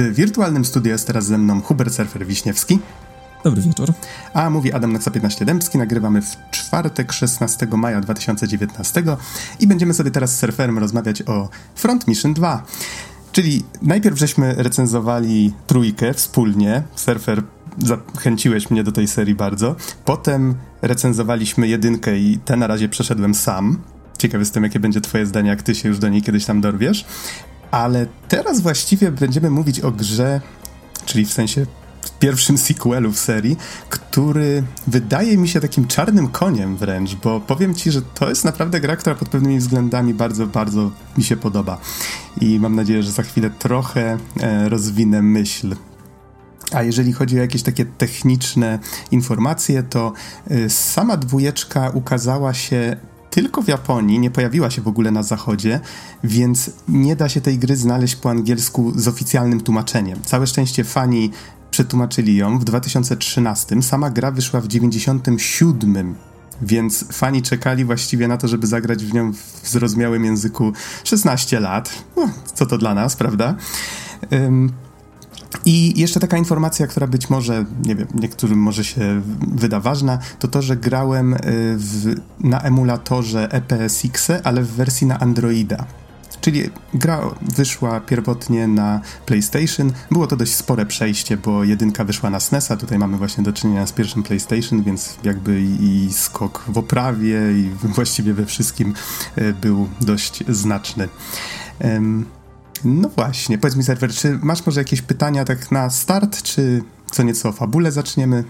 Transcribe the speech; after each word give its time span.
W 0.00 0.14
wirtualnym 0.14 0.64
studiu 0.64 0.92
jest 0.92 1.06
teraz 1.06 1.24
ze 1.24 1.38
mną 1.38 1.60
Hubert 1.60 1.94
Surfer 1.94 2.26
Wiśniewski. 2.26 2.78
Dobry 3.44 3.62
wieczór. 3.62 3.92
A 4.34 4.50
mówi 4.50 4.72
Adam 4.72 4.92
Noxa 4.92 5.10
15 5.10 5.44
Dębski. 5.44 5.78
Nagrywamy 5.78 6.22
w 6.22 6.36
czwartek 6.50 7.12
16 7.12 7.66
maja 7.66 8.00
2019 8.00 9.02
i 9.60 9.66
będziemy 9.66 9.94
sobie 9.94 10.10
teraz 10.10 10.36
z 10.36 10.38
surferem 10.38 10.78
rozmawiać 10.78 11.22
o 11.22 11.48
Front 11.74 12.08
Mission 12.08 12.34
2. 12.34 12.62
Czyli 13.32 13.64
najpierw 13.82 14.18
żeśmy 14.18 14.54
recenzowali 14.54 15.54
trójkę 15.66 16.14
wspólnie. 16.14 16.82
Surfer 16.94 17.42
zachęciłeś 17.78 18.70
mnie 18.70 18.84
do 18.84 18.92
tej 18.92 19.08
serii 19.08 19.34
bardzo. 19.34 19.76
Potem 20.04 20.54
recenzowaliśmy 20.82 21.68
jedynkę 21.68 22.18
i 22.18 22.38
te 22.44 22.56
na 22.56 22.66
razie 22.66 22.88
przeszedłem 22.88 23.34
sam. 23.34 23.78
Ciekaw 24.18 24.40
jestem, 24.40 24.62
jakie 24.62 24.80
będzie 24.80 25.00
twoje 25.00 25.26
zdanie, 25.26 25.50
jak 25.50 25.62
ty 25.62 25.74
się 25.74 25.88
już 25.88 25.98
do 25.98 26.08
niej 26.08 26.22
kiedyś 26.22 26.44
tam 26.44 26.60
dorwiesz. 26.60 27.04
Ale 27.70 28.06
teraz 28.28 28.60
właściwie 28.60 29.12
będziemy 29.12 29.50
mówić 29.50 29.80
o 29.80 29.90
grze, 29.90 30.40
czyli 31.04 31.26
w 31.26 31.32
sensie 31.32 31.66
pierwszym 32.20 32.58
sequelu 32.58 33.12
w 33.12 33.18
serii, 33.18 33.56
który 33.88 34.62
wydaje 34.86 35.38
mi 35.38 35.48
się 35.48 35.60
takim 35.60 35.86
czarnym 35.86 36.28
koniem 36.28 36.76
wręcz, 36.76 37.14
bo 37.14 37.40
powiem 37.40 37.74
ci, 37.74 37.90
że 37.90 38.02
to 38.02 38.28
jest 38.28 38.44
naprawdę 38.44 38.80
gra, 38.80 38.96
która 38.96 39.16
pod 39.16 39.28
pewnymi 39.28 39.58
względami 39.58 40.14
bardzo, 40.14 40.46
bardzo 40.46 40.90
mi 41.18 41.24
się 41.24 41.36
podoba. 41.36 41.78
I 42.40 42.60
mam 42.60 42.76
nadzieję, 42.76 43.02
że 43.02 43.12
za 43.12 43.22
chwilę 43.22 43.50
trochę 43.50 44.18
e, 44.40 44.68
rozwinę 44.68 45.22
myśl 45.22 45.74
a 46.72 46.82
jeżeli 46.82 47.12
chodzi 47.12 47.38
o 47.38 47.42
jakieś 47.42 47.62
takie 47.62 47.84
techniczne 47.84 48.78
informacje, 49.10 49.82
to 49.82 50.12
e, 50.50 50.70
sama 50.70 51.16
dwójeczka 51.16 51.90
ukazała 51.94 52.54
się 52.54 52.96
tylko 53.30 53.62
w 53.62 53.68
Japonii, 53.68 54.18
nie 54.18 54.30
pojawiła 54.30 54.70
się 54.70 54.82
w 54.82 54.88
ogóle 54.88 55.10
na 55.10 55.22
zachodzie, 55.22 55.80
więc 56.24 56.70
nie 56.88 57.16
da 57.16 57.28
się 57.28 57.40
tej 57.40 57.58
gry 57.58 57.76
znaleźć 57.76 58.16
po 58.16 58.30
angielsku 58.30 58.92
z 58.96 59.08
oficjalnym 59.08 59.60
tłumaczeniem. 59.60 60.18
Całe 60.22 60.46
szczęście 60.46 60.84
fani 60.84 61.30
przetłumaczyli 61.70 62.36
ją 62.36 62.58
w 62.58 62.64
2013, 62.64 63.82
sama 63.82 64.10
gra 64.10 64.30
wyszła 64.30 64.60
w 64.60 64.68
97 64.68 66.14
więc 66.62 67.04
fani 67.12 67.42
czekali 67.42 67.84
właściwie 67.84 68.28
na 68.28 68.36
to, 68.36 68.48
żeby 68.48 68.66
zagrać 68.66 69.04
w 69.04 69.14
nią 69.14 69.32
w 69.32 69.68
zrozumiałym 69.68 70.24
języku 70.24 70.72
16 71.04 71.60
lat. 71.60 72.04
No, 72.16 72.28
co 72.54 72.66
to 72.66 72.78
dla 72.78 72.94
nas, 72.94 73.16
prawda? 73.16 73.54
Um, 74.30 74.72
i 75.64 76.00
jeszcze 76.00 76.20
taka 76.20 76.36
informacja, 76.36 76.86
która 76.86 77.06
być 77.06 77.30
może, 77.30 77.64
nie 77.84 77.94
wiem, 77.96 78.08
niektórym 78.14 78.58
może 78.58 78.84
się 78.84 79.22
wyda 79.52 79.80
ważna, 79.80 80.18
to 80.38 80.48
to, 80.48 80.62
że 80.62 80.76
grałem 80.76 81.34
y, 81.34 81.38
w, 81.76 82.14
na 82.40 82.60
emulatorze 82.60 83.52
EPSX, 83.52 84.28
ale 84.44 84.62
w 84.62 84.68
wersji 84.68 85.06
na 85.06 85.20
Androida. 85.20 85.86
Czyli 86.40 86.70
gra 86.94 87.20
wyszła 87.42 88.00
pierwotnie 88.00 88.68
na 88.68 89.00
PlayStation. 89.26 89.92
Było 90.10 90.26
to 90.26 90.36
dość 90.36 90.54
spore 90.54 90.86
przejście, 90.86 91.36
bo 91.36 91.64
jedynka 91.64 92.04
wyszła 92.04 92.30
na 92.30 92.40
SNES-a. 92.40 92.76
Tutaj 92.76 92.98
mamy 92.98 93.16
właśnie 93.16 93.44
do 93.44 93.52
czynienia 93.52 93.86
z 93.86 93.92
pierwszym 93.92 94.22
PlayStation, 94.22 94.82
więc 94.82 95.16
jakby 95.24 95.60
i 95.60 96.08
skok 96.12 96.64
w 96.68 96.78
oprawie 96.78 97.38
i 97.52 97.70
właściwie 97.96 98.34
we 98.34 98.46
wszystkim 98.46 98.94
y, 99.38 99.54
był 99.60 99.88
dość 100.00 100.44
znaczny. 100.48 101.08
No 102.84 103.08
właśnie, 103.08 103.58
powiedz 103.58 103.76
mi 103.76 103.82
serwer, 103.82 104.10
czy 104.12 104.38
masz 104.42 104.66
może 104.66 104.80
jakieś 104.80 105.02
pytania 105.02 105.44
tak 105.44 105.70
na 105.70 105.90
start, 105.90 106.42
czy 106.42 106.82
co 107.10 107.22
nieco 107.22 107.48
o 107.48 107.52
fabule 107.52 107.92
zaczniemy? 107.92 108.44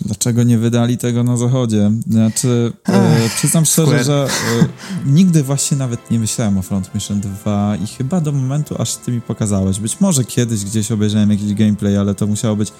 Dlaczego 0.00 0.42
nie 0.42 0.58
wydali 0.58 0.98
tego 0.98 1.24
na 1.24 1.36
zachodzie? 1.36 1.90
Znaczy, 2.10 2.72
e, 2.88 3.28
przyznam 3.36 3.64
szczerze, 3.64 4.04
że 4.04 4.28
e, 4.62 4.66
nigdy 5.06 5.42
właśnie 5.42 5.76
nawet 5.76 6.10
nie 6.10 6.18
myślałem 6.18 6.58
o 6.58 6.62
Front 6.62 6.94
Mission 6.94 7.20
2 7.20 7.76
i 7.76 7.86
chyba 7.86 8.20
do 8.20 8.32
momentu, 8.32 8.82
aż 8.82 8.96
ty 8.96 9.12
mi 9.12 9.20
pokazałeś. 9.20 9.80
Być 9.80 10.00
może 10.00 10.24
kiedyś 10.24 10.64
gdzieś 10.64 10.92
obejrzałem 10.92 11.30
jakiś 11.30 11.54
gameplay, 11.54 11.96
ale 11.96 12.14
to 12.14 12.26
musiało 12.26 12.56
być 12.56 12.72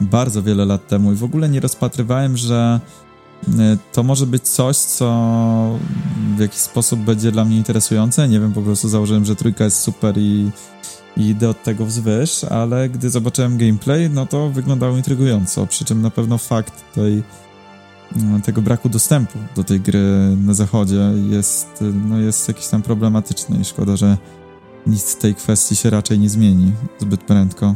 bardzo 0.00 0.42
wiele 0.42 0.64
lat 0.64 0.88
temu 0.88 1.12
i 1.12 1.16
w 1.16 1.24
ogóle 1.24 1.48
nie 1.48 1.60
rozpatrywałem, 1.60 2.36
że 2.36 2.80
to 3.92 4.02
może 4.02 4.26
być 4.26 4.42
coś, 4.42 4.76
co 4.76 5.78
w 6.36 6.40
jakiś 6.40 6.58
sposób 6.58 7.00
będzie 7.00 7.32
dla 7.32 7.44
mnie 7.44 7.56
interesujące. 7.56 8.28
Nie 8.28 8.40
wiem, 8.40 8.52
po 8.52 8.62
prostu 8.62 8.88
założyłem, 8.88 9.24
że 9.24 9.36
trójka 9.36 9.64
jest 9.64 9.80
super 9.80 10.18
i, 10.18 10.50
i 11.16 11.28
idę 11.28 11.48
od 11.48 11.62
tego 11.62 11.86
wzwyż, 11.86 12.44
ale 12.44 12.88
gdy 12.88 13.10
zobaczyłem 13.10 13.58
gameplay, 13.58 14.10
no 14.10 14.26
to 14.26 14.50
wyglądało 14.50 14.96
intrygująco. 14.96 15.66
Przy 15.66 15.84
czym 15.84 16.02
na 16.02 16.10
pewno 16.10 16.38
fakt 16.38 16.94
tej, 16.94 17.22
no, 18.16 18.40
tego 18.40 18.62
braku 18.62 18.88
dostępu 18.88 19.38
do 19.56 19.64
tej 19.64 19.80
gry 19.80 20.36
na 20.44 20.54
zachodzie 20.54 21.12
jest, 21.30 21.84
no, 22.08 22.20
jest 22.20 22.48
jakiś 22.48 22.66
tam 22.66 22.82
problematyczny 22.82 23.58
i 23.60 23.64
szkoda, 23.64 23.96
że 23.96 24.16
nic 24.86 25.14
w 25.14 25.18
tej 25.18 25.34
kwestii 25.34 25.76
się 25.76 25.90
raczej 25.90 26.18
nie 26.18 26.30
zmieni 26.30 26.72
zbyt 26.98 27.24
prędko. 27.24 27.74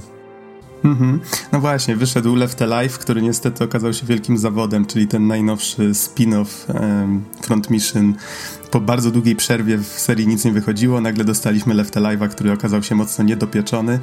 Mhm. 0.85 1.21
No 1.53 1.61
właśnie, 1.61 1.97
wyszedł 1.97 2.35
Left 2.37 2.63
Alive, 2.63 2.99
który 2.99 3.23
niestety 3.23 3.65
okazał 3.65 3.93
się 3.93 4.07
wielkim 4.07 4.39
zawodem, 4.39 4.87
czyli 4.87 5.09
ten 5.09 5.27
najnowszy 5.27 5.91
spin-off 5.95 6.75
um, 6.75 7.25
Front 7.41 7.71
Mission. 7.71 8.15
Po 8.71 8.81
bardzo 8.81 9.11
długiej 9.11 9.37
przerwie 9.37 9.79
w 9.79 9.87
serii 9.87 10.27
nic 10.27 10.45
nie 10.45 10.53
wychodziło, 10.53 11.01
nagle 11.01 11.25
dostaliśmy 11.25 11.75
Left 11.75 11.95
Alive'a, 11.95 12.29
który 12.29 12.53
okazał 12.53 12.83
się 12.83 12.95
mocno 12.95 13.25
niedopieczony. 13.25 13.99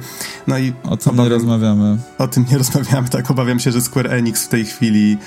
No 0.46 0.58
i 0.58 0.72
o 0.82 0.96
tym 0.96 1.12
obawiam, 1.12 1.24
nie 1.24 1.28
rozmawiamy. 1.28 1.98
O 2.18 2.28
tym 2.28 2.44
nie 2.50 2.58
rozmawiamy, 2.64 3.08
tak. 3.08 3.30
Obawiam 3.30 3.60
się, 3.60 3.72
że 3.72 3.80
Square 3.80 4.12
Enix 4.12 4.44
w 4.44 4.48
tej 4.48 4.64
chwili 4.64 5.18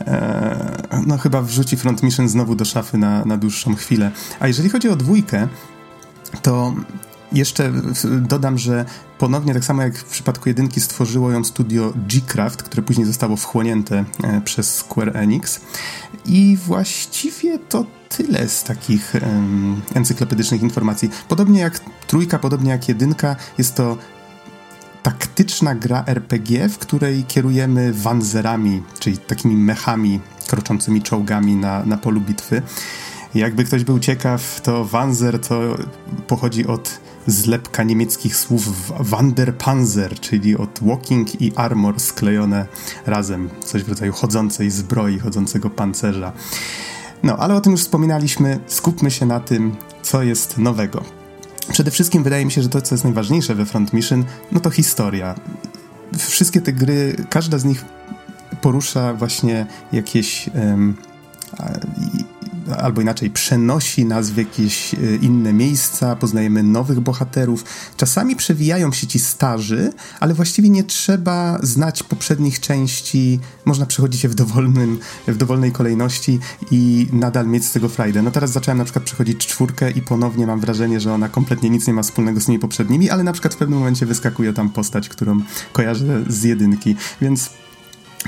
e, 0.00 1.02
no 1.06 1.18
chyba 1.18 1.42
wrzuci 1.42 1.76
Front 1.76 2.02
Mission 2.02 2.28
znowu 2.28 2.54
do 2.54 2.64
szafy 2.64 2.98
na, 2.98 3.24
na 3.24 3.36
dłuższą 3.36 3.74
chwilę. 3.74 4.10
A 4.40 4.48
jeżeli 4.48 4.68
chodzi 4.68 4.88
o 4.88 4.96
dwójkę, 4.96 5.48
to 6.42 6.74
jeszcze 7.32 7.72
dodam, 8.20 8.58
że 8.58 8.84
ponownie, 9.18 9.54
tak 9.54 9.64
samo 9.64 9.82
jak 9.82 9.98
w 9.98 10.04
przypadku 10.04 10.48
jedynki, 10.48 10.80
stworzyło 10.80 11.30
ją 11.30 11.44
studio 11.44 11.92
G-Craft, 11.96 12.62
które 12.62 12.82
później 12.82 13.06
zostało 13.06 13.36
wchłonięte 13.36 14.04
e, 14.22 14.40
przez 14.40 14.74
Square 14.74 15.16
Enix. 15.16 15.60
I 16.26 16.58
właściwie 16.66 17.58
to 17.58 17.86
tyle 18.08 18.48
z 18.48 18.64
takich 18.64 19.12
encyklopedycznych 19.94 20.62
informacji. 20.62 21.10
Podobnie 21.28 21.60
jak 21.60 21.80
trójka, 22.06 22.38
podobnie 22.38 22.70
jak 22.70 22.88
jedynka, 22.88 23.36
jest 23.58 23.74
to 23.74 23.98
taktyczna 25.02 25.74
gra 25.74 26.04
RPG, 26.06 26.68
w 26.68 26.78
której 26.78 27.24
kierujemy 27.24 27.92
wanzerami, 27.92 28.82
czyli 28.98 29.18
takimi 29.18 29.56
mechami 29.56 30.20
kroczącymi 30.46 31.02
czołgami 31.02 31.56
na, 31.56 31.84
na 31.84 31.96
polu 31.96 32.20
bitwy. 32.20 32.62
Jakby 33.34 33.64
ktoś 33.64 33.84
był 33.84 33.98
ciekaw, 33.98 34.60
to 34.60 34.84
Wanzer 34.84 35.40
to 35.40 35.76
pochodzi 36.26 36.66
od 36.66 37.00
zlepka 37.26 37.82
niemieckich 37.82 38.36
słów 38.36 38.92
Wanderpanzer, 39.00 40.20
czyli 40.20 40.56
od 40.56 40.80
walking 40.82 41.42
i 41.42 41.52
armor 41.56 42.00
sklejone 42.00 42.66
razem, 43.06 43.50
coś 43.64 43.84
w 43.84 43.88
rodzaju 43.88 44.12
chodzącej 44.12 44.70
zbroi, 44.70 45.18
chodzącego 45.18 45.70
pancerza. 45.70 46.32
No, 47.22 47.36
ale 47.36 47.54
o 47.54 47.60
tym 47.60 47.72
już 47.72 47.80
wspominaliśmy, 47.80 48.58
skupmy 48.66 49.10
się 49.10 49.26
na 49.26 49.40
tym, 49.40 49.76
co 50.02 50.22
jest 50.22 50.58
nowego. 50.58 51.04
Przede 51.72 51.90
wszystkim 51.90 52.22
wydaje 52.22 52.44
mi 52.44 52.52
się, 52.52 52.62
że 52.62 52.68
to, 52.68 52.82
co 52.82 52.94
jest 52.94 53.04
najważniejsze 53.04 53.54
we 53.54 53.66
Front 53.66 53.92
Mission, 53.92 54.24
no 54.52 54.60
to 54.60 54.70
historia. 54.70 55.34
Wszystkie 56.18 56.60
te 56.60 56.72
gry, 56.72 57.16
każda 57.30 57.58
z 57.58 57.64
nich 57.64 57.84
porusza 58.60 59.14
właśnie 59.14 59.66
jakieś 59.92 60.50
um, 60.54 60.96
albo 62.78 63.00
inaczej 63.00 63.30
przenosi 63.30 64.04
nas 64.04 64.30
w 64.30 64.36
jakieś 64.36 64.94
e, 64.94 64.98
inne 65.16 65.52
miejsca, 65.52 66.16
poznajemy 66.16 66.62
nowych 66.62 67.00
bohaterów. 67.00 67.64
Czasami 67.96 68.36
przewijają 68.36 68.92
się 68.92 69.06
ci 69.06 69.18
starzy, 69.18 69.92
ale 70.20 70.34
właściwie 70.34 70.68
nie 70.68 70.84
trzeba 70.84 71.58
znać 71.62 72.02
poprzednich 72.02 72.60
części, 72.60 73.40
można 73.64 73.86
przechodzić 73.86 74.22
je 74.22 74.28
w, 74.28 74.34
dowolnym, 74.34 74.98
w 75.28 75.36
dowolnej 75.36 75.72
kolejności 75.72 76.38
i 76.70 77.06
nadal 77.12 77.46
mieć 77.46 77.64
z 77.64 77.72
tego 77.72 77.88
frajdę. 77.88 78.22
No 78.22 78.30
teraz 78.30 78.50
zacząłem 78.50 78.78
na 78.78 78.84
przykład 78.84 79.04
przechodzić 79.04 79.46
czwórkę 79.46 79.90
i 79.90 80.02
ponownie 80.02 80.46
mam 80.46 80.60
wrażenie, 80.60 81.00
że 81.00 81.12
ona 81.12 81.28
kompletnie 81.28 81.70
nic 81.70 81.86
nie 81.86 81.92
ma 81.92 82.02
wspólnego 82.02 82.40
z 82.40 82.46
tymi 82.46 82.58
poprzednimi, 82.58 83.10
ale 83.10 83.24
na 83.24 83.32
przykład 83.32 83.54
w 83.54 83.56
pewnym 83.56 83.78
momencie 83.78 84.06
wyskakuje 84.06 84.52
tam 84.52 84.70
postać, 84.70 85.08
którą 85.08 85.40
kojarzę 85.72 86.24
z 86.28 86.42
jedynki, 86.42 86.96
więc 87.20 87.50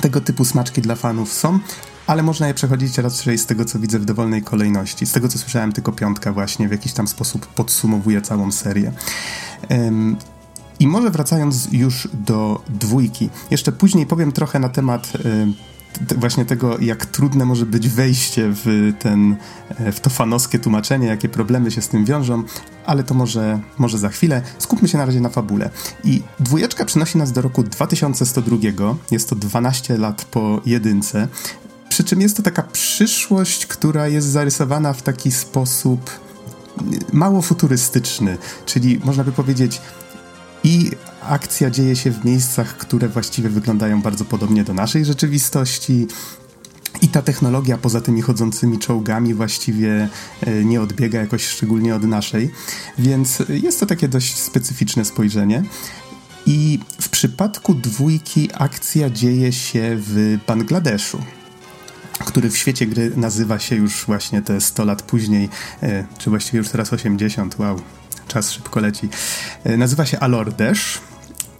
tego 0.01 0.21
typu 0.21 0.45
smaczki 0.45 0.83
dla 0.83 0.95
fanów 0.95 1.33
są, 1.33 1.59
ale 2.07 2.23
można 2.23 2.49
je 2.49 2.55
przechodzić 2.55 2.99
raczej 2.99 3.39
z 3.39 3.47
tego, 3.47 3.65
co 3.65 3.79
widzę 3.79 3.99
w 3.99 4.05
dowolnej 4.05 4.43
kolejności. 4.43 5.07
Z 5.07 5.13
tego, 5.13 5.29
co 5.29 5.39
słyszałem, 5.39 5.73
tylko 5.73 5.93
piątka 5.93 6.33
właśnie 6.33 6.69
w 6.69 6.71
jakiś 6.71 6.93
tam 6.93 7.09
sposób 7.09 7.47
podsumowuje 7.47 8.23
całą 8.23 8.53
serię. 8.53 8.93
Um, 9.71 10.17
i 10.81 10.89
może 10.89 11.11
wracając 11.11 11.69
już 11.73 12.09
do 12.15 12.63
dwójki, 12.69 13.31
jeszcze 13.51 13.73
później 13.73 14.07
powiem 14.07 14.33
trochę 14.33 14.59
na 14.59 14.69
temat 14.69 15.13
właśnie 16.17 16.45
tego, 16.45 16.79
jak 16.79 17.07
trudne 17.07 17.45
może 17.45 17.67
być 17.67 17.89
wejście 17.89 18.49
w, 18.49 18.93
ten, 18.99 19.37
e, 19.69 19.93
w 19.93 20.01
to 20.01 20.11
fanowskie 20.11 20.59
tłumaczenie, 20.59 21.07
jakie 21.07 21.29
problemy 21.29 21.71
się 21.71 21.83
z 21.83 21.89
tym 21.89 22.05
wiążą, 22.05 22.43
ale 22.87 23.05
to 23.05 23.15
może, 23.15 23.61
może 23.79 23.99
za 23.99 24.09
chwilę. 24.09 24.43
Skupmy 24.59 24.89
się 24.89 24.99
na 24.99 25.07
razie 25.07 25.21
na 25.21 25.29
fabule. 25.29 25.71
I 26.05 26.23
dwójeczka 26.41 26.85
przynosi 26.85 27.19
nas 27.19 27.33
do 27.33 27.43
roku 27.43 27.63
2102, 27.63 28.95
jest 29.11 29.29
to 29.29 29.37
12 29.37 29.99
lat 29.99 30.25
po 30.25 30.61
jedynce, 30.67 31.29
przy 31.93 32.05
czym 32.05 32.21
jest 32.21 32.37
to 32.37 32.43
taka 32.43 32.63
przyszłość, 32.63 33.67
która 33.67 34.09
jest 34.09 34.27
zarysowana 34.27 34.93
w 34.93 35.03
taki 35.03 35.33
sposób 35.33 36.11
mało 37.13 37.43
futurystyczny, 37.43 38.39
czyli 38.67 39.01
można 39.05 39.25
by 39.25 39.33
powiedzieć 39.33 39.81
i 40.65 40.91
akcja 41.23 41.71
dzieje 41.71 41.97
się 41.97 42.11
w 42.11 42.25
miejscach, 42.25 42.77
które 42.77 43.09
właściwie 43.09 43.49
wyglądają 43.49 44.03
bardzo 44.03 44.25
podobnie 44.25 44.65
do 44.65 44.75
naszej 44.75 45.05
rzeczywistości. 45.05 46.07
I 47.03 47.09
ta 47.09 47.23
technologia 47.23 47.79
poza 47.79 48.01
tymi 48.01 48.23
chodzącymi 48.23 48.79
czołgami 48.79 49.35
właściwie 49.35 50.09
e, 50.41 50.65
nie 50.65 50.81
odbiega 50.81 51.21
jakoś 51.21 51.47
szczególnie 51.47 51.95
od 51.95 52.03
naszej, 52.03 52.51
więc 52.99 53.43
jest 53.49 53.81
to 53.81 53.87
takie 53.87 54.09
dość 54.09 54.39
specyficzne 54.39 55.05
spojrzenie. 55.05 55.63
I 56.47 56.79
w 57.01 57.09
przypadku 57.09 57.75
dwójki 57.75 58.49
akcja 58.55 59.11
dzieje 59.11 59.53
się 59.53 59.97
w 59.97 60.39
Bangladeszu 60.47 61.19
który 62.25 62.51
w 62.51 62.57
świecie 62.57 62.87
gry 62.87 63.13
nazywa 63.17 63.59
się 63.59 63.77
już 63.77 64.05
właśnie 64.07 64.43
te 64.43 64.61
100 64.61 64.85
lat 64.85 65.03
później, 65.03 65.49
e, 65.83 66.05
czy 66.19 66.31
właściwie 66.31 66.59
już 66.59 66.69
teraz 66.69 66.93
80, 66.93 67.59
wow, 67.59 67.81
czas 68.29 68.51
szybko 68.51 68.81
leci. 68.81 69.09
E, 69.65 69.77
nazywa 69.77 70.07
się 70.07 70.21
Alordesz 70.21 70.99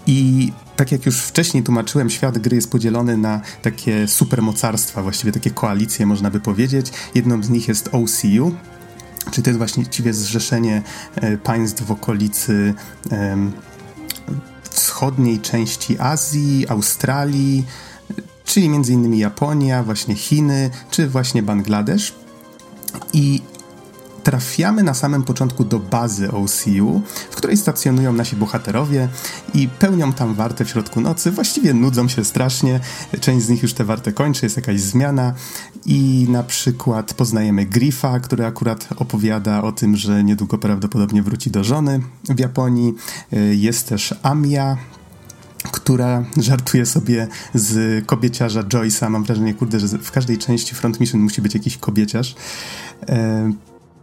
i 0.07 0.53
tak 0.77 0.93
jak 0.93 1.07
już 1.07 1.21
wcześniej 1.21 1.63
tłumaczyłem, 1.63 2.11
świat 2.11 2.39
gry 2.39 2.57
jest 2.57 2.71
podzielony 2.71 3.17
na 3.17 3.41
takie 3.63 4.09
supermocarstwa, 4.09 5.03
właściwie 5.03 5.33
takie 5.33 5.51
koalicje, 5.51 6.07
można 6.07 6.31
by 6.31 6.41
powiedzieć. 6.41 6.93
Jedną 7.15 7.43
z 7.43 7.51
nich 7.51 7.69
jest 7.69 7.89
OCU, 7.89 8.55
czyli 9.31 9.43
to 9.43 9.51
jest 9.51 9.59
właściwie 9.59 10.15
zrzeszenie 10.15 10.83
e, 11.15 11.37
państw 11.37 11.83
w 11.83 11.91
okolicy 11.91 12.75
wschodniej 14.71 15.41
części 15.41 15.99
Azji, 15.99 16.69
Australii, 16.69 17.65
czyli 18.53 18.67
m.in. 18.67 19.15
Japonia, 19.15 19.83
właśnie 19.83 20.15
Chiny, 20.15 20.71
czy 20.91 21.09
właśnie 21.09 21.43
Bangladesz. 21.43 22.15
I 23.13 23.43
trafiamy 24.23 24.83
na 24.83 24.95
samym 24.95 25.23
początku 25.23 25.65
do 25.65 25.79
bazy 25.79 26.33
OCU, 26.33 27.03
w 27.31 27.37
której 27.37 27.57
stacjonują 27.57 28.13
nasi 28.13 28.37
bohaterowie 28.37 29.09
i 29.55 29.69
pełnią 29.69 30.13
tam 30.13 30.35
wartę 30.35 30.65
w 30.65 30.71
środku 30.71 31.01
nocy. 31.01 31.31
Właściwie 31.31 31.75
nudzą 31.75 32.09
się 32.09 32.25
strasznie. 32.25 32.81
Część 33.21 33.47
z 33.47 33.49
nich 33.49 33.63
już 33.63 33.75
te 33.75 33.85
warte 33.85 34.13
kończy, 34.13 34.47
jest 34.47 34.57
jakaś 34.57 34.81
zmiana 34.81 35.35
i 35.87 36.27
na 36.31 36.43
przykład 36.43 37.15
poznajemy 37.15 37.67
Griffa, 37.67 38.21
który 38.21 38.47
akurat 38.47 38.89
opowiada 38.97 39.63
o 39.63 39.73
tym, 39.73 39.97
że 39.97 40.25
niedługo 40.25 40.59
prawdopodobnie 40.59 41.23
wróci 41.23 41.51
do 41.51 41.65
żony 41.65 42.01
w 42.25 42.39
Japonii. 42.39 42.95
Jest 43.53 43.89
też 43.89 44.15
Amia, 44.23 44.77
która 45.73 46.25
żartuje 46.37 46.87
sobie 46.87 47.29
z 47.55 48.07
kobieciarza 48.07 48.63
Joyce'a. 48.63 49.11
Mam 49.11 49.25
wrażenie, 49.25 49.55
kurde, 49.55 49.81
że 49.81 49.89
w 49.89 50.11
każdej 50.11 50.39
części 50.39 50.75
Front 50.75 51.01
Mission 51.01 51.21
musi 51.21 51.43
być 51.43 51.55
jakiś 51.55 51.79
kobieciarz. 51.79 52.35
E, 53.09 53.53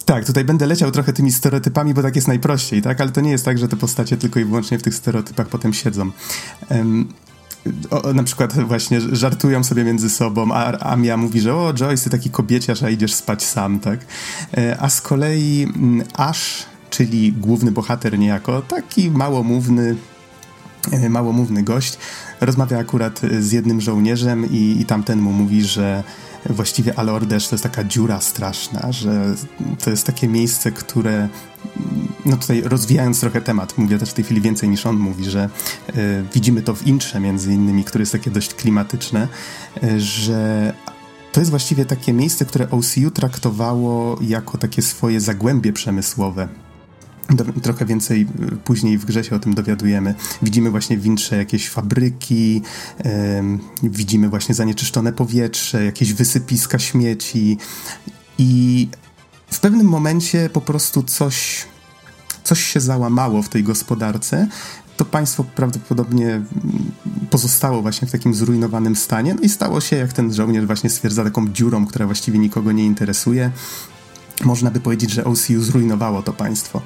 tak, 0.06 0.26
tutaj 0.26 0.44
będę 0.44 0.68
leciał 0.68 0.92
trochę 0.92 1.14
tymi 1.14 1.32
stereotypami, 1.32 1.94
bo 1.94 2.02
tak 2.02 2.16
jest 2.16 2.28
najprościej, 2.28 2.82
tak? 2.82 3.02
Ale 3.02 3.12
to 3.12 3.22
nie 3.22 3.32
jest 3.32 3.46
tak, 3.46 3.58
że 3.58 3.68
te 3.68 3.76
postacie 3.76 4.18
tylko 4.18 4.40
i 4.40 4.46
wyłącznie 4.46 4.80
w 4.80 4.84
tych 4.84 4.96
stereotypach 4.96 5.48
potem 5.48 5.74
siedzą. 5.74 6.12
o, 7.90 8.14
na 8.14 8.24
przykład 8.24 8.60
właśnie 8.60 9.02
żartują 9.02 9.64
sobie 9.64 9.84
między 9.84 10.10
sobą, 10.10 10.54
a 10.54 10.80
Amia 10.80 11.18
mówi, 11.18 11.42
że 11.42 11.56
o 11.56 11.74
Joyce, 11.74 12.10
taki 12.10 12.30
kobieciarz, 12.30 12.84
a 12.84 12.90
idziesz 12.90 13.14
spać 13.14 13.44
sam, 13.44 13.80
tak? 13.80 14.00
E, 14.58 14.78
a 14.80 14.90
z 14.90 15.02
kolei 15.02 15.64
mm, 15.64 16.08
Ash, 16.14 16.66
czyli 16.90 17.34
główny 17.34 17.72
bohater 17.72 18.20
niejako, 18.20 18.62
taki 18.62 19.12
małomówny, 19.12 19.96
małomówny 21.10 21.64
gość, 21.64 21.98
rozmawia 22.42 22.78
akurat 22.80 23.22
z 23.40 23.52
jednym 23.52 23.82
żołnierzem 23.82 24.52
i, 24.52 24.78
i 24.80 24.86
tamten 24.86 25.20
mu 25.20 25.32
mówi, 25.32 25.64
że 25.64 26.04
właściwie 26.46 27.00
Alordesz 27.00 27.48
to 27.48 27.56
jest 27.56 27.64
taka 27.64 27.84
dziura 27.84 28.22
straszna, 28.22 28.92
że 28.92 29.36
to 29.84 29.90
jest 29.90 30.06
takie 30.06 30.28
miejsce, 30.28 30.72
które 30.72 31.30
no 32.26 32.38
tutaj 32.38 32.62
rozwijając 32.62 33.20
trochę 33.20 33.42
temat, 33.42 33.78
mówię 33.78 33.98
też 33.98 34.10
w 34.10 34.14
tej 34.14 34.26
chwili 34.26 34.42
więcej 34.42 34.70
niż 34.70 34.86
on 34.86 34.96
mówi, 34.96 35.26
że 35.26 35.50
y, 35.90 36.24
widzimy 36.34 36.62
to 36.62 36.76
w 36.76 36.88
Intrze 36.88 37.20
między 37.20 37.54
innymi, 37.54 37.84
które 37.84 38.02
jest 38.02 38.12
takie 38.12 38.32
dość 38.32 38.54
klimatyczne, 38.54 39.28
y, 39.84 40.02
że 40.02 40.74
to 41.32 41.40
jest 41.42 41.50
właściwie 41.50 41.86
takie 41.86 42.14
miejsce, 42.14 42.46
które 42.46 42.70
OCU 42.70 43.12
traktowało 43.14 44.20
jako 44.22 44.58
takie 44.58 44.82
swoje 44.82 45.22
zagłębie 45.22 45.74
przemysłowe 45.74 46.48
do, 47.30 47.46
trochę 47.62 47.86
więcej 47.86 48.28
y, 48.54 48.56
później 48.56 48.98
w 48.98 49.06
grze 49.06 49.24
się 49.24 49.36
o 49.36 49.40
tym 49.40 49.54
dowiadujemy. 49.54 50.16
Widzimy 50.42 50.72
właśnie 50.72 50.98
w 50.98 51.02
Wintrze 51.02 51.38
jakieś 51.38 51.70
fabryki, 51.70 52.62
widzimy 53.84 54.30
właśnie 54.30 54.56
zanieczyszczone 54.56 55.14
powietrze, 55.14 55.86
jakieś 55.86 56.14
wysypiska 56.14 56.80
śmieci 56.80 57.58
i 58.38 58.88
w 59.52 59.60
pewnym 59.60 59.88
momencie 59.88 60.50
po 60.54 60.62
prostu 60.62 61.04
coś, 61.04 61.66
coś 62.44 62.64
się 62.64 62.80
załamało 62.80 63.42
w 63.42 63.50
tej 63.50 63.64
gospodarce. 63.64 64.48
To 64.98 65.06
państwo 65.06 65.44
prawdopodobnie 65.44 66.28
mm, 66.28 66.46
pozostało 67.30 67.82
właśnie 67.82 68.08
w 68.08 68.12
takim 68.12 68.34
zrujnowanym 68.34 68.96
stanie, 68.96 69.34
no 69.34 69.42
i 69.42 69.50
stało 69.50 69.82
się, 69.82 69.96
jak 69.96 70.14
ten 70.14 70.34
żołnierz 70.34 70.66
właśnie 70.66 70.90
stwierdza, 70.90 71.24
taką 71.24 71.50
dziurą, 71.50 71.86
która 71.86 72.06
właściwie 72.06 72.40
nikogo 72.40 72.72
nie 72.72 72.86
interesuje 72.86 73.52
można 74.46 74.72
by 74.72 74.80
powiedzieć, 74.80 75.12
że 75.12 75.24
OCU 75.24 75.62
zrujnowało 75.62 76.24
to 76.24 76.34
państwo. 76.34 76.82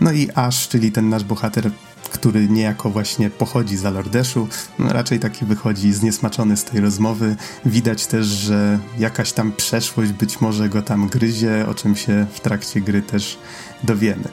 No 0.00 0.12
i 0.12 0.28
Ash, 0.34 0.68
czyli 0.68 0.92
ten 0.92 1.08
nasz 1.08 1.24
bohater, 1.24 1.70
który 2.10 2.48
niejako 2.48 2.90
właśnie 2.90 3.30
pochodzi 3.30 3.76
z 3.76 3.86
Alordeszu, 3.86 4.48
no 4.78 4.92
raczej 4.92 5.18
taki 5.18 5.44
wychodzi 5.44 5.92
zniesmaczony 5.92 6.56
z 6.56 6.64
tej 6.64 6.80
rozmowy. 6.80 7.36
Widać 7.66 8.06
też, 8.06 8.26
że 8.26 8.78
jakaś 8.98 9.32
tam 9.32 9.52
przeszłość 9.52 10.12
być 10.12 10.40
może 10.40 10.68
go 10.68 10.82
tam 10.82 11.08
gryzie, 11.08 11.66
o 11.68 11.74
czym 11.74 11.96
się 11.96 12.26
w 12.32 12.40
trakcie 12.40 12.80
gry 12.80 13.02
też 13.02 13.38
dowiemy. 13.82 14.28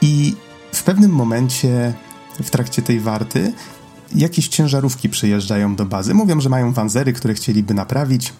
I 0.00 0.34
w 0.72 0.82
pewnym 0.82 1.10
momencie 1.10 1.92
w 2.42 2.50
trakcie 2.50 2.82
tej 2.82 3.00
warty 3.00 3.52
jakieś 4.14 4.48
ciężarówki 4.48 5.08
przyjeżdżają 5.08 5.76
do 5.76 5.86
bazy. 5.86 6.14
Mówią, 6.14 6.40
że 6.40 6.48
mają 6.48 6.72
wanzery, 6.72 7.12
które 7.12 7.34
chcieliby 7.34 7.74
naprawić 7.74 8.32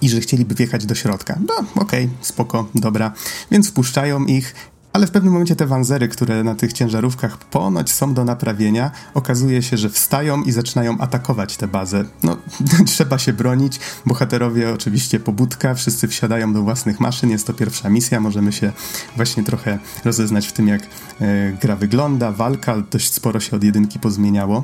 i 0.00 0.08
że 0.08 0.20
chcieliby 0.20 0.54
wjechać 0.54 0.86
do 0.86 0.94
środka. 0.94 1.38
No, 1.48 1.82
okej, 1.82 2.04
okay, 2.04 2.08
spoko, 2.20 2.68
dobra. 2.74 3.12
Więc 3.50 3.68
wpuszczają 3.68 4.24
ich, 4.24 4.54
ale 4.92 5.06
w 5.06 5.10
pewnym 5.10 5.32
momencie 5.32 5.56
te 5.56 5.66
wanzery, 5.66 6.08
które 6.08 6.44
na 6.44 6.54
tych 6.54 6.72
ciężarówkach 6.72 7.38
ponoć 7.38 7.92
są 7.92 8.14
do 8.14 8.24
naprawienia, 8.24 8.90
okazuje 9.14 9.62
się, 9.62 9.76
że 9.76 9.90
wstają 9.90 10.42
i 10.42 10.52
zaczynają 10.52 10.98
atakować 10.98 11.56
tę 11.56 11.68
bazę. 11.68 12.04
No, 12.22 12.36
trzeba 12.86 13.18
się 13.18 13.32
bronić. 13.32 13.80
Bohaterowie 14.06 14.72
oczywiście 14.72 15.20
pobudka, 15.20 15.74
wszyscy 15.74 16.08
wsiadają 16.08 16.52
do 16.52 16.62
własnych 16.62 17.00
maszyn. 17.00 17.30
Jest 17.30 17.46
to 17.46 17.52
pierwsza 17.52 17.88
misja. 17.88 18.20
Możemy 18.20 18.52
się 18.52 18.72
właśnie 19.16 19.44
trochę 19.44 19.78
rozeznać 20.04 20.46
w 20.46 20.52
tym, 20.52 20.68
jak 20.68 20.82
e, 21.20 21.52
gra 21.60 21.76
wygląda, 21.76 22.32
walka. 22.32 22.76
Dość 22.90 23.12
sporo 23.12 23.40
się 23.40 23.56
od 23.56 23.64
jedynki 23.64 23.98
pozmieniało. 23.98 24.62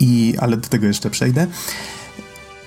I, 0.00 0.34
ale 0.38 0.56
do 0.56 0.68
tego 0.68 0.86
jeszcze 0.86 1.10
przejdę. 1.10 1.46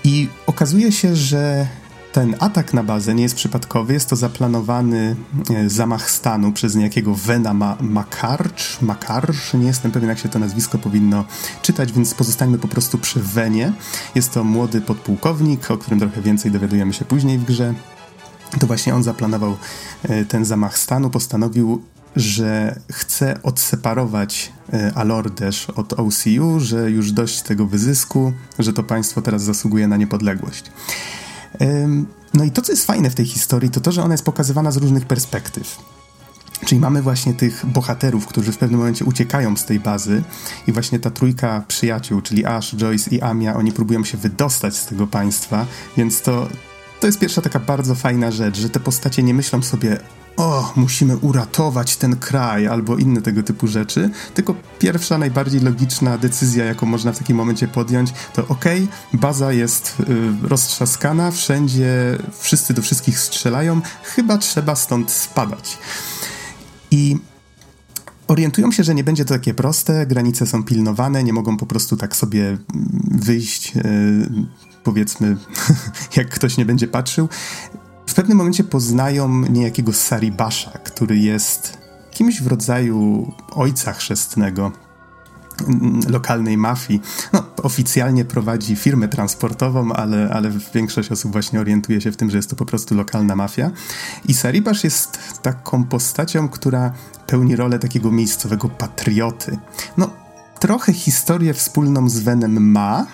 I 0.04 0.30
okazuje 0.48 0.92
się, 0.92 1.16
że 1.16 1.68
ten 2.14 2.36
atak 2.40 2.74
na 2.74 2.84
bazę 2.84 3.16
nie 3.16 3.24
jest 3.24 3.36
przypadkowy, 3.36 3.94
jest 3.94 4.10
to 4.10 4.16
zaplanowany 4.16 5.16
e, 5.56 5.70
zamach 5.70 6.12
stanu 6.12 6.52
przez 6.52 6.76
niejakiego 6.76 7.16
Vena 7.16 7.54
Ma 7.54 7.78
Makarcz, 7.82 8.82
Makarcz, 8.82 9.54
nie 9.54 9.68
jestem 9.68 9.92
pewien 9.92 10.10
jak 10.10 10.20
się 10.20 10.30
to 10.30 10.40
nazwisko 10.40 10.78
powinno 10.78 11.26
czytać, 11.62 11.92
więc 11.92 12.14
pozostańmy 12.14 12.58
po 12.58 12.68
prostu 12.68 12.98
przy 12.98 13.20
Venie. 13.20 13.74
Jest 14.16 14.32
to 14.32 14.44
młody 14.44 14.82
podpułkownik, 14.82 15.72
o 15.72 15.78
którym 15.78 16.00
trochę 16.00 16.22
więcej 16.22 16.52
dowiadujemy 16.52 16.94
się 16.94 17.06
później 17.06 17.38
w 17.38 17.44
grze. 17.44 17.74
To 18.60 18.68
właśnie 18.68 18.96
on 18.96 19.04
zaplanował 19.04 19.58
e, 20.04 20.26
ten 20.26 20.46
zamach 20.46 20.78
stanu, 20.78 21.10
postanowił 21.10 21.82
że 22.16 22.80
chce 22.92 23.44
odseparować 23.44 24.54
e, 24.74 24.92
Alordesz 24.96 25.70
od 25.70 25.94
OCU, 25.94 26.60
że 26.60 26.92
już 26.92 27.12
dość 27.12 27.42
tego 27.42 27.66
wyzysku, 27.66 28.34
że 28.60 28.74
to 28.74 28.84
państwo 28.84 29.22
teraz 29.22 29.44
zasługuje 29.44 29.88
na 29.88 29.98
niepodległość. 29.98 30.72
No 32.34 32.44
i 32.44 32.52
to, 32.52 32.62
co 32.62 32.72
jest 32.72 32.86
fajne 32.86 33.10
w 33.10 33.16
tej 33.16 33.26
historii, 33.26 33.70
to 33.70 33.82
to, 33.82 33.92
że 33.92 34.04
ona 34.04 34.14
jest 34.14 34.26
pokazywana 34.26 34.72
z 34.72 34.78
różnych 34.78 35.06
perspektyw. 35.06 35.78
Czyli 36.66 36.82
mamy 36.82 37.02
właśnie 37.02 37.34
tych 37.34 37.66
bohaterów, 37.66 38.28
którzy 38.28 38.52
w 38.52 38.58
pewnym 38.58 38.80
momencie 38.80 39.06
uciekają 39.06 39.58
z 39.58 39.66
tej 39.66 39.80
bazy 39.80 40.24
i 40.68 40.72
właśnie 40.72 41.00
ta 41.00 41.10
trójka 41.10 41.64
przyjaciół, 41.68 42.22
czyli 42.22 42.46
Ash, 42.46 42.76
Joyce 42.76 43.16
i 43.16 43.22
Amia, 43.22 43.56
oni 43.56 43.72
próbują 43.72 44.04
się 44.04 44.18
wydostać 44.18 44.76
z 44.78 44.86
tego 44.86 45.08
państwa, 45.08 45.66
więc 45.98 46.22
to, 46.22 46.48
to 47.00 47.08
jest 47.08 47.20
pierwsza 47.20 47.42
taka 47.42 47.60
bardzo 47.60 47.96
fajna 47.96 48.32
rzecz, 48.32 48.58
że 48.58 48.70
te 48.70 48.80
postacie 48.80 49.24
nie 49.24 49.34
myślą 49.34 49.62
sobie, 49.62 50.00
o, 50.38 50.74
musimy 50.76 51.18
uratować 51.18 51.98
ten 51.98 52.16
kraj, 52.16 52.68
albo 52.68 52.98
inne 52.98 53.22
tego 53.22 53.44
typu 53.44 53.68
rzeczy, 53.68 54.10
tylko 54.34 54.56
pierwsza, 54.80 55.18
najbardziej 55.18 55.62
logiczna 55.62 56.18
decyzja, 56.18 56.66
jaką 56.66 56.86
można 56.86 57.12
w 57.12 57.18
takim 57.18 57.38
momencie 57.38 57.68
podjąć, 57.68 58.14
to 58.34 58.48
ok, 58.48 58.66
baza 59.14 59.54
jest 59.54 59.96
y, 60.00 60.48
roztrzaskana, 60.48 61.32
wszędzie 61.32 62.18
wszyscy 62.40 62.74
do 62.74 62.82
wszystkich 62.82 63.20
strzelają, 63.20 63.82
chyba 64.04 64.38
trzeba 64.38 64.76
stąd 64.76 65.12
spadać. 65.12 65.78
I 66.92 67.18
orientują 68.28 68.72
się, 68.72 68.84
że 68.84 68.96
nie 68.96 69.04
będzie 69.04 69.26
to 69.26 69.34
takie 69.34 69.54
proste, 69.54 70.06
granice 70.06 70.48
są 70.48 70.64
pilnowane, 70.64 71.24
nie 71.24 71.34
mogą 71.34 71.58
po 71.58 71.66
prostu 71.66 71.98
tak 71.98 72.16
sobie 72.16 72.48
mm, 72.48 72.60
wyjść, 73.12 73.78
y, 73.78 73.82
powiedzmy, 74.84 75.38
jak 76.18 76.30
ktoś 76.30 76.58
nie 76.58 76.66
będzie 76.66 76.88
patrzył. 76.88 77.30
W 78.08 78.14
pewnym 78.14 78.38
momencie 78.38 78.64
poznają 78.64 79.30
niejakiego 79.42 79.94
Saribasza, 79.94 80.72
który 80.72 81.18
jest 81.18 81.78
kimś 82.12 82.42
w 82.42 82.48
rodzaju 82.48 83.32
ojca 83.52 83.94
chrzestnego. 83.94 84.72
lokalnej 86.10 86.58
mafii. 86.58 87.02
No, 87.34 87.44
oficjalnie 87.64 88.26
prowadzi 88.26 88.76
firmę 88.76 89.08
transportową, 89.08 89.94
ale, 89.94 90.30
ale 90.34 90.52
większość 90.74 91.12
osób 91.12 91.32
właśnie 91.32 91.60
orientuje 91.60 92.02
się 92.02 92.12
w 92.12 92.18
tym, 92.18 92.30
że 92.30 92.38
jest 92.38 92.50
to 92.50 92.56
po 92.56 92.66
prostu 92.66 92.96
lokalna 92.96 93.36
mafia. 93.36 93.72
I 94.28 94.34
Saribasz 94.34 94.84
jest 94.84 95.20
taką 95.42 95.84
postacią, 95.84 96.50
która 96.50 96.94
pełni 97.28 97.56
rolę 97.56 97.80
takiego 97.80 98.12
miejscowego 98.12 98.70
patrioty. 98.70 99.58
No, 99.98 100.10
trochę 100.60 100.94
historię 100.94 101.54
wspólną 101.54 102.10
z 102.10 102.20
Venem 102.20 102.72
ma, 102.72 103.06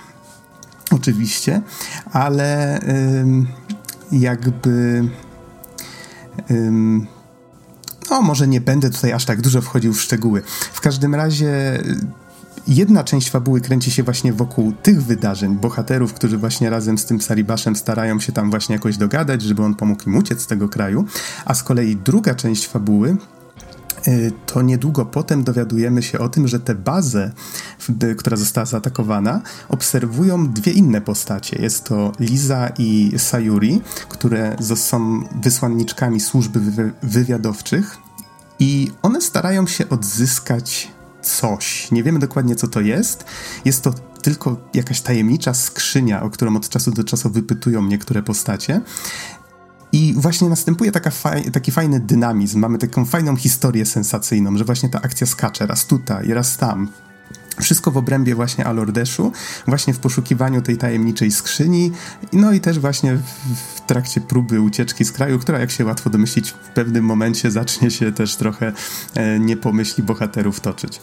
oczywiście, 0.92 1.62
ale 2.12 2.80
ym, 3.20 3.48
jakby. 4.12 5.04
No, 8.12 8.22
może 8.22 8.48
nie 8.48 8.62
będę 8.62 8.90
tutaj 8.90 9.14
aż 9.14 9.26
tak 9.26 9.42
dużo 9.42 9.62
wchodził 9.62 9.94
w 9.94 10.02
szczegóły. 10.02 10.42
W 10.74 10.82
każdym 10.82 11.16
razie 11.16 11.80
jedna 12.68 13.04
część 13.04 13.30
fabuły 13.30 13.62
kręci 13.62 13.92
się 13.92 14.04
właśnie 14.04 14.34
wokół 14.34 14.74
tych 14.84 15.04
wydarzeń, 15.04 15.56
bohaterów, 15.56 16.14
którzy 16.14 16.38
właśnie 16.38 16.70
razem 16.70 16.98
z 16.98 17.06
tym 17.06 17.22
Saribaszem 17.22 17.76
starają 17.76 18.20
się 18.20 18.32
tam 18.32 18.50
właśnie 18.50 18.76
jakoś 18.76 18.98
dogadać, 18.98 19.42
żeby 19.42 19.64
on 19.64 19.76
pomógł 19.76 20.04
im 20.10 20.18
uciec 20.18 20.42
z 20.42 20.48
tego 20.48 20.70
kraju, 20.70 21.06
a 21.46 21.54
z 21.54 21.64
kolei 21.64 21.96
druga 21.96 22.36
część 22.36 22.68
fabuły 22.68 23.10
y, 23.10 23.39
to 24.46 24.62
niedługo 24.62 25.06
potem 25.06 25.44
dowiadujemy 25.44 26.04
się 26.04 26.20
o 26.20 26.30
tym, 26.30 26.48
że 26.48 26.60
tę 26.60 26.76
bazę, 26.76 27.32
która 28.18 28.38
została 28.38 28.66
zaatakowana, 28.66 29.42
obserwują 29.70 30.48
dwie 30.48 30.72
inne 30.72 31.02
postacie. 31.02 31.62
Jest 31.62 31.84
to 31.84 32.12
Liza 32.20 32.70
i 32.78 33.12
Sayuri, 33.18 33.82
które 34.10 34.56
są 34.76 35.24
wysłanniczkami 35.42 36.20
służby 36.20 36.60
wywiadowczych 37.04 37.98
i 38.60 38.92
one 39.02 39.22
starają 39.22 39.68
się 39.68 39.90
odzyskać 39.90 40.92
coś. 41.22 41.92
Nie 41.92 42.04
wiemy 42.04 42.20
dokładnie, 42.20 42.56
co 42.56 42.68
to 42.68 42.82
jest. 42.82 43.26
Jest 43.66 43.84
to 43.84 43.94
tylko 44.22 44.58
jakaś 44.74 45.02
tajemnicza 45.02 45.54
skrzynia, 45.54 46.24
o 46.24 46.30
którą 46.30 46.56
od 46.56 46.70
czasu 46.70 46.92
do 46.92 47.04
czasu 47.04 47.30
wypytują 47.30 47.84
niektóre 47.84 48.24
postacie. 48.24 48.82
I 49.92 50.14
właśnie 50.18 50.50
następuje 50.50 50.92
taka 50.92 51.10
faj, 51.10 51.52
taki 51.52 51.72
fajny 51.72 52.00
dynamizm. 52.00 52.60
Mamy 52.60 52.78
taką 52.78 53.06
fajną 53.06 53.36
historię 53.36 53.86
sensacyjną, 53.86 54.58
że 54.58 54.66
właśnie 54.66 54.90
ta 54.90 55.02
akcja 55.02 55.28
skacze 55.28 55.68
raz 55.68 55.86
tutaj, 55.86 56.34
raz 56.34 56.58
tam. 56.58 56.88
Wszystko 57.62 57.92
w 57.92 57.98
obrębie 57.98 58.36
właśnie 58.36 58.66
Alordeszu, 58.66 59.32
właśnie 59.68 59.94
w 59.94 60.00
poszukiwaniu 60.00 60.62
tej 60.62 60.78
tajemniczej 60.78 61.32
skrzyni, 61.32 61.92
no 62.34 62.52
i 62.52 62.60
też 62.60 62.80
właśnie 62.80 63.18
w, 63.76 63.82
trakcie 63.88 64.22
próby 64.22 64.62
ucieczki 64.62 65.06
z 65.06 65.12
kraju, 65.12 65.40
która 65.40 65.60
jak 65.60 65.72
się 65.72 65.86
łatwo 65.86 66.10
domyślić 66.10 66.52
w 66.52 66.70
pewnym 66.74 67.06
momencie 67.06 67.52
zacznie 67.52 67.92
się 67.92 68.12
też 68.12 68.36
trochę 68.36 68.74
e, 69.16 69.40
nie 69.40 69.58
pomyśli 69.58 70.04
bohaterów 70.04 70.60
toczyć. 70.60 71.02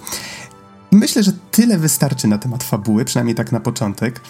I 0.92 0.96
myślę, 0.96 1.22
że 1.22 1.32
tyle 1.50 1.78
wystarczy 1.78 2.28
na 2.28 2.38
temat 2.38 2.64
fabuły, 2.64 3.04
przynajmniej 3.04 3.34
tak 3.34 3.52
na 3.52 3.60
początek. 3.60 4.20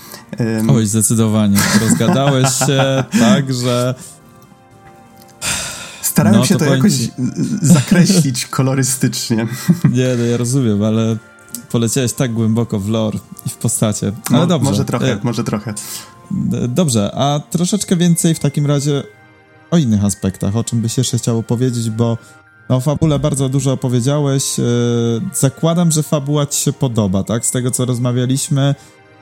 Um... 0.58 0.70
Oj, 0.70 0.86
zdecydowanie. 0.86 1.58
Rozgadałeś 1.80 2.48
się 2.66 3.04
tak, 3.18 3.54
że... 3.54 3.94
Starałem 6.16 6.40
no, 6.40 6.46
się 6.46 6.56
to, 6.56 6.64
to 6.64 6.74
jakoś 6.74 6.92
zakreślić 7.62 8.46
kolorystycznie. 8.56 9.36
Nie, 9.90 10.14
no 10.18 10.24
ja 10.24 10.36
rozumiem, 10.36 10.82
ale 10.82 11.16
poleciałeś 11.70 12.12
tak 12.12 12.32
głęboko 12.32 12.80
w 12.80 12.88
lore 12.88 13.18
i 13.46 13.50
w 13.50 13.56
postacie. 13.56 14.12
Ale 14.30 14.38
no, 14.38 14.46
dobrze. 14.46 14.70
Może 14.70 14.84
trochę, 14.84 15.12
e, 15.12 15.18
może 15.22 15.44
trochę. 15.44 15.74
Dobrze, 16.68 17.10
a 17.14 17.40
troszeczkę 17.50 17.96
więcej 17.96 18.34
w 18.34 18.38
takim 18.38 18.66
razie 18.66 19.02
o 19.70 19.76
innych 19.78 20.04
aspektach, 20.04 20.56
o 20.56 20.64
czym 20.64 20.80
byś 20.80 20.98
jeszcze 20.98 21.18
chciał 21.18 21.42
powiedzieć, 21.42 21.90
bo 21.90 22.18
no, 22.68 22.76
o 22.76 22.80
fabule 22.80 23.18
bardzo 23.18 23.48
dużo 23.48 23.72
opowiedziałeś. 23.72 24.60
E, 24.60 24.62
zakładam, 25.34 25.90
że 25.90 26.02
fabuła 26.02 26.46
ci 26.46 26.60
się 26.60 26.72
podoba, 26.72 27.24
tak? 27.24 27.46
Z 27.46 27.50
tego, 27.50 27.70
co 27.70 27.84
rozmawialiśmy, 27.84 28.74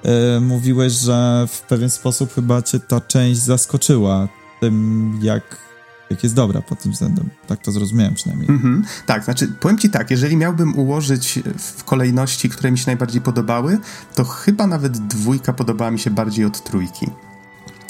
e, 0.02 0.40
mówiłeś, 0.40 0.92
że 0.92 1.46
w 1.50 1.60
pewien 1.60 1.90
sposób 1.90 2.34
chyba 2.34 2.62
cię 2.62 2.80
ta 2.80 3.00
część 3.00 3.40
zaskoczyła 3.40 4.28
tym, 4.60 5.18
jak 5.22 5.64
jak 6.10 6.22
jest 6.22 6.34
dobra 6.34 6.62
pod 6.62 6.82
tym 6.82 6.92
względem. 6.92 7.28
Tak 7.46 7.60
to 7.60 7.72
zrozumiałem 7.72 8.14
przynajmniej. 8.14 8.48
Mm-hmm. 8.48 8.82
Tak, 9.06 9.24
znaczy 9.24 9.48
powiem 9.60 9.78
ci 9.78 9.90
tak, 9.90 10.10
jeżeli 10.10 10.36
miałbym 10.36 10.78
ułożyć 10.78 11.40
w 11.58 11.84
kolejności, 11.84 12.48
które 12.48 12.72
mi 12.72 12.78
się 12.78 12.86
najbardziej 12.86 13.20
podobały, 13.20 13.78
to 14.14 14.24
chyba 14.24 14.66
nawet 14.66 14.98
dwójka 14.98 15.52
podobała 15.52 15.90
mi 15.90 15.98
się 15.98 16.10
bardziej 16.10 16.44
od 16.44 16.64
trójki. 16.64 17.06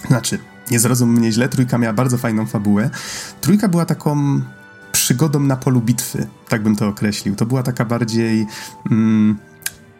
Znaczy, 0.09 0.38
nie 0.71 0.78
zrozum 0.78 1.12
mnie 1.12 1.33
źle, 1.33 1.49
trójka 1.49 1.78
miała 1.78 1.94
bardzo 1.94 2.18
fajną 2.18 2.47
fabułę. 2.47 2.90
Trójka 3.40 3.68
była 3.68 3.85
taką 3.87 4.40
przygodą 4.92 5.40
na 5.40 5.56
polu 5.56 5.80
bitwy, 5.80 6.26
tak 6.49 6.62
bym 6.62 6.76
to 6.76 6.88
określił. 6.88 7.37
To 7.37 7.47
była 7.47 7.62
taka 7.62 7.85
bardziej... 7.85 8.47
Mm, 8.90 9.38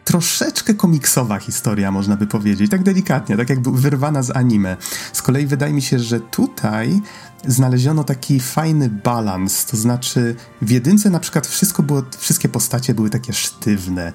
troszeczkę 0.05 0.75
komiksowa 0.75 1.39
historia, 1.39 1.91
można 1.91 2.17
by 2.17 2.27
powiedzieć, 2.27 2.71
tak 2.71 2.83
delikatnie, 2.83 3.37
tak 3.37 3.51
jakby 3.51 3.73
wyrwana 3.73 4.23
z 4.23 4.37
anime. 4.37 4.77
Z 5.13 5.23
kolei 5.23 5.47
wydaje 5.47 5.73
mi 5.73 5.83
się, 5.83 5.99
że 5.99 6.21
tutaj 6.21 7.01
znaleziono 7.47 8.05
taki 8.05 8.41
fajny 8.41 8.89
balans, 8.89 9.67
to 9.67 9.77
znaczy 9.77 10.37
w 10.63 10.71
jedynce 10.71 11.11
na 11.11 11.21
przykład 11.21 11.47
wszystko 11.47 11.83
było, 11.83 12.03
wszystkie 12.19 12.49
postacie 12.49 12.95
były 12.95 13.11
takie 13.11 13.33
sztywne. 13.33 14.13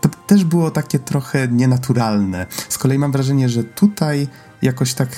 To 0.00 0.08
też 0.26 0.44
było 0.44 0.70
takie 0.70 0.98
trochę 0.98 1.48
nienaturalne. 1.48 2.46
Z 2.68 2.78
kolei 2.78 2.98
mam 2.98 3.12
wrażenie, 3.12 3.48
że 3.48 3.64
tutaj 3.64 4.28
jakoś 4.62 4.94
tak 4.94 5.08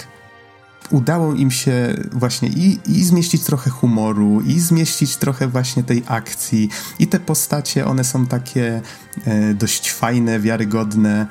udało 0.91 1.35
im 1.35 1.51
się 1.51 1.95
właśnie 2.13 2.49
i, 2.49 2.79
i 2.87 3.05
zmieścić 3.05 3.45
trochę 3.45 3.71
humoru, 3.71 4.41
i 4.41 4.61
zmieścić 4.61 5.17
trochę 5.17 5.49
właśnie 5.49 5.83
tej 5.83 6.03
akcji. 6.07 6.69
I 6.99 7.07
te 7.07 7.21
postacie, 7.21 7.87
one 7.87 8.05
są 8.05 8.27
takie 8.27 8.83
e, 9.25 9.55
dość 9.55 9.93
fajne, 9.93 10.41
wiarygodne. 10.41 11.27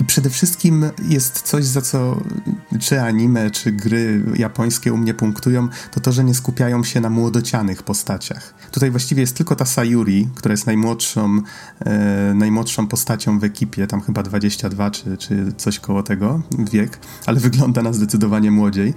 I 0.00 0.04
przede 0.04 0.30
wszystkim 0.30 0.90
jest 1.08 1.42
coś, 1.42 1.64
za 1.64 1.82
co 1.82 2.20
czy 2.80 3.00
anime, 3.00 3.50
czy 3.50 3.72
gry 3.72 4.24
japońskie 4.36 4.92
u 4.92 4.96
mnie 4.96 5.14
punktują, 5.14 5.68
to 5.90 6.00
to, 6.00 6.12
że 6.12 6.24
nie 6.24 6.34
skupiają 6.34 6.84
się 6.84 7.00
na 7.00 7.10
młodocianych 7.10 7.82
postaciach. 7.82 8.54
Tutaj 8.70 8.90
właściwie 8.90 9.20
jest 9.20 9.36
tylko 9.36 9.56
ta 9.56 9.64
Sayuri, 9.64 10.28
która 10.34 10.52
jest 10.52 10.66
najmłodszą, 10.66 11.42
e, 11.80 12.34
najmłodszą 12.34 12.86
postacią 12.86 13.38
w 13.38 13.44
ekipie, 13.44 13.86
tam 13.86 14.00
chyba 14.00 14.22
22 14.22 14.90
czy, 14.90 15.16
czy 15.16 15.52
coś 15.56 15.80
koło 15.80 16.02
tego 16.02 16.42
wiek, 16.72 16.98
ale 17.26 17.40
wygląda 17.40 17.82
na 17.82 17.92
zdecydowanie 17.92 18.50
młodziej. 18.50 18.94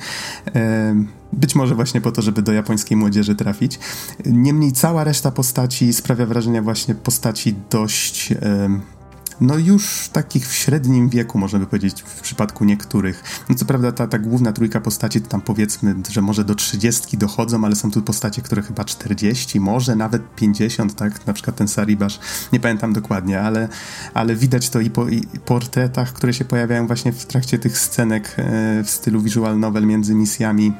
E, 0.56 1.04
być 1.34 1.56
może 1.56 1.76
właśnie 1.76 2.02
po 2.02 2.12
to, 2.12 2.22
żeby 2.22 2.42
do 2.42 2.52
japońskiej 2.54 2.98
młodzieży 2.98 3.36
trafić. 3.36 3.80
Niemniej 4.26 4.72
cała 4.72 5.04
reszta 5.04 5.32
postaci 5.32 5.94
sprawia 5.94 6.26
wrażenie 6.26 6.62
właśnie 6.62 6.96
postaci 6.96 7.56
dość... 7.70 8.32
E, 8.32 8.99
no 9.42 9.58
już 9.58 10.10
takich 10.14 10.48
w 10.48 10.54
średnim 10.54 11.10
wieku, 11.10 11.38
można 11.38 11.60
by 11.60 11.66
powiedzieć, 11.66 12.02
w 12.02 12.22
przypadku 12.22 12.66
niektórych. 12.66 13.24
No 13.50 13.56
co 13.56 13.66
prawda 13.66 13.92
ta, 13.92 14.08
ta 14.08 14.20
główna 14.20 14.54
trójka 14.54 14.82
postaci, 14.82 15.22
tam 15.22 15.42
powiedzmy, 15.42 15.96
że 16.10 16.22
może 16.22 16.44
do 16.44 16.56
30 16.56 17.18
dochodzą, 17.18 17.66
ale 17.66 17.76
są 17.76 17.92
tu 17.92 18.02
postacie, 18.02 18.42
które 18.42 18.62
chyba 18.62 18.84
40, 18.84 19.60
może 19.60 19.96
nawet 19.96 20.36
50, 20.36 20.96
tak? 20.96 21.28
Na 21.28 21.34
przykład 21.34 21.56
ten 21.56 21.68
Saribasz, 21.68 22.20
nie 22.54 22.60
pamiętam 22.60 22.94
dokładnie, 22.94 23.42
ale, 23.42 23.68
ale 24.14 24.36
widać 24.36 24.70
to 24.70 24.80
i 24.80 24.90
po 24.90 25.10
i 25.10 25.22
portretach, 25.46 26.14
które 26.14 26.34
się 26.34 26.46
pojawiają 26.46 26.88
właśnie 26.88 27.12
w 27.12 27.26
trakcie 27.26 27.60
tych 27.60 27.78
scenek 27.78 28.36
e, 28.38 28.84
w 28.84 28.90
stylu 28.90 29.22
visual 29.22 29.60
novel 29.60 29.86
między 29.86 30.16
misjami 30.16 30.74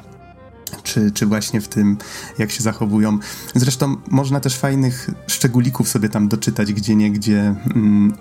czy, 0.84 1.12
czy 1.12 1.26
właśnie 1.26 1.62
w 1.62 1.68
tym, 1.68 1.98
jak 2.38 2.52
się 2.52 2.64
zachowują. 2.64 3.20
Zresztą 3.56 3.96
można 4.08 4.40
też 4.40 4.58
fajnych 4.58 5.10
szczególików 5.28 5.90
sobie 5.90 6.10
tam 6.10 6.28
doczytać, 6.28 6.74
gdzie 6.74 6.96
nie, 6.96 7.12
gdzie 7.12 7.56
mm, 7.76 8.14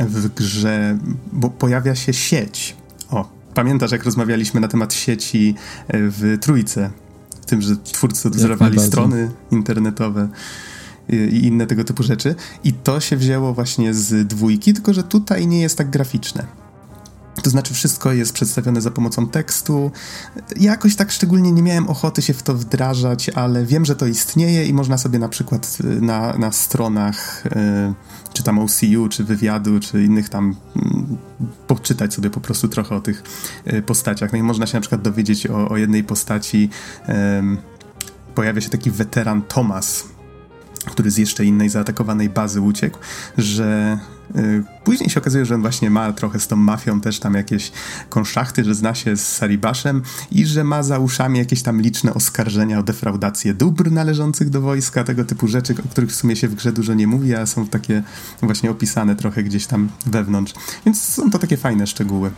w 0.00 0.34
grze, 0.34 0.98
bo 1.32 1.50
pojawia 1.50 1.94
się 1.94 2.12
sieć. 2.12 2.76
O, 3.10 3.28
pamiętasz, 3.54 3.92
jak 3.92 4.04
rozmawialiśmy 4.04 4.60
na 4.60 4.68
temat 4.68 4.94
sieci 4.94 5.54
e, 5.88 5.98
w 5.98 6.38
Trójce? 6.40 6.90
W 7.42 7.46
tym, 7.46 7.62
że 7.62 7.76
twórcy 7.76 8.28
odwzorowali 8.28 8.80
strony 8.80 9.30
internetowe 9.50 10.28
i 11.08 11.46
inne 11.46 11.66
tego 11.66 11.84
typu 11.84 12.02
rzeczy. 12.02 12.34
I 12.64 12.72
to 12.72 13.00
się 13.00 13.16
wzięło 13.16 13.54
właśnie 13.54 13.94
z 13.94 14.28
dwójki, 14.28 14.74
tylko 14.74 14.94
że 14.94 15.02
tutaj 15.02 15.46
nie 15.46 15.60
jest 15.60 15.78
tak 15.78 15.90
graficzne. 15.90 16.46
To 17.42 17.50
znaczy, 17.50 17.74
wszystko 17.74 18.12
jest 18.12 18.32
przedstawione 18.32 18.80
za 18.80 18.90
pomocą 18.90 19.28
tekstu. 19.28 19.90
Jakoś 20.56 20.96
tak 20.96 21.12
szczególnie 21.12 21.52
nie 21.52 21.62
miałem 21.62 21.88
ochoty 21.88 22.22
się 22.22 22.34
w 22.34 22.42
to 22.42 22.54
wdrażać, 22.54 23.28
ale 23.28 23.66
wiem, 23.66 23.84
że 23.84 23.96
to 23.96 24.06
istnieje 24.06 24.66
i 24.66 24.74
można 24.74 24.98
sobie 24.98 25.18
na 25.18 25.28
przykład 25.28 25.78
na, 26.00 26.38
na 26.38 26.52
stronach, 26.52 27.44
yy, 27.44 27.94
czy 28.32 28.42
tam 28.42 28.58
OCU, 28.58 29.08
czy 29.10 29.24
wywiadu, 29.24 29.80
czy 29.80 30.04
innych 30.04 30.28
tam 30.28 30.56
yy, 30.76 30.82
poczytać 31.66 32.14
sobie 32.14 32.30
po 32.30 32.40
prostu 32.40 32.68
trochę 32.68 32.96
o 32.96 33.00
tych 33.00 33.22
yy, 33.66 33.82
postaciach. 33.82 34.32
No 34.32 34.38
i 34.38 34.42
można 34.42 34.66
się 34.66 34.74
na 34.74 34.80
przykład 34.80 35.02
dowiedzieć 35.02 35.46
o, 35.46 35.68
o 35.68 35.76
jednej 35.76 36.04
postaci. 36.04 36.70
pojawia 38.34 38.60
się 38.60 38.70
taki 38.70 38.90
weteran 38.90 39.42
Thomas, 39.42 40.04
który 40.86 41.10
z 41.10 41.16
jeszcze 41.16 41.44
innej 41.44 41.68
zaatakowanej 41.68 42.28
bazy 42.28 42.60
uciekł, 42.60 42.98
że 43.38 43.98
Później 44.84 45.10
się 45.10 45.20
okazuje, 45.20 45.46
że 45.46 45.54
on 45.54 45.60
właśnie 45.60 45.90
ma 45.90 46.12
trochę 46.12 46.40
z 46.40 46.48
tą 46.48 46.56
mafią 46.56 47.00
też 47.00 47.18
tam 47.18 47.34
jakieś 47.34 47.72
konszachty, 48.08 48.64
że 48.64 48.74
zna 48.74 48.94
się 48.94 49.16
z 49.16 49.28
Saribaszem 49.28 50.02
i 50.30 50.46
że 50.46 50.64
ma 50.64 50.82
za 50.82 50.98
uszami 50.98 51.38
jakieś 51.38 51.62
tam 51.62 51.80
liczne 51.80 52.14
oskarżenia 52.14 52.78
o 52.78 52.82
defraudację 52.82 53.54
dóbr 53.54 53.92
należących 53.92 54.50
do 54.50 54.60
wojska, 54.60 55.04
tego 55.04 55.24
typu 55.24 55.48
rzeczy, 55.48 55.74
o 55.86 55.88
których 55.88 56.10
w 56.10 56.14
sumie 56.14 56.36
się 56.36 56.48
w 56.48 56.54
grze 56.54 56.72
dużo 56.72 56.94
nie 56.94 57.06
mówi, 57.06 57.34
a 57.34 57.46
są 57.46 57.66
takie 57.66 58.02
właśnie 58.42 58.70
opisane 58.70 59.16
trochę 59.16 59.42
gdzieś 59.42 59.66
tam 59.66 59.88
wewnątrz. 60.06 60.54
Więc 60.86 61.02
są 61.02 61.30
to 61.30 61.38
takie 61.38 61.56
fajne 61.56 61.86
szczegóły. 61.86 62.30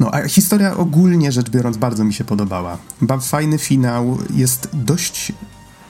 No, 0.00 0.10
a 0.14 0.28
historia 0.28 0.76
ogólnie 0.76 1.32
rzecz 1.32 1.50
biorąc 1.50 1.76
bardzo 1.76 2.04
mi 2.04 2.14
się 2.14 2.24
podobała. 2.24 2.78
Ba, 3.00 3.18
fajny 3.18 3.58
finał, 3.58 4.18
jest 4.34 4.68
dość, 4.72 5.32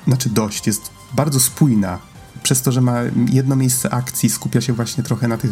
znaczy 0.07 0.29
dość, 0.29 0.67
jest 0.67 0.91
bardzo 1.15 1.41
spójna 1.41 1.99
przez 2.43 2.63
to, 2.63 2.73
że 2.73 2.81
ma 2.81 3.01
jedno 3.33 3.57
miejsce 3.57 3.91
akcji, 3.91 4.31
skupia 4.31 4.61
się 4.61 4.73
właśnie 4.73 5.05
trochę 5.05 5.29
na 5.29 5.37
tych, 5.37 5.51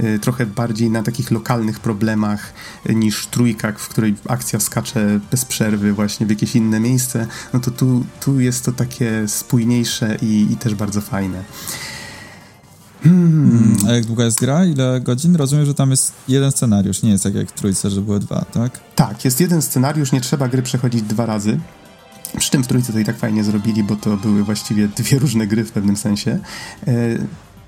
y, 0.00 0.18
trochę 0.18 0.46
bardziej 0.46 0.90
na 0.90 1.02
takich 1.02 1.30
lokalnych 1.30 1.80
problemach 1.80 2.52
niż 2.88 3.26
trójka, 3.26 3.72
w 3.72 3.88
której 3.88 4.14
akcja 4.28 4.60
skacze 4.60 5.20
bez 5.30 5.44
przerwy 5.44 5.92
właśnie 5.92 6.26
w 6.26 6.30
jakieś 6.30 6.56
inne 6.56 6.80
miejsce, 6.80 7.26
no 7.52 7.60
to 7.60 7.70
tu, 7.70 8.04
tu 8.20 8.40
jest 8.40 8.64
to 8.64 8.72
takie 8.72 9.28
spójniejsze 9.28 10.16
i, 10.22 10.46
i 10.52 10.56
też 10.56 10.74
bardzo 10.74 11.00
fajne. 11.00 11.44
Hmm. 13.04 13.76
A 13.88 13.92
jak 13.92 14.04
długa 14.04 14.24
jest 14.24 14.40
gra? 14.40 14.64
Ile 14.64 15.00
godzin? 15.00 15.36
Rozumiem, 15.36 15.66
że 15.66 15.74
tam 15.74 15.90
jest 15.90 16.12
jeden 16.28 16.50
scenariusz, 16.50 17.02
nie 17.02 17.10
jest 17.10 17.24
tak 17.24 17.34
jak 17.34 17.48
w 17.48 17.52
trójce, 17.52 17.90
że 17.90 18.00
były 18.00 18.20
dwa, 18.20 18.44
tak? 18.44 18.80
Tak, 18.94 19.24
jest 19.24 19.40
jeden 19.40 19.62
scenariusz, 19.62 20.12
nie 20.12 20.20
trzeba 20.20 20.48
gry 20.48 20.62
przechodzić 20.62 21.02
dwa 21.02 21.26
razy. 21.26 21.60
Przy 22.38 22.50
tym 22.50 22.64
w 22.64 22.66
trójce 22.66 22.92
to 22.92 22.98
i 22.98 23.04
tak 23.04 23.18
fajnie 23.18 23.44
zrobili, 23.44 23.84
bo 23.84 23.96
to 23.96 24.16
były 24.16 24.44
właściwie 24.44 24.88
dwie 24.88 25.18
różne 25.18 25.46
gry 25.46 25.64
w 25.64 25.72
pewnym 25.72 25.96
sensie. 25.96 26.38
E, 26.86 26.92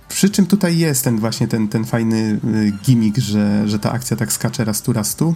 przy 0.09 0.31
czym 0.31 0.47
tutaj 0.47 0.79
jest 0.79 1.05
ten 1.05 1.19
właśnie 1.19 1.49
ten, 1.49 1.69
ten 1.69 1.85
fajny 1.85 2.41
y, 2.45 2.73
gimmick, 2.85 3.19
że, 3.19 3.69
że 3.69 3.79
ta 3.79 3.93
akcja 3.93 4.17
tak 4.17 4.33
skacze 4.33 4.65
raz 4.65 4.83
tu, 4.83 4.93
raz 4.93 5.17
tu 5.17 5.35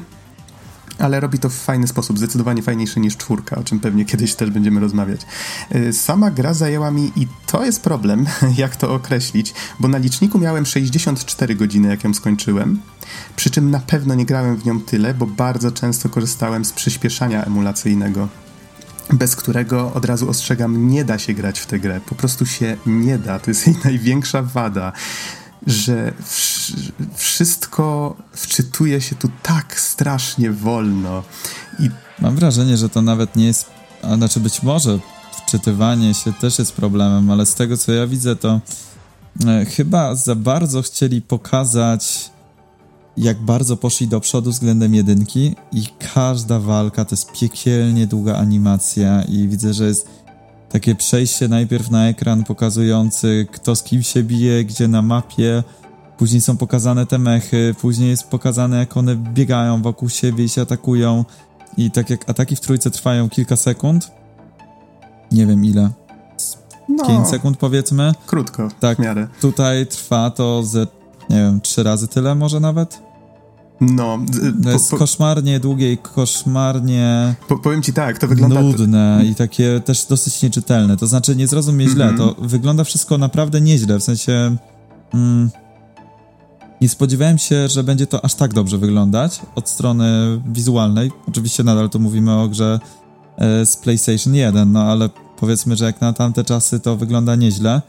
ale 0.98 1.20
robi 1.20 1.38
to 1.38 1.48
w 1.48 1.54
fajny 1.54 1.86
sposób, 1.86 2.18
zdecydowanie 2.18 2.62
fajniejszy 2.62 3.00
niż 3.00 3.16
czwórka, 3.16 3.56
o 3.56 3.64
czym 3.64 3.80
pewnie 3.80 4.04
kiedyś 4.04 4.34
też 4.34 4.50
będziemy 4.50 4.80
rozmawiać. 4.80 5.20
Y, 5.74 5.92
sama 5.92 6.30
gra 6.30 6.54
zajęła 6.54 6.90
mi, 6.90 7.12
i 7.16 7.26
to 7.46 7.64
jest 7.64 7.82
problem, 7.82 8.26
jak 8.56 8.76
to 8.76 8.94
określić, 8.94 9.54
bo 9.80 9.88
na 9.88 9.98
liczniku 9.98 10.38
miałem 10.38 10.66
64 10.66 11.54
godziny, 11.54 11.88
jak 11.88 12.04
ją 12.04 12.14
skończyłem, 12.14 12.80
przy 13.36 13.50
czym 13.50 13.70
na 13.70 13.80
pewno 13.80 14.14
nie 14.14 14.26
grałem 14.26 14.56
w 14.56 14.64
nią 14.64 14.80
tyle, 14.80 15.14
bo 15.14 15.26
bardzo 15.26 15.72
często 15.72 16.08
korzystałem 16.08 16.64
z 16.64 16.72
przyspieszania 16.72 17.44
emulacyjnego 17.44 18.28
bez 19.12 19.36
którego 19.36 19.92
od 19.92 20.04
razu 20.04 20.30
ostrzegam, 20.30 20.88
nie 20.88 21.04
da 21.04 21.18
się 21.18 21.34
grać 21.34 21.60
w 21.60 21.66
tę 21.66 21.78
grę. 21.78 22.00
Po 22.06 22.14
prostu 22.14 22.46
się 22.46 22.76
nie 22.86 23.18
da. 23.18 23.38
To 23.38 23.50
jest 23.50 23.66
jej 23.66 23.76
największa 23.84 24.42
wada, 24.42 24.92
że 25.66 26.12
wszystko 27.14 28.16
wczytuje 28.32 29.00
się 29.00 29.16
tu 29.16 29.30
tak 29.42 29.80
strasznie 29.80 30.50
wolno. 30.50 31.22
I... 31.78 31.90
Mam 32.20 32.36
wrażenie, 32.36 32.76
że 32.76 32.88
to 32.88 33.02
nawet 33.02 33.36
nie 33.36 33.46
jest. 33.46 33.66
A 34.02 34.16
znaczy, 34.16 34.40
być 34.40 34.62
może 34.62 34.98
wczytywanie 35.46 36.14
się 36.14 36.32
też 36.32 36.58
jest 36.58 36.72
problemem, 36.72 37.30
ale 37.30 37.46
z 37.46 37.54
tego 37.54 37.76
co 37.76 37.92
ja 37.92 38.06
widzę, 38.06 38.36
to 38.36 38.60
e, 39.46 39.64
chyba 39.64 40.14
za 40.14 40.34
bardzo 40.34 40.82
chcieli 40.82 41.22
pokazać 41.22 42.30
jak 43.16 43.38
bardzo 43.38 43.76
poszli 43.76 44.08
do 44.08 44.20
przodu 44.20 44.50
względem 44.50 44.94
jedynki 44.94 45.54
i 45.72 45.86
każda 46.14 46.60
walka 46.60 47.04
to 47.04 47.12
jest 47.12 47.32
piekielnie 47.32 48.06
długa 48.06 48.36
animacja 48.36 49.22
i 49.22 49.48
widzę, 49.48 49.74
że 49.74 49.86
jest 49.86 50.08
takie 50.68 50.94
przejście 50.94 51.48
najpierw 51.48 51.90
na 51.90 52.08
ekran 52.08 52.44
pokazujący 52.44 53.46
kto 53.52 53.76
z 53.76 53.82
kim 53.82 54.02
się 54.02 54.22
bije, 54.22 54.64
gdzie 54.64 54.88
na 54.88 55.02
mapie, 55.02 55.62
później 56.18 56.40
są 56.40 56.56
pokazane 56.56 57.06
te 57.06 57.18
mechy, 57.18 57.74
później 57.80 58.10
jest 58.10 58.28
pokazane 58.28 58.78
jak 58.78 58.96
one 58.96 59.16
biegają 59.16 59.82
wokół 59.82 60.08
siebie 60.08 60.44
i 60.44 60.48
się 60.48 60.62
atakują 60.62 61.24
i 61.76 61.90
tak 61.90 62.10
jak 62.10 62.30
ataki 62.30 62.56
w 62.56 62.60
trójce 62.60 62.90
trwają 62.90 63.28
kilka 63.28 63.56
sekund, 63.56 64.10
nie 65.32 65.46
wiem 65.46 65.64
ile, 65.64 65.90
no, 66.88 67.06
5 67.06 67.28
sekund 67.28 67.56
powiedzmy. 67.56 68.12
Krótko, 68.26 68.68
tak, 68.80 68.98
w 68.98 69.00
miarę. 69.00 69.28
Tutaj 69.40 69.86
trwa 69.86 70.30
to 70.30 70.62
ze, 70.62 70.86
nie 71.30 71.36
wiem, 71.36 71.60
trzy 71.60 71.82
razy 71.82 72.08
tyle 72.08 72.34
może 72.34 72.60
nawet? 72.60 73.05
No, 73.80 74.18
to 74.62 74.70
jest 74.70 74.90
po, 74.90 74.96
koszmarnie 74.96 75.60
długie 75.60 75.92
i 75.92 75.98
koszmarnie. 75.98 77.34
Po, 77.48 77.58
powiem 77.58 77.82
ci 77.82 77.92
tak, 77.92 78.18
to 78.18 78.28
wygląda. 78.28 78.62
Nudne 78.62 79.22
i 79.30 79.34
takie 79.34 79.80
też 79.80 80.04
dosyć 80.04 80.42
nieczytelne. 80.42 80.96
To 80.96 81.06
znaczy, 81.06 81.36
nie 81.36 81.46
zrozum 81.46 81.74
mnie 81.74 81.88
źle, 81.88 82.04
mm 82.04 82.16
-hmm. 82.16 82.18
to 82.18 82.42
wygląda 82.42 82.84
wszystko 82.84 83.18
naprawdę 83.18 83.60
nieźle. 83.60 83.98
W 83.98 84.02
sensie. 84.02 84.56
Mm, 85.14 85.50
nie 86.80 86.88
spodziewałem 86.88 87.38
się, 87.38 87.68
że 87.68 87.84
będzie 87.84 88.06
to 88.06 88.24
aż 88.24 88.34
tak 88.34 88.54
dobrze 88.54 88.78
wyglądać 88.78 89.40
od 89.54 89.68
strony 89.68 90.06
wizualnej. 90.46 91.10
Oczywiście 91.28 91.64
nadal 91.64 91.90
tu 91.90 92.00
mówimy 92.00 92.32
o 92.32 92.48
grze 92.48 92.80
e, 93.38 93.66
z 93.66 93.76
PlayStation 93.76 94.34
1, 94.34 94.72
no 94.72 94.82
ale 94.82 95.10
powiedzmy, 95.40 95.76
że 95.76 95.84
jak 95.84 96.00
na 96.00 96.12
tamte 96.12 96.44
czasy 96.44 96.80
to 96.80 96.96
wygląda 96.96 97.36
nieźle. 97.36 97.82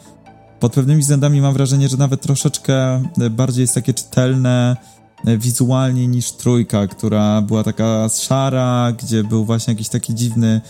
Pod 0.60 0.74
pewnymi 0.74 1.02
względami 1.02 1.42
mam 1.42 1.54
wrażenie, 1.54 1.90
że 1.90 1.98
nawet 1.98 2.22
troszeczkę 2.22 3.04
e, 3.22 3.30
bardziej 3.30 3.62
jest 3.62 3.76
takie 3.76 3.94
czytelne 3.94 4.78
E, 4.78 4.97
wizualnie 5.26 6.08
niż 6.08 6.32
trójka, 6.32 6.88
która 6.88 7.42
była 7.42 7.64
taka 7.64 8.10
szara, 8.10 8.94
gdzie 9.04 9.24
był 9.24 9.46
właśnie 9.46 9.74
jakiś 9.74 9.90
taki 9.90 10.16
dziwny 10.16 10.62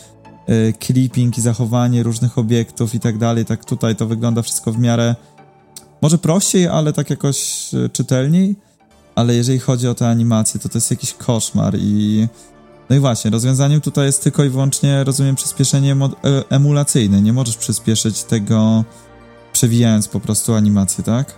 e, 0.47 0.73
clipping 0.73 1.38
i 1.38 1.41
zachowanie 1.41 2.03
różnych 2.03 2.38
obiektów 2.38 2.95
i 2.95 2.99
tak 2.99 3.17
dalej. 3.17 3.45
Tak 3.45 3.65
tutaj 3.65 3.95
to 3.95 4.07
wygląda 4.07 4.41
wszystko 4.41 4.71
w 4.71 4.79
miarę 4.79 5.15
może 6.01 6.17
prościej, 6.17 6.67
ale 6.67 6.93
tak 6.93 7.10
jakoś 7.10 7.69
e, 7.73 7.89
czytelniej. 7.89 8.55
Ale 9.15 9.36
jeżeli 9.36 9.60
chodzi 9.60 9.88
o 9.88 9.95
te 9.95 10.10
animacje, 10.10 10.60
to 10.60 10.69
to 10.69 10.77
jest 10.77 10.91
jakiś 10.91 11.13
koszmar 11.13 11.75
i 11.79 12.27
no 12.89 12.95
i 12.95 12.99
właśnie, 12.99 13.31
rozwiązaniem 13.31 13.81
tutaj 13.81 14.05
jest 14.05 14.23
tylko 14.23 14.43
i 14.43 14.49
wyłącznie, 14.49 15.03
rozumiem, 15.03 15.36
przyspieszenie 15.36 15.95
emulacyjne. 16.49 17.21
Nie 17.21 17.33
możesz 17.33 17.57
przyspieszyć 17.57 18.23
tego 18.23 18.83
przewijając 19.53 20.07
po 20.07 20.19
prostu 20.19 20.53
animację, 20.53 21.03
tak? 21.03 21.33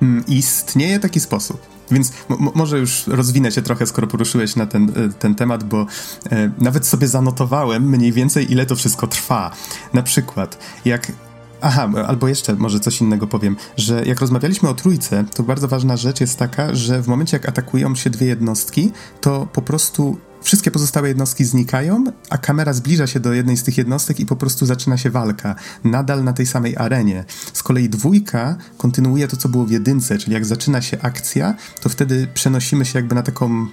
Hmm, 0.00 0.24
istnieje 0.26 1.00
taki 1.00 1.20
sposób. 1.20 1.79
Więc 1.90 2.12
może 2.54 2.78
już 2.78 3.06
rozwinę 3.06 3.52
się 3.52 3.62
trochę, 3.62 3.86
skoro 3.86 4.06
poruszyłeś 4.06 4.56
na 4.56 4.66
ten, 4.66 4.92
e, 4.96 5.08
ten 5.18 5.34
temat, 5.34 5.64
bo 5.64 5.86
e, 6.30 6.50
nawet 6.58 6.86
sobie 6.86 7.08
zanotowałem 7.08 7.88
mniej 7.88 8.12
więcej, 8.12 8.52
ile 8.52 8.66
to 8.66 8.76
wszystko 8.76 9.06
trwa. 9.06 9.50
Na 9.92 10.02
przykład, 10.02 10.58
jak 10.84 11.12
Aha, 11.62 11.90
albo 12.06 12.28
jeszcze 12.28 12.54
może 12.54 12.80
coś 12.80 13.00
innego 13.00 13.26
powiem, 13.26 13.56
że 13.76 14.04
jak 14.06 14.20
rozmawialiśmy 14.20 14.68
o 14.68 14.74
trójce, 14.74 15.24
to 15.34 15.42
bardzo 15.42 15.68
ważna 15.68 15.96
rzecz 15.96 16.20
jest 16.20 16.38
taka, 16.38 16.74
że 16.74 17.02
w 17.02 17.08
momencie 17.08 17.36
jak 17.36 17.48
atakują 17.48 17.94
się 17.94 18.10
dwie 18.10 18.26
jednostki, 18.26 18.92
to 19.20 19.48
po 19.52 19.62
prostu 19.62 20.18
wszystkie 20.42 20.70
pozostałe 20.70 21.08
jednostki 21.08 21.44
znikają, 21.44 22.04
a 22.30 22.38
kamera 22.38 22.72
zbliża 22.72 23.06
się 23.06 23.20
do 23.20 23.32
jednej 23.32 23.56
z 23.56 23.62
tych 23.62 23.78
jednostek 23.78 24.20
i 24.20 24.26
po 24.26 24.36
prostu 24.36 24.66
zaczyna 24.66 24.96
się 24.96 25.10
walka. 25.10 25.54
Nadal 25.84 26.24
na 26.24 26.32
tej 26.32 26.46
samej 26.46 26.76
arenie. 26.76 27.24
Z 27.52 27.62
kolei 27.62 27.88
dwójka 27.88 28.56
kontynuuje 28.76 29.28
to, 29.28 29.36
co 29.36 29.48
było 29.48 29.66
w 29.66 29.70
jedynce, 29.70 30.18
czyli 30.18 30.32
jak 30.32 30.46
zaczyna 30.46 30.82
się 30.82 31.00
akcja, 31.02 31.54
to 31.80 31.88
wtedy 31.88 32.28
przenosimy 32.34 32.84
się 32.84 32.98
jakby 32.98 33.14
na 33.14 33.22
taką 33.22 33.66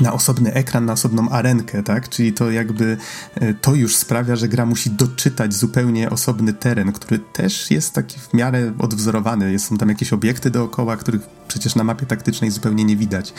na 0.00 0.12
osobny 0.12 0.52
ekran, 0.54 0.84
na 0.84 0.92
osobną 0.92 1.28
arenkę, 1.28 1.82
tak? 1.82 2.08
Czyli 2.08 2.32
to 2.32 2.50
jakby 2.50 2.96
e, 3.34 3.54
to 3.54 3.74
już 3.74 3.96
sprawia, 3.96 4.36
że 4.36 4.48
gra 4.48 4.66
musi 4.66 4.90
doczytać 4.90 5.54
zupełnie 5.54 6.10
osobny 6.10 6.52
teren, 6.52 6.92
który 6.92 7.18
też 7.18 7.70
jest 7.70 7.94
taki 7.94 8.20
w 8.20 8.34
miarę 8.34 8.72
odwzorowany. 8.78 9.58
Są 9.58 9.78
tam 9.78 9.88
jakieś 9.88 10.12
obiekty 10.12 10.50
dookoła, 10.50 10.96
których 10.96 11.22
przecież 11.48 11.74
na 11.74 11.84
mapie 11.84 12.06
taktycznej 12.06 12.50
zupełnie 12.50 12.84
nie 12.84 12.96
widać. 12.96 13.34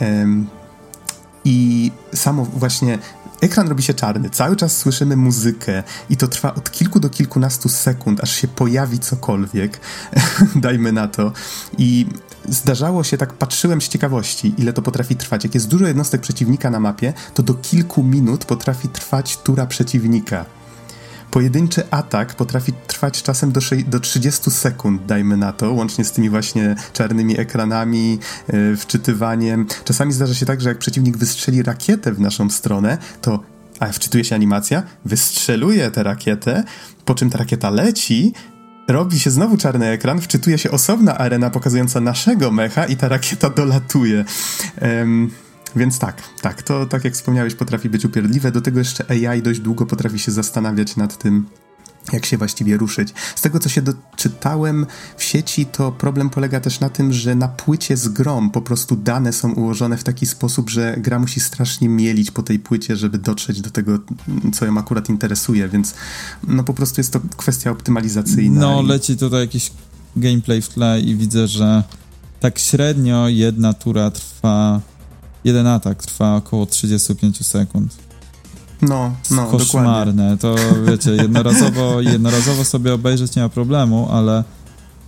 Um, 0.00 0.46
i 1.44 1.73
samo 2.14 2.44
właśnie 2.44 2.98
ekran 3.40 3.68
robi 3.68 3.82
się 3.82 3.94
czarny, 3.94 4.30
cały 4.30 4.56
czas 4.56 4.76
słyszymy 4.76 5.16
muzykę 5.16 5.82
i 6.10 6.16
to 6.16 6.28
trwa 6.28 6.54
od 6.54 6.70
kilku 6.70 7.00
do 7.00 7.10
kilkunastu 7.10 7.68
sekund, 7.68 8.20
aż 8.20 8.30
się 8.36 8.48
pojawi 8.48 8.98
cokolwiek, 8.98 9.80
dajmy 10.56 10.92
na 10.92 11.08
to. 11.08 11.32
I 11.78 12.06
zdarzało 12.48 13.04
się, 13.04 13.18
tak 13.18 13.32
patrzyłem 13.32 13.80
z 13.80 13.88
ciekawości, 13.88 14.54
ile 14.58 14.72
to 14.72 14.82
potrafi 14.82 15.16
trwać. 15.16 15.44
Jak 15.44 15.54
jest 15.54 15.68
dużo 15.68 15.86
jednostek 15.86 16.20
przeciwnika 16.20 16.70
na 16.70 16.80
mapie, 16.80 17.12
to 17.34 17.42
do 17.42 17.54
kilku 17.54 18.02
minut 18.02 18.44
potrafi 18.44 18.88
trwać 18.88 19.36
tura 19.36 19.66
przeciwnika. 19.66 20.44
Pojedynczy 21.34 21.90
atak 21.90 22.34
potrafi 22.34 22.72
trwać 22.86 23.22
czasem 23.22 23.52
do, 23.52 23.60
do 23.86 24.00
30 24.00 24.50
sekund, 24.50 25.06
dajmy 25.06 25.36
na 25.36 25.52
to, 25.52 25.72
łącznie 25.72 26.04
z 26.04 26.12
tymi 26.12 26.30
właśnie 26.30 26.76
czarnymi 26.92 27.40
ekranami, 27.40 28.18
yy, 28.52 28.76
wczytywaniem. 28.76 29.66
Czasami 29.84 30.12
zdarza 30.12 30.34
się 30.34 30.46
tak, 30.46 30.60
że 30.60 30.68
jak 30.68 30.78
przeciwnik 30.78 31.16
wystrzeli 31.16 31.62
rakietę 31.62 32.12
w 32.12 32.20
naszą 32.20 32.50
stronę, 32.50 32.98
to 33.20 33.40
a 33.80 33.86
wczytuje 33.86 34.24
się 34.24 34.34
animacja, 34.34 34.82
wystrzeluje 35.04 35.90
tę 35.90 36.02
rakietę, 36.02 36.64
po 37.04 37.14
czym 37.14 37.30
ta 37.30 37.38
rakieta 37.38 37.70
leci, 37.70 38.32
robi 38.88 39.20
się 39.20 39.30
znowu 39.30 39.56
czarny 39.56 39.86
ekran, 39.86 40.20
wczytuje 40.20 40.58
się 40.58 40.70
osobna 40.70 41.18
arena 41.18 41.50
pokazująca 41.50 42.00
naszego 42.00 42.50
mecha 42.50 42.86
i 42.86 42.96
ta 42.96 43.08
rakieta 43.08 43.50
dolatuje. 43.50 44.24
Um, 44.82 45.30
więc 45.76 45.98
tak, 45.98 46.22
tak, 46.40 46.62
to 46.62 46.86
tak 46.86 47.04
jak 47.04 47.14
wspomniałeś, 47.14 47.54
potrafi 47.54 47.90
być 47.90 48.04
upierdliwe. 48.04 48.52
Do 48.52 48.60
tego 48.60 48.78
jeszcze 48.78 49.04
AI 49.10 49.42
dość 49.42 49.60
długo 49.60 49.86
potrafi 49.86 50.18
się 50.18 50.32
zastanawiać 50.32 50.96
nad 50.96 51.18
tym, 51.18 51.46
jak 52.12 52.26
się 52.26 52.36
właściwie 52.36 52.76
ruszyć. 52.76 53.14
Z 53.36 53.40
tego, 53.40 53.60
co 53.60 53.68
się 53.68 53.82
doczytałem 53.82 54.86
w 55.16 55.22
sieci, 55.22 55.66
to 55.66 55.92
problem 55.92 56.30
polega 56.30 56.60
też 56.60 56.80
na 56.80 56.88
tym, 56.88 57.12
że 57.12 57.34
na 57.34 57.48
płycie 57.48 57.96
z 57.96 58.08
grom 58.08 58.50
po 58.50 58.62
prostu 58.62 58.96
dane 58.96 59.32
są 59.32 59.52
ułożone 59.52 59.96
w 59.96 60.04
taki 60.04 60.26
sposób, 60.26 60.70
że 60.70 60.94
gra 60.98 61.18
musi 61.18 61.40
strasznie 61.40 61.88
mielić 61.88 62.30
po 62.30 62.42
tej 62.42 62.58
płycie, 62.58 62.96
żeby 62.96 63.18
dotrzeć 63.18 63.60
do 63.60 63.70
tego, 63.70 63.98
co 64.52 64.66
ją 64.66 64.78
akurat 64.78 65.08
interesuje, 65.08 65.68
więc 65.68 65.94
no 66.48 66.64
po 66.64 66.74
prostu 66.74 67.00
jest 67.00 67.12
to 67.12 67.20
kwestia 67.36 67.70
optymalizacyjna. 67.70 68.60
No, 68.60 68.82
i... 68.82 68.86
leci 68.86 69.16
tutaj 69.16 69.40
jakiś 69.40 69.72
gameplay 70.16 70.62
w 70.62 70.68
tle 70.68 71.00
i 71.00 71.16
widzę, 71.16 71.48
że 71.48 71.84
tak 72.40 72.58
średnio 72.58 73.28
jedna 73.28 73.72
tura 73.72 74.10
trwa, 74.10 74.80
jeden 75.44 75.66
atak 75.66 76.02
trwa 76.06 76.36
około 76.36 76.66
35 76.66 77.46
sekund. 77.46 77.94
No, 78.82 79.16
no, 79.30 79.46
Koszmarne. 79.46 80.36
Dokładnie. 80.36 80.64
To 80.72 80.84
wiecie, 80.90 81.10
jednorazowo, 81.10 82.00
jednorazowo 82.00 82.64
sobie 82.64 82.94
obejrzeć 82.94 83.36
nie 83.36 83.42
ma 83.42 83.48
problemu, 83.48 84.08
ale 84.10 84.44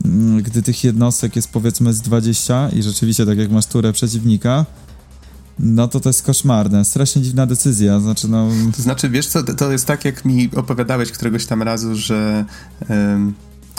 mm, 0.05 0.42
gdy 0.42 0.62
tych 0.62 0.85
jednostek 0.85 1.37
jest 1.37 1.49
powiedzmy 1.49 1.92
z 1.92 2.01
20 2.01 2.68
i 2.68 2.83
rzeczywiście 2.83 3.27
tak 3.27 3.38
jak 3.38 3.51
masz 3.51 3.66
turę 3.66 3.92
przeciwnika, 3.92 4.66
no 5.59 5.88
to 5.88 6.01
to 6.01 6.09
jest 6.09 6.22
koszmarne. 6.22 6.85
Strasznie 6.85 7.22
dziwna 7.22 7.46
decyzja. 7.46 8.01
Znaczy, 8.01 8.29
no... 8.29 8.49
To 8.77 8.83
znaczy, 8.83 9.11
wiesz 9.11 9.27
co, 9.27 9.42
to 9.42 9.72
jest 9.72 9.87
tak, 9.87 10.05
jak 10.05 10.25
mi 10.25 10.51
opowiadałeś 10.57 11.12
któregoś 11.12 11.46
tam 11.46 11.62
razu, 11.62 11.96
że, 11.96 12.44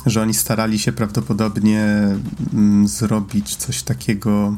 że 0.06 0.22
oni 0.22 0.34
starali 0.34 0.80
się 0.80 0.92
prawdopodobnie 0.92 2.08
um, 2.54 2.88
zrobić 2.88 3.56
coś 3.56 3.84
takiego 3.84 4.58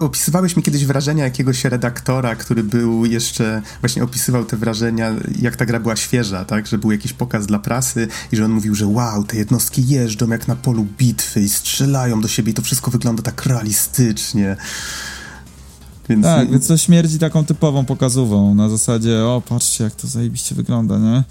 Opisywałeś 0.00 0.56
mi 0.56 0.62
kiedyś 0.62 0.86
wrażenia 0.86 1.24
jakiegoś 1.24 1.64
redaktora, 1.64 2.36
który 2.36 2.64
był 2.64 3.06
jeszcze, 3.06 3.62
właśnie 3.80 4.04
opisywał 4.04 4.44
te 4.44 4.56
wrażenia, 4.56 5.14
jak 5.40 5.56
ta 5.56 5.66
gra 5.66 5.80
była 5.80 5.96
świeża, 5.96 6.44
tak? 6.44 6.66
Że 6.66 6.78
był 6.78 6.92
jakiś 6.92 7.12
pokaz 7.12 7.46
dla 7.46 7.58
prasy 7.58 8.08
i 8.32 8.36
że 8.36 8.44
on 8.44 8.50
mówił, 8.50 8.74
że 8.74 8.86
wow, 8.86 9.24
te 9.24 9.36
jednostki 9.36 9.88
jeżdżą 9.88 10.28
jak 10.28 10.48
na 10.48 10.56
polu 10.56 10.86
bitwy 10.98 11.40
i 11.40 11.48
strzelają 11.48 12.20
do 12.20 12.28
siebie 12.28 12.50
i 12.50 12.54
to 12.54 12.62
wszystko 12.62 12.90
wygląda 12.90 13.22
tak 13.22 13.46
realistycznie. 13.46 14.56
Więc... 16.08 16.24
Tak, 16.24 16.50
więc 16.50 16.66
to 16.66 16.76
śmierdzi 16.76 17.18
taką 17.18 17.44
typową 17.44 17.84
pokazową, 17.84 18.54
na 18.54 18.68
zasadzie, 18.68 19.24
o 19.24 19.42
patrzcie 19.48 19.84
jak 19.84 19.94
to 19.94 20.08
zajebiście 20.08 20.54
wygląda, 20.54 20.98
nie? 20.98 21.24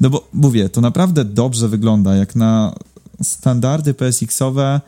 No 0.00 0.10
bo 0.10 0.28
mówię, 0.32 0.68
to 0.68 0.80
naprawdę 0.80 1.24
dobrze 1.24 1.68
wygląda, 1.68 2.16
jak 2.16 2.36
na 2.36 2.74
standardy 3.22 3.94
PSX-owe 3.94 4.80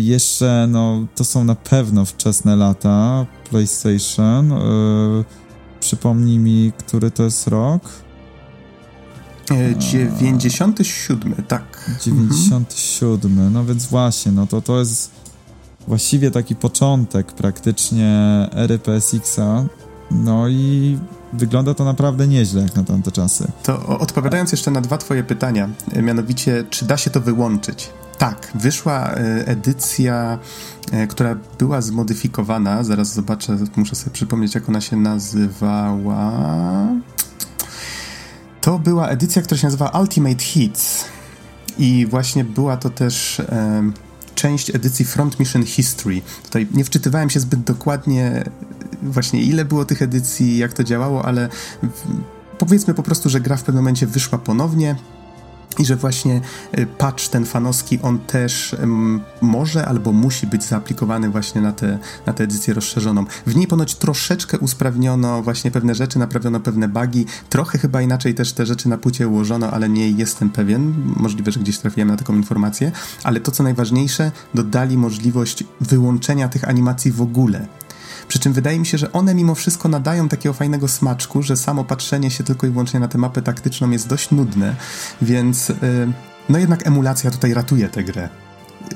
jeszcze, 0.00 0.66
no, 0.70 1.06
to 1.14 1.24
są 1.24 1.44
na 1.44 1.54
pewno 1.54 2.04
wczesne 2.04 2.56
lata 2.56 3.26
PlayStation. 3.50 4.52
E, 4.52 4.58
przypomnij 5.80 6.38
mi, 6.38 6.72
który 6.78 7.10
to 7.10 7.22
jest 7.22 7.48
rok? 7.48 7.82
97, 9.78 11.34
e, 11.38 11.42
tak. 11.42 11.90
97, 12.02 13.32
mhm. 13.32 13.52
no 13.52 13.64
więc 13.64 13.86
właśnie, 13.86 14.32
no 14.32 14.46
to 14.46 14.62
to 14.62 14.78
jest 14.78 15.10
właściwie 15.88 16.30
taki 16.30 16.56
początek 16.56 17.32
praktycznie 17.32 18.12
ery 18.52 18.78
PSX-a. 18.78 19.64
No 20.10 20.48
i 20.48 20.98
wygląda 21.32 21.74
to 21.74 21.84
naprawdę 21.84 22.28
nieźle 22.28 22.62
jak 22.62 22.76
na 22.76 22.84
tamte 22.84 23.12
czasy. 23.12 23.48
To 23.62 23.86
odpowiadając 23.86 24.52
jeszcze 24.52 24.70
na 24.70 24.80
dwa 24.80 24.98
twoje 24.98 25.24
pytania, 25.24 25.68
mianowicie, 26.02 26.64
czy 26.70 26.84
da 26.84 26.96
się 26.96 27.10
to 27.10 27.20
wyłączyć? 27.20 27.90
Tak, 28.24 28.52
wyszła 28.54 29.10
e, 29.10 29.46
edycja, 29.46 30.38
e, 30.92 31.06
która 31.06 31.36
była 31.58 31.80
zmodyfikowana. 31.80 32.84
Zaraz 32.84 33.14
zobaczę, 33.14 33.56
muszę 33.76 33.94
sobie 33.96 34.10
przypomnieć, 34.10 34.54
jak 34.54 34.68
ona 34.68 34.80
się 34.80 34.96
nazywała. 34.96 36.32
To 38.60 38.78
była 38.78 39.08
edycja, 39.08 39.42
która 39.42 39.58
się 39.58 39.66
nazywa 39.66 39.88
Ultimate 40.00 40.44
Hits. 40.44 41.04
I 41.78 42.06
właśnie 42.06 42.44
była 42.44 42.76
to 42.76 42.90
też 42.90 43.40
e, 43.40 43.82
część 44.34 44.74
edycji 44.74 45.04
Front 45.04 45.40
Mission 45.40 45.64
History. 45.64 46.22
Tutaj 46.44 46.66
nie 46.74 46.84
wczytywałem 46.84 47.30
się 47.30 47.40
zbyt 47.40 47.60
dokładnie, 47.60 48.44
właśnie 49.02 49.42
ile 49.42 49.64
było 49.64 49.84
tych 49.84 50.02
edycji, 50.02 50.58
jak 50.58 50.72
to 50.72 50.84
działało, 50.84 51.24
ale 51.24 51.48
powiedzmy 52.58 52.94
po 52.94 53.02
prostu, 53.02 53.30
że 53.30 53.40
gra 53.40 53.56
w 53.56 53.62
pewnym 53.62 53.84
momencie 53.84 54.06
wyszła 54.06 54.38
ponownie 54.38 54.96
i 55.78 55.84
że 55.84 55.96
właśnie 55.96 56.40
y, 56.78 56.86
patch 56.86 57.28
ten 57.28 57.44
fanowski, 57.44 57.98
on 58.02 58.18
też 58.18 58.76
może 59.40 59.86
albo 59.86 60.12
musi 60.12 60.46
być 60.46 60.64
zaaplikowany 60.64 61.30
właśnie 61.30 61.60
na 61.60 61.72
tę 61.72 61.98
na 62.26 62.32
tę 62.32 62.44
edycję 62.44 62.74
rozszerzoną. 62.74 63.24
W 63.46 63.56
niej 63.56 63.66
ponoć 63.66 63.94
troszeczkę 63.94 64.58
usprawniono 64.58 65.42
właśnie 65.42 65.70
pewne 65.70 65.94
rzeczy, 65.94 66.18
naprawiono 66.18 66.60
pewne 66.60 66.88
bugi, 66.88 67.26
trochę 67.48 67.78
chyba 67.78 68.02
inaczej 68.02 68.34
też 68.34 68.52
te 68.52 68.66
rzeczy 68.66 68.88
na 68.88 68.98
płycie 68.98 69.28
ułożono, 69.28 69.70
ale 69.70 69.88
nie 69.88 70.10
jestem 70.10 70.50
pewien, 70.50 70.94
możliwe, 71.16 71.52
że 71.52 71.60
gdzieś 71.60 71.78
trafiłem 71.78 72.08
na 72.08 72.16
taką 72.16 72.34
informację, 72.34 72.92
ale 73.24 73.40
to 73.40 73.50
co 73.50 73.62
najważniejsze, 73.62 74.32
dodali 74.54 74.98
możliwość 74.98 75.64
wyłączenia 75.80 76.48
tych 76.48 76.68
animacji 76.68 77.12
w 77.12 77.22
ogóle. 77.22 77.66
Przy 78.28 78.38
czym 78.38 78.52
wydaje 78.52 78.78
mi 78.78 78.86
się, 78.86 78.98
że 78.98 79.12
one 79.12 79.34
mimo 79.34 79.54
wszystko 79.54 79.88
nadają 79.88 80.28
takiego 80.28 80.52
fajnego 80.52 80.88
smaczku, 80.88 81.42
że 81.42 81.56
samo 81.56 81.84
patrzenie 81.84 82.30
się 82.30 82.44
tylko 82.44 82.66
i 82.66 82.70
wyłącznie 82.70 83.00
na 83.00 83.08
tę 83.08 83.18
mapę 83.18 83.42
taktyczną 83.42 83.90
jest 83.90 84.08
dość 84.08 84.30
nudne, 84.30 84.76
więc 85.22 85.68
yy, 85.68 85.76
no 86.48 86.58
jednak 86.58 86.86
emulacja 86.86 87.30
tutaj 87.30 87.54
ratuje 87.54 87.88
tę 87.88 88.04
grę 88.04 88.28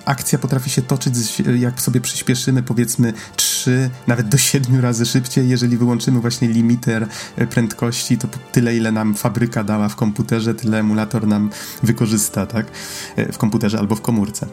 akcja 0.04 0.38
potrafi 0.38 0.70
się 0.70 0.82
toczyć, 0.82 1.14
jak 1.58 1.80
sobie 1.80 2.00
przyspieszymy, 2.00 2.62
powiedzmy 2.62 3.12
3, 3.36 3.90
nawet 4.06 4.28
do 4.28 4.38
7 4.38 4.80
razy 4.80 5.06
szybciej. 5.06 5.48
Jeżeli 5.48 5.76
wyłączymy 5.76 6.20
właśnie 6.20 6.48
limiter 6.48 7.06
y, 7.38 7.46
prędkości, 7.46 8.18
to 8.18 8.28
tyle, 8.52 8.76
ile 8.76 8.92
nam 8.92 9.14
fabryka 9.14 9.64
dała 9.64 9.88
w 9.88 9.96
komputerze, 9.96 10.54
tyle 10.54 10.78
emulator 10.78 11.26
nam 11.26 11.50
wykorzysta, 11.82 12.46
tak? 12.46 12.66
Y, 13.18 13.32
w 13.32 13.38
komputerze 13.38 13.78
albo 13.78 13.96
w 13.96 14.00
komórce. 14.00 14.46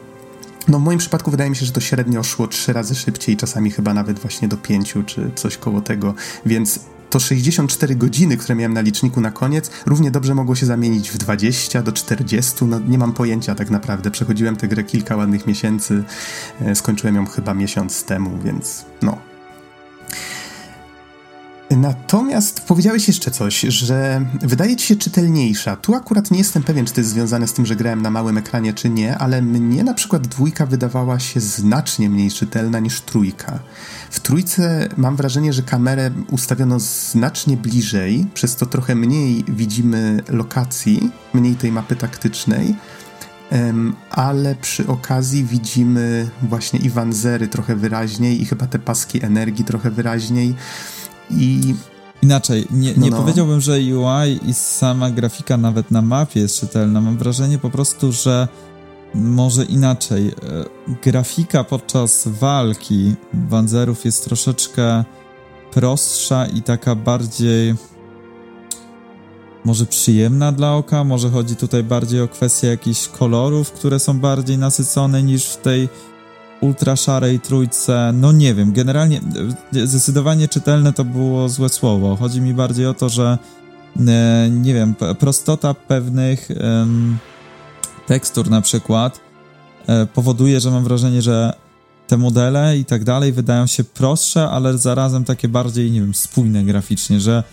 No 0.68 0.80
w 0.80 0.84
moim 0.84 1.00
przypadku 1.00 1.32
wydaje 1.32 1.50
mi 1.50 1.56
się, 1.56 1.66
że 1.66 1.72
to 1.72 1.82
średnio 1.82 2.24
szło 2.24 2.48
trzy 2.48 2.74
razy 2.74 2.96
szybciej, 2.96 3.38
czasami 3.38 3.72
chyba 3.72 3.94
nawet 3.94 4.20
właśnie 4.20 4.48
do 4.48 4.58
pięciu 4.58 5.04
czy 5.04 5.32
coś 5.36 5.58
koło 5.58 5.82
tego, 5.82 6.14
więc 6.46 6.80
to 7.10 7.20
64 7.20 7.96
godziny, 7.96 8.38
które 8.38 8.56
miałem 8.56 8.74
na 8.74 8.82
liczniku 8.82 9.22
na 9.22 9.32
koniec, 9.32 9.72
równie 9.86 10.12
dobrze 10.12 10.36
mogło 10.36 10.56
się 10.56 10.66
zamienić 10.66 11.12
w 11.12 11.18
20 11.18 11.82
do 11.82 11.92
40. 11.92 12.66
No 12.66 12.80
nie 12.80 12.98
mam 12.98 13.14
pojęcia 13.14 13.56
tak 13.56 13.70
naprawdę. 13.70 14.12
Przechodziłem 14.12 14.56
tę 14.56 14.68
grę 14.68 14.84
kilka 14.84 15.16
ładnych 15.16 15.48
miesięcy, 15.48 16.04
e, 16.62 16.76
skończyłem 16.76 17.16
ją 17.16 17.26
chyba 17.26 17.54
miesiąc 17.54 18.04
temu, 18.04 18.40
więc 18.44 18.86
no, 19.02 19.18
Natomiast 21.72 22.62
powiedziałeś 22.62 23.08
jeszcze 23.08 23.32
coś, 23.32 23.60
że 23.60 24.26
wydaje 24.42 24.76
ci 24.76 24.88
się 24.88 24.96
czytelniejsza. 24.96 25.76
Tu 25.76 25.96
akurat 25.96 26.32
nie 26.32 26.38
jestem 26.38 26.64
pewien, 26.64 26.86
czy 26.86 26.94
to 26.94 27.02
jest 27.02 27.12
związane 27.12 27.48
z 27.48 27.54
tym, 27.54 27.66
że 27.66 27.76
grałem 27.76 28.02
na 28.02 28.12
małym 28.12 28.38
ekranie, 28.38 28.74
czy 28.74 28.90
nie, 28.90 29.18
ale 29.18 29.42
mnie 29.42 29.84
na 29.84 29.94
przykład 29.94 30.28
dwójka 30.28 30.66
wydawała 30.66 31.20
się 31.20 31.40
znacznie 31.40 32.10
mniej 32.10 32.32
czytelna 32.32 32.80
niż 32.80 33.02
trójka. 33.02 33.60
W 34.10 34.20
trójce 34.20 34.90
mam 34.98 35.16
wrażenie, 35.16 35.54
że 35.54 35.62
kamerę 35.62 36.12
ustawiono 36.32 36.80
znacznie 36.80 37.58
bliżej, 37.58 38.28
przez 38.34 38.56
to 38.56 38.66
trochę 38.66 38.96
mniej 38.96 39.44
widzimy 39.48 40.24
lokacji, 40.30 41.12
mniej 41.34 41.56
tej 41.56 41.72
mapy 41.72 41.96
taktycznej. 41.96 42.76
ale 44.10 44.56
przy 44.56 44.88
okazji 44.88 45.44
widzimy 45.44 46.30
właśnie 46.42 46.80
i 46.80 46.90
wanzery 46.90 47.48
trochę 47.48 47.76
wyraźniej 47.76 48.42
i 48.42 48.46
chyba 48.46 48.68
te 48.68 48.80
paski 48.80 49.26
energii 49.26 49.66
trochę 49.66 49.92
wyraźniej. 49.92 50.56
I 51.32 51.76
Inaczej, 52.22 52.68
nie, 52.72 52.94
nie 52.94 53.10
no, 53.10 53.18
no. 53.18 53.22
powiedziałbym, 53.22 53.62
że 53.62 53.74
UI 53.74 54.50
i 54.50 54.54
sama 54.54 55.10
grafika 55.10 55.58
nawet 55.58 55.92
na 55.92 56.02
mapie 56.02 56.40
jest 56.40 56.60
czytelna. 56.60 57.02
Mam 57.02 57.18
wrażenie 57.18 57.58
po 57.58 57.70
prostu, 57.70 58.12
że 58.12 58.48
może 59.16 59.66
inaczej. 59.66 60.28
E, 60.28 60.34
grafika 61.04 61.64
podczas 61.64 62.28
walki 62.28 63.16
Wanzerów 63.34 64.06
jest 64.06 64.26
troszeczkę 64.26 65.04
prostsza 65.72 66.46
i 66.46 66.62
taka 66.62 66.96
bardziej 66.96 67.76
może 69.66 69.86
przyjemna 69.86 70.52
dla 70.52 70.76
oka, 70.76 71.04
może 71.04 71.30
chodzi 71.30 71.56
tutaj 71.56 71.84
bardziej 71.84 72.22
o 72.22 72.28
kwestię 72.28 72.68
jakichś 72.68 73.08
kolorów, 73.08 73.72
które 73.72 74.00
są 74.00 74.20
bardziej 74.20 74.58
nasycone 74.58 75.24
niż 75.24 75.46
w 75.46 75.58
tej 75.58 75.90
ultra 76.66 76.96
szarej 76.96 77.40
trójce, 77.40 78.12
no 78.14 78.32
nie 78.32 78.54
wiem, 78.54 78.74
generalnie 78.74 79.20
e, 79.76 79.88
zdecydowanie 79.88 80.48
czytelne 80.48 80.94
to 80.94 81.04
było 81.04 81.50
złe 81.50 81.70
słowo. 81.70 82.16
Chodzi 82.16 82.42
mi 82.42 82.54
bardziej 82.54 82.88
o 82.88 82.94
to, 82.94 83.10
że 83.10 83.38
e, 84.08 84.50
nie 84.50 84.74
wiem, 84.74 84.96
prostota 85.20 85.74
pewnych 85.74 86.50
tekstur 88.08 88.50
na 88.50 88.62
przykład 88.62 89.20
e, 89.88 90.06
powoduje, 90.06 90.60
że 90.60 90.72
mam 90.72 90.84
wrażenie, 90.84 91.22
że 91.22 91.54
te 92.08 92.18
modele 92.18 92.78
i 92.78 92.86
tak 92.86 93.04
dalej 93.04 93.32
wydają 93.32 93.68
się 93.68 93.84
prostsze, 93.84 94.50
ale 94.50 94.78
zarazem 94.78 95.24
takie 95.26 95.48
bardziej, 95.48 95.92
nie 95.92 96.02
wiem, 96.02 96.14
spójne 96.14 96.64
graficznie, 96.64 97.20
że 97.20 97.44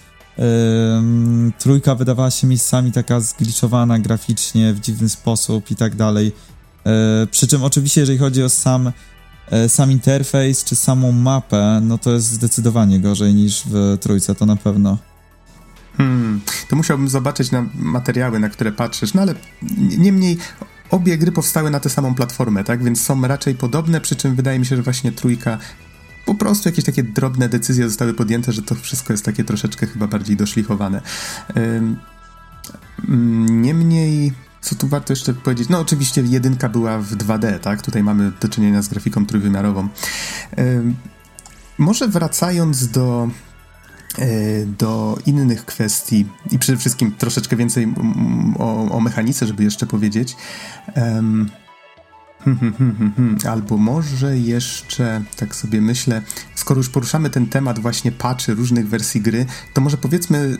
trójka 1.59 1.95
wydawała 1.95 2.31
się 2.31 2.47
miejscami 2.47 2.93
taka 2.93 3.21
zgliczowana 3.21 3.99
graficznie 3.99 4.73
w 4.73 4.81
dziwny 4.81 5.09
sposób 5.09 5.71
i 5.71 5.77
tak 5.77 5.97
dalej. 5.97 6.33
E, 6.87 7.27
przy 7.27 7.47
czym 7.47 7.65
oczywiście, 7.65 8.01
jeżeli 8.01 8.19
chodzi 8.19 8.43
o 8.43 8.49
sam, 8.49 8.93
e, 9.51 9.69
sam 9.69 9.91
interfejs 9.91 10.65
czy 10.65 10.77
samą 10.77 11.13
mapę, 11.13 11.81
no 11.83 11.99
to 11.99 12.13
jest 12.13 12.27
zdecydowanie 12.27 13.01
gorzej 13.01 13.35
niż 13.35 13.63
w 13.67 13.99
trójce, 14.01 14.35
to 14.35 14.47
na 14.47 14.57
pewno. 14.57 14.99
Hmm, 15.97 16.41
to 16.69 16.77
musiałbym 16.77 17.09
zobaczyć 17.09 17.51
na 17.51 17.67
materiały, 17.75 18.41
na 18.41 18.49
które 18.49 18.73
patrzysz, 18.73 19.15
no 19.15 19.23
ale 19.23 19.35
niemniej 19.99 20.39
obie 20.91 21.19
gry 21.19 21.33
powstały 21.33 21.71
na 21.71 21.81
tę 21.81 21.91
samą 21.91 22.15
platformę, 22.15 22.65
tak? 22.65 22.85
Więc 22.85 23.03
są 23.03 23.23
raczej 23.27 23.55
podobne, 23.55 24.01
przy 24.01 24.17
czym 24.17 24.35
wydaje 24.35 24.59
mi 24.59 24.67
się, 24.67 24.77
że 24.77 24.83
właśnie 24.83 25.13
trójka 25.13 25.59
po 26.27 26.35
prostu 26.35 26.69
jakieś 26.69 26.85
takie 26.85 27.03
drobne 27.03 27.49
decyzje 27.49 27.89
zostały 27.89 28.15
podjęte, 28.15 28.53
że 28.53 28.63
to 28.63 28.75
wszystko 28.75 29.13
jest 29.13 29.25
takie 29.25 29.45
troszeczkę 29.45 29.87
chyba 29.87 30.07
bardziej 30.07 30.37
doszlifowane. 30.37 31.03
Niemniej, 33.49 34.33
co 34.63 34.75
tu 34.75 34.89
warto 34.89 35.13
jeszcze 35.13 35.35
powiedzieć? 35.35 35.69
No, 35.69 35.81
oczywiście 35.81 36.23
jedynka 36.23 36.69
była 36.69 36.99
w 36.99 37.17
2D, 37.17 37.59
tak? 37.59 37.83
Tutaj 37.83 38.03
mamy 38.03 38.33
do 38.41 38.49
czynienia 38.49 38.83
z 38.83 38.89
grafiką 38.89 39.27
trójwymiarową. 39.27 39.89
Może 41.79 42.09
wracając 42.09 42.89
do 42.89 43.29
e, 44.19 44.67
do 44.67 45.19
innych 45.27 45.65
kwestii 45.65 46.27
i 46.51 46.59
przede 46.59 46.79
wszystkim 46.79 47.13
troszeczkę 47.13 47.57
więcej 47.57 47.95
o, 48.59 48.91
o 48.91 49.01
mechanice, 49.01 49.47
żeby 49.47 49.65
jeszcze 49.65 49.87
powiedzieć. 49.87 50.37
Um, 50.97 51.51
Albo 53.49 53.77
może 53.77 54.39
jeszcze, 54.39 55.23
tak 55.37 55.55
sobie 55.55 55.81
myślę, 55.81 56.23
skoro 56.55 56.79
już 56.79 56.89
poruszamy 56.89 57.31
ten 57.31 57.47
temat 57.47 57.79
właśnie 57.79 58.13
patchy 58.13 58.55
różnych 58.55 58.89
wersji 58.89 59.21
gry, 59.21 59.47
to 59.75 59.81
może 59.81 59.97
powiedzmy 59.97 60.57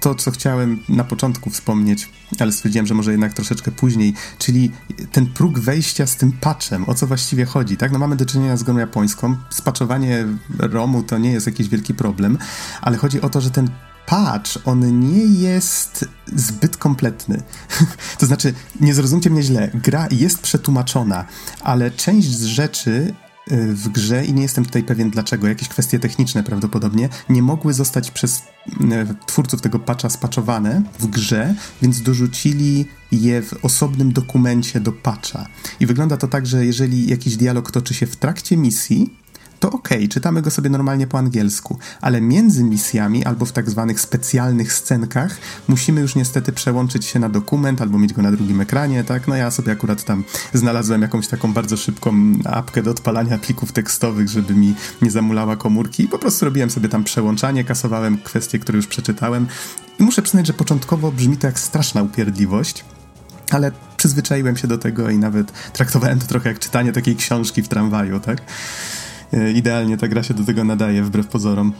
to, 0.00 0.14
co 0.14 0.30
chciałem 0.30 0.82
na 0.88 1.04
początku 1.04 1.50
wspomnieć, 1.50 2.08
ale 2.38 2.52
stwierdziłem, 2.52 2.86
że 2.86 2.94
może 2.94 3.10
jednak 3.10 3.32
troszeczkę 3.32 3.70
później, 3.70 4.14
czyli 4.38 4.70
ten 5.12 5.26
próg 5.26 5.58
wejścia 5.58 6.06
z 6.06 6.16
tym 6.16 6.32
patchem, 6.32 6.88
o 6.88 6.94
co 6.94 7.06
właściwie 7.06 7.44
chodzi, 7.44 7.76
tak? 7.76 7.92
No 7.92 7.98
mamy 7.98 8.16
do 8.16 8.26
czynienia 8.26 8.56
z 8.56 8.62
grą 8.62 8.76
japońską, 8.76 9.36
spaczowanie 9.50 10.26
ROMu 10.58 11.02
to 11.02 11.18
nie 11.18 11.32
jest 11.32 11.46
jakiś 11.46 11.68
wielki 11.68 11.94
problem, 11.94 12.38
ale 12.80 12.96
chodzi 12.96 13.20
o 13.20 13.30
to, 13.30 13.40
że 13.40 13.50
ten 13.50 13.70
patch, 14.06 14.58
on 14.64 15.00
nie 15.00 15.24
jest 15.24 16.08
zbyt 16.34 16.76
kompletny. 16.76 17.42
to 18.18 18.26
znaczy, 18.26 18.54
nie 18.80 18.94
zrozumcie 18.94 19.30
mnie 19.30 19.42
źle, 19.42 19.70
gra 19.74 20.08
jest 20.10 20.40
przetłumaczona, 20.40 21.24
ale 21.60 21.90
część 21.90 22.28
z 22.28 22.44
rzeczy 22.44 23.14
w 23.56 23.88
grze 23.88 24.24
i 24.24 24.34
nie 24.34 24.42
jestem 24.42 24.64
tutaj 24.64 24.82
pewien 24.82 25.10
dlaczego, 25.10 25.48
jakieś 25.48 25.68
kwestie 25.68 25.98
techniczne 25.98 26.42
prawdopodobnie, 26.42 27.08
nie 27.28 27.42
mogły 27.42 27.74
zostać 27.74 28.10
przez 28.10 28.38
y, 28.38 28.44
twórców 29.26 29.60
tego 29.60 29.78
patcha 29.78 30.10
spaczowane 30.10 30.82
w 30.98 31.06
grze, 31.06 31.54
więc 31.82 32.02
dorzucili 32.02 32.86
je 33.12 33.42
w 33.42 33.64
osobnym 33.64 34.12
dokumencie 34.12 34.80
do 34.80 34.92
patcha. 34.92 35.46
I 35.80 35.86
wygląda 35.86 36.16
to 36.16 36.28
tak, 36.28 36.46
że 36.46 36.66
jeżeli 36.66 37.10
jakiś 37.10 37.36
dialog 37.36 37.70
toczy 37.70 37.94
się 37.94 38.06
w 38.06 38.16
trakcie 38.16 38.56
misji, 38.56 39.14
to 39.60 39.70
ok, 39.70 39.88
czytamy 40.10 40.42
go 40.42 40.50
sobie 40.50 40.70
normalnie 40.70 41.06
po 41.06 41.18
angielsku, 41.18 41.78
ale 42.00 42.20
między 42.20 42.64
misjami 42.64 43.24
albo 43.24 43.44
w 43.46 43.52
tak 43.52 43.70
zwanych 43.70 44.00
specjalnych 44.00 44.72
scenkach 44.72 45.38
musimy 45.68 46.00
już 46.00 46.14
niestety 46.14 46.52
przełączyć 46.52 47.04
się 47.04 47.18
na 47.18 47.28
dokument 47.28 47.82
albo 47.82 47.98
mieć 47.98 48.12
go 48.12 48.22
na 48.22 48.32
drugim 48.32 48.60
ekranie, 48.60 49.04
tak? 49.04 49.28
No 49.28 49.36
ja 49.36 49.50
sobie 49.50 49.72
akurat 49.72 50.04
tam 50.04 50.24
znalazłem 50.54 51.02
jakąś 51.02 51.28
taką 51.28 51.52
bardzo 51.52 51.76
szybką 51.76 52.12
apkę 52.44 52.82
do 52.82 52.90
odpalania 52.90 53.38
plików 53.38 53.72
tekstowych, 53.72 54.28
żeby 54.28 54.54
mi 54.54 54.74
nie 55.02 55.10
zamulała 55.10 55.56
komórki 55.56 56.02
i 56.02 56.08
po 56.08 56.18
prostu 56.18 56.44
robiłem 56.44 56.70
sobie 56.70 56.88
tam 56.88 57.04
przełączanie, 57.04 57.64
kasowałem 57.64 58.18
kwestie, 58.18 58.58
które 58.58 58.76
już 58.76 58.86
przeczytałem 58.86 59.46
i 59.98 60.02
muszę 60.02 60.22
przyznać, 60.22 60.46
że 60.46 60.52
początkowo 60.52 61.12
brzmi 61.12 61.36
to 61.36 61.46
jak 61.46 61.58
straszna 61.58 62.02
upierdliwość, 62.02 62.84
ale 63.50 63.72
przyzwyczaiłem 63.96 64.56
się 64.56 64.68
do 64.68 64.78
tego 64.78 65.10
i 65.10 65.18
nawet 65.18 65.52
traktowałem 65.72 66.18
to 66.18 66.26
trochę 66.26 66.48
jak 66.48 66.58
czytanie 66.58 66.92
takiej 66.92 67.16
książki 67.16 67.62
w 67.62 67.68
tramwaju, 67.68 68.20
tak? 68.20 68.42
E, 69.32 69.52
idealnie 69.52 69.96
ta 69.96 70.08
gra 70.08 70.22
się 70.22 70.34
do 70.34 70.44
tego 70.44 70.64
nadaje, 70.64 71.02
wbrew 71.02 71.26
pozorom. 71.26 71.72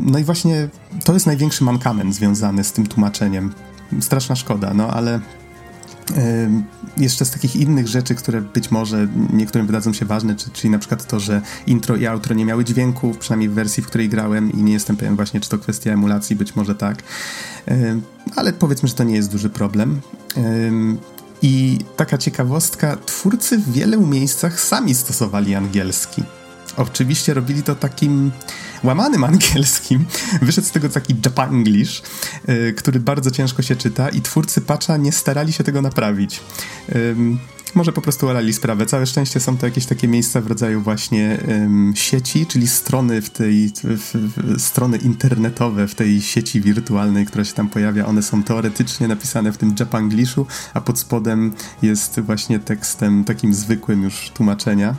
No 0.00 0.18
i 0.18 0.24
właśnie 0.24 0.68
to 1.04 1.14
jest 1.14 1.26
największy 1.26 1.64
mankament 1.64 2.14
związany 2.14 2.64
z 2.64 2.72
tym 2.72 2.86
tłumaczeniem. 2.86 3.52
Straszna 4.00 4.36
szkoda, 4.36 4.74
no 4.74 4.88
ale 4.88 5.20
jeszcze 6.96 7.24
z 7.24 7.30
takich 7.30 7.56
innych 7.56 7.88
rzeczy, 7.88 8.14
które 8.14 8.40
być 8.40 8.70
może 8.70 9.08
niektórym 9.32 9.66
wydadzą 9.66 9.92
się 9.92 10.06
ważne, 10.06 10.36
czyli 10.52 10.70
na 10.70 10.78
przykład 10.78 11.06
to, 11.06 11.20
że 11.20 11.40
intro 11.66 11.96
i 11.96 12.06
outro 12.06 12.34
nie 12.34 12.44
miały 12.44 12.64
dźwięku, 12.64 13.14
przynajmniej 13.20 13.48
w 13.48 13.52
wersji, 13.52 13.82
w 13.82 13.86
której 13.86 14.08
grałem 14.08 14.52
i 14.52 14.62
nie 14.62 14.72
jestem 14.72 14.96
pewien 14.96 15.16
właśnie, 15.16 15.40
czy 15.40 15.48
to 15.48 15.58
kwestia 15.58 15.90
emulacji, 15.90 16.36
być 16.36 16.56
może 16.56 16.74
tak. 16.74 17.02
Ale 18.36 18.52
powiedzmy, 18.52 18.88
że 18.88 18.94
to 18.94 19.04
nie 19.04 19.16
jest 19.16 19.32
duży 19.32 19.50
problem. 19.50 20.00
I 21.42 21.78
taka 21.96 22.18
ciekawostka, 22.18 22.96
twórcy 22.96 23.58
w 23.58 23.72
wielu 23.72 24.06
miejscach 24.06 24.60
sami 24.60 24.94
stosowali 24.94 25.54
angielski. 25.54 26.22
Oczywiście 26.76 27.34
robili 27.34 27.62
to 27.62 27.74
takim 27.74 28.32
łamanym 28.84 29.24
angielskim. 29.34 30.04
Wyszedł 30.42 30.66
z 30.66 30.70
tego 30.70 30.88
taki 30.88 31.16
Japanglish, 31.24 32.02
yy, 32.48 32.72
który 32.72 33.00
bardzo 33.00 33.30
ciężko 33.30 33.62
się 33.62 33.76
czyta 33.76 34.08
i 34.08 34.20
twórcy 34.20 34.60
patcha 34.60 34.96
nie 34.96 35.12
starali 35.12 35.52
się 35.52 35.64
tego 35.64 35.82
naprawić. 35.82 36.40
Może 37.74 37.92
po 37.92 38.00
prostu 38.00 38.28
olali 38.28 38.52
sprawę. 38.52 38.86
Całe 38.86 39.06
szczęście 39.06 39.40
są 39.40 39.56
to 39.56 39.66
jakieś 39.66 39.86
takie 39.86 40.08
miejsca 40.08 40.40
w 40.40 40.46
rodzaju 40.46 40.80
właśnie 40.80 41.38
um, 41.48 41.92
sieci, 41.96 42.46
czyli 42.46 42.68
strony 42.68 43.22
w 43.22 43.30
tej, 43.30 43.72
w, 43.84 44.14
w, 44.14 44.60
strony 44.62 44.96
internetowe 44.96 45.88
w 45.88 45.94
tej 45.94 46.22
sieci 46.22 46.60
wirtualnej, 46.60 47.26
która 47.26 47.44
się 47.44 47.54
tam 47.54 47.68
pojawia. 47.68 48.06
One 48.06 48.22
są 48.22 48.42
teoretycznie 48.42 49.08
napisane 49.08 49.52
w 49.52 49.56
tym 49.56 49.74
Japanglishu, 49.80 50.46
a 50.74 50.80
pod 50.80 50.98
spodem 50.98 51.52
jest 51.82 52.20
właśnie 52.20 52.58
tekstem 52.58 53.24
takim 53.24 53.54
zwykłym 53.54 54.02
już 54.02 54.30
tłumaczenia 54.34 54.94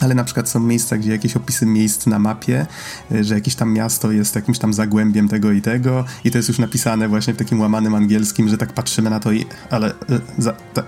ale 0.00 0.14
na 0.14 0.24
przykład 0.24 0.48
są 0.48 0.60
miejsca, 0.60 0.96
gdzie 0.96 1.10
jakieś 1.10 1.36
opisy 1.36 1.66
miejsc 1.66 2.06
na 2.06 2.18
mapie, 2.18 2.66
y, 3.12 3.24
że 3.24 3.34
jakieś 3.34 3.54
tam 3.54 3.72
miasto 3.72 4.12
jest 4.12 4.34
jakimś 4.34 4.58
tam 4.58 4.74
zagłębiem 4.74 5.28
tego 5.28 5.52
i 5.52 5.62
tego 5.62 6.04
i 6.24 6.30
to 6.30 6.38
jest 6.38 6.48
już 6.48 6.58
napisane 6.58 7.08
właśnie 7.08 7.34
w 7.34 7.36
takim 7.36 7.60
łamanym 7.60 7.94
angielskim, 7.94 8.48
że 8.48 8.58
tak 8.58 8.72
patrzymy 8.72 9.10
na 9.10 9.20
to 9.20 9.32
i 9.32 9.46
ale 9.70 9.90
y, 9.90 9.94
za, 10.38 10.52
ta, 10.52 10.82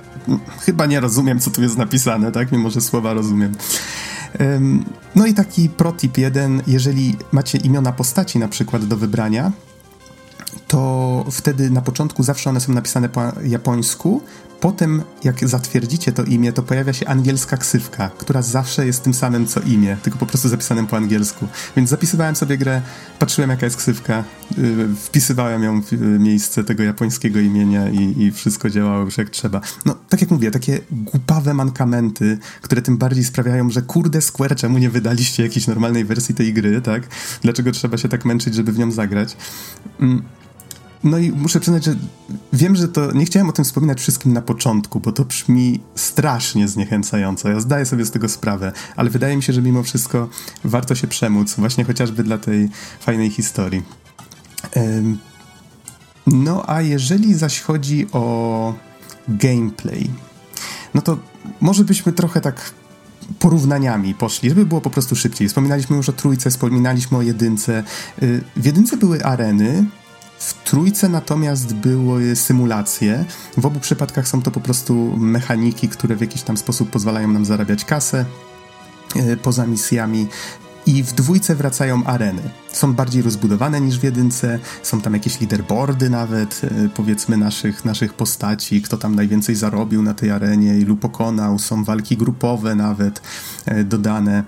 chyba 0.61 0.87
nie 0.87 1.01
rozumiem, 1.01 1.41
co 1.41 1.51
tu 1.51 1.63
jest 1.63 1.79
napisane, 1.79 2.33
tak? 2.33 2.53
Mimo, 2.53 2.71
że 2.71 2.81
słowa 2.81 3.15
rozumiem. 3.15 3.55
No 5.15 5.27
i 5.27 5.35
taki 5.35 5.69
protip 5.69 6.19
jeden, 6.19 6.63
jeżeli 6.67 7.17
macie 7.33 7.59
imiona 7.59 7.93
postaci 7.93 8.39
na 8.39 8.49
przykład 8.49 8.85
do 8.85 8.97
wybrania, 8.97 9.53
to 10.71 11.25
wtedy 11.31 11.71
na 11.71 11.81
początku 11.81 12.23
zawsze 12.23 12.51
one 12.51 12.61
są 12.61 12.73
napisane 12.73 13.09
po 13.09 13.23
japońsku, 13.45 14.23
Potem, 14.61 15.03
jak 15.25 15.49
zatwierdzicie 15.49 16.13
to 16.13 16.25
imię, 16.25 16.53
to 16.53 16.63
pojawia 16.63 16.93
się 16.93 17.09
angielska 17.09 17.57
ksywka, 17.57 18.11
która 18.19 18.43
zawsze 18.43 18.87
jest 18.87 19.03
tym 19.03 19.15
samym 19.15 19.47
co 19.47 19.61
imię, 19.61 19.97
tylko 20.03 20.19
po 20.19 20.27
prostu 20.27 20.49
zapisanym 20.49 20.87
po 20.87 20.97
angielsku. 20.97 21.47
Więc 21.77 21.91
zapisywałem 21.91 22.37
sobie 22.37 22.59
grę, 22.59 22.83
patrzyłem 23.19 23.51
jaka 23.51 23.67
jest 23.67 23.77
ksywka, 23.77 24.25
yy, 24.59 24.89
wpisywałem 24.97 25.63
ją 25.63 25.83
w 25.83 25.93
yy, 25.93 25.99
miejsce 25.99 26.65
tego 26.65 26.83
japońskiego 26.83 27.41
imienia 27.41 27.89
i, 27.89 28.23
i, 28.23 28.33
wszystko 28.33 28.71
działało 28.71 29.05
już 29.05 29.19
jak 29.19 29.31
trzeba. 29.31 29.61
No, 29.85 29.95
tak 30.09 30.21
jak 30.21 30.31
mówię, 30.31 30.51
takie 30.51 30.81
głupawe 30.91 31.55
mankamenty, 31.55 32.39
które 32.63 32.83
tym 32.83 32.99
bardziej 32.99 33.25
sprawiają, 33.25 33.71
że 33.71 33.83
kurde 33.83 34.21
Square, 34.21 34.57
czemu 34.57 34.79
nie 34.79 34.91
wydaliście 34.91 35.43
jakiejś 35.43 35.67
normalnej 35.67 36.05
wersji 36.05 36.35
tej 36.35 36.55
gry, 36.55 36.81
tak? 36.81 37.03
Dlaczego 37.43 37.73
trzeba 37.73 37.97
się 37.97 38.09
tak 38.09 38.25
męczyć, 38.25 38.55
żeby 38.55 38.73
w 38.73 38.79
nią 38.79 38.91
zagrać? 38.91 39.37
Mm 40.01 40.23
no 41.05 41.19
i 41.19 41.33
muszę 41.33 41.61
przyznać, 41.61 41.85
że 41.85 41.97
wiem, 42.53 42.77
że 42.77 42.89
to 42.89 43.13
nie 43.13 43.25
chciałem 43.25 43.49
o 43.49 43.53
tym 43.53 43.65
wspominać 43.65 44.01
wszystkim 44.01 44.33
na 44.33 44.43
początku, 44.43 45.01
bo 45.01 45.13
to 45.13 45.25
brzmi 45.25 45.81
strasznie 45.95 46.69
zniechęcająco. 46.69 47.49
Ja 47.49 47.61
zdaję 47.61 47.87
sobie 47.87 48.05
z 48.05 48.11
tego 48.11 48.29
sprawę, 48.29 48.73
ale 48.97 49.11
wydaje 49.11 49.37
mi 49.37 49.43
się, 49.43 49.53
że 49.53 49.63
mimo 49.63 49.83
wszystko 49.83 50.29
warto 50.65 50.95
się 50.95 51.07
przemóc, 51.07 51.55
właśnie 51.55 51.85
chociażby 51.85 52.25
dla 52.25 52.39
tej 52.39 52.69
fajnej 53.01 53.31
historii. 53.31 53.83
No 56.27 56.65
a 56.67 56.83
jeżeli 56.83 57.35
zaś 57.35 57.61
chodzi 57.61 58.07
o 58.13 58.75
gameplay, 59.29 60.11
no 60.95 61.03
to 61.03 61.19
może 61.61 61.85
byśmy 61.85 62.13
trochę 62.13 62.41
tak 62.41 62.73
porównaniami 63.39 64.15
poszli, 64.15 64.49
żeby 64.49 64.67
było 64.67 64.81
po 64.81 64.91
prostu 64.91 65.17
szybciej. 65.17 65.49
Wspominaliśmy 65.49 65.97
już 65.97 66.09
o 66.09 66.13
trójce, 66.13 66.51
wspominaliśmy 66.51 67.19
o 67.19 67.23
jedynce. 67.23 67.85
Y, 68.23 68.45
w 68.57 68.67
jedynce 68.67 68.97
były 68.97 69.25
areny, 69.25 69.87
w 70.41 70.55
trójce 70.65 71.09
natomiast 71.09 71.75
były 71.75 72.37
symulacje. 72.37 73.25
W 73.57 73.67
obu 73.67 73.81
przypadkach 73.81 74.29
są 74.29 74.43
to 74.43 74.51
po 74.51 74.61
prostu 74.61 75.17
mechaniki, 75.17 75.89
które 75.89 76.17
w 76.17 76.21
jakiś 76.21 76.43
tam 76.43 76.57
sposób 76.57 76.91
pozwalają 76.91 77.29
nam 77.29 77.45
zarabiać 77.45 77.85
kasę 77.85 78.25
e, 79.17 79.37
poza 79.37 79.67
misjami. 79.67 80.27
I 80.87 81.03
w 81.03 81.13
dwójce 81.13 81.55
wracają 81.55 82.05
areny. 82.05 82.43
Są 82.73 82.95
bardziej 82.95 83.23
rozbudowane 83.23 83.81
niż 83.81 83.99
w 83.99 84.05
jedynce, 84.05 84.59
są 84.83 85.01
tam 85.01 85.15
jakieś 85.15 85.41
leaderboardy 85.41 86.11
nawet, 86.11 86.61
e, 86.65 86.89
powiedzmy, 86.89 87.37
naszych, 87.37 87.85
naszych 87.85 88.15
postaci, 88.15 88.83
kto 88.83 88.97
tam 88.97 89.15
najwięcej 89.15 89.55
zarobił 89.55 90.03
na 90.03 90.15
tej 90.15 90.31
arenie, 90.31 90.79
ilu 90.79 90.97
pokonał, 90.97 91.59
są 91.59 91.85
walki 91.85 92.17
grupowe 92.17 92.75
nawet 92.75 93.23
e, 93.67 93.85
dodane 93.85 94.45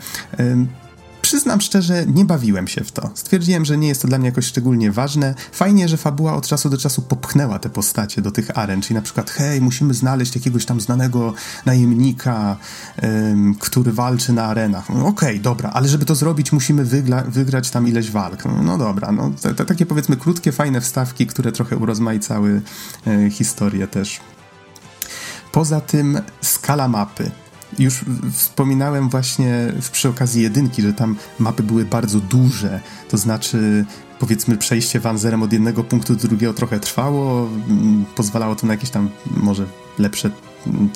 przyznam 1.32 1.60
szczerze, 1.60 2.06
nie 2.06 2.24
bawiłem 2.24 2.68
się 2.68 2.84
w 2.84 2.92
to. 2.92 3.10
Stwierdziłem, 3.14 3.64
że 3.64 3.78
nie 3.78 3.88
jest 3.88 4.02
to 4.02 4.08
dla 4.08 4.18
mnie 4.18 4.26
jakoś 4.26 4.46
szczególnie 4.46 4.92
ważne. 4.92 5.34
Fajnie, 5.52 5.88
że 5.88 5.96
fabuła 5.96 6.34
od 6.36 6.46
czasu 6.46 6.70
do 6.70 6.78
czasu 6.78 7.02
popchnęła 7.02 7.58
te 7.58 7.70
postacie 7.70 8.22
do 8.22 8.30
tych 8.30 8.58
aren, 8.58 8.82
czyli 8.82 8.94
na 8.94 9.02
przykład, 9.02 9.30
hej, 9.30 9.60
musimy 9.60 9.94
znaleźć 9.94 10.34
jakiegoś 10.34 10.66
tam 10.66 10.80
znanego 10.80 11.34
najemnika, 11.66 12.56
ym, 13.04 13.54
który 13.54 13.92
walczy 13.92 14.32
na 14.32 14.44
arenach. 14.44 14.88
No, 14.88 15.06
Okej, 15.06 15.28
okay, 15.28 15.38
dobra, 15.38 15.70
ale 15.70 15.88
żeby 15.88 16.04
to 16.04 16.14
zrobić, 16.14 16.52
musimy 16.52 16.84
wygrać 17.28 17.70
tam 17.70 17.88
ileś 17.88 18.10
walk. 18.10 18.44
No, 18.44 18.62
no 18.62 18.78
dobra, 18.78 19.12
no 19.12 19.32
te, 19.42 19.54
te, 19.54 19.64
takie 19.64 19.86
powiedzmy 19.86 20.16
krótkie, 20.16 20.52
fajne 20.52 20.80
wstawki, 20.80 21.26
które 21.26 21.52
trochę 21.52 21.76
urozmaicały 21.76 22.62
y, 23.06 23.30
historię 23.30 23.88
też. 23.88 24.20
Poza 25.52 25.80
tym 25.80 26.20
skala 26.40 26.88
mapy. 26.88 27.30
Już 27.78 28.04
wspominałem 28.32 29.08
właśnie 29.08 29.72
przy 29.92 30.08
okazji 30.08 30.42
jedynki, 30.42 30.82
że 30.82 30.92
tam 30.92 31.16
mapy 31.38 31.62
były 31.62 31.84
bardzo 31.84 32.20
duże, 32.20 32.80
to 33.08 33.18
znaczy 33.18 33.84
powiedzmy 34.18 34.56
przejście 34.56 35.00
wanzerem 35.00 35.42
od 35.42 35.52
jednego 35.52 35.84
punktu 35.84 36.16
do 36.16 36.28
drugiego 36.28 36.54
trochę 36.54 36.80
trwało, 36.80 37.48
pozwalało 38.16 38.56
to 38.56 38.66
na 38.66 38.72
jakieś 38.72 38.90
tam 38.90 39.10
może 39.36 39.66
lepsze 39.98 40.30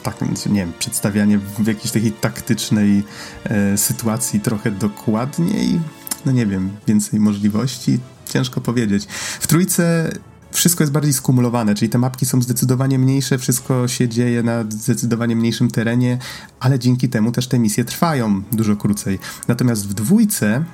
tak, 0.02 0.20
nie 0.46 0.60
wiem, 0.60 0.72
przedstawianie 0.78 1.38
w 1.38 1.66
jakiejś 1.66 1.90
takiej 1.90 2.12
taktycznej 2.12 3.04
e, 3.44 3.78
sytuacji 3.78 4.40
trochę 4.40 4.70
dokładniej, 4.70 5.80
no 6.26 6.32
nie 6.32 6.46
wiem, 6.46 6.70
więcej 6.86 7.20
możliwości, 7.20 7.98
ciężko 8.28 8.60
powiedzieć. 8.60 9.06
W 9.40 9.46
trójce 9.46 10.10
wszystko 10.56 10.82
jest 10.82 10.92
bardziej 10.92 11.12
skumulowane, 11.12 11.74
czyli 11.74 11.88
te 11.88 11.98
mapki 11.98 12.26
są 12.26 12.42
zdecydowanie 12.42 12.98
mniejsze, 12.98 13.38
wszystko 13.38 13.88
się 13.88 14.08
dzieje 14.08 14.42
na 14.42 14.64
zdecydowanie 14.68 15.36
mniejszym 15.36 15.70
terenie, 15.70 16.18
ale 16.60 16.78
dzięki 16.78 17.08
temu 17.08 17.32
też 17.32 17.46
te 17.48 17.58
misje 17.58 17.84
trwają 17.84 18.42
dużo 18.52 18.76
krócej. 18.76 19.18
Natomiast 19.48 19.88
w 19.88 19.94
dwójce 19.94 20.64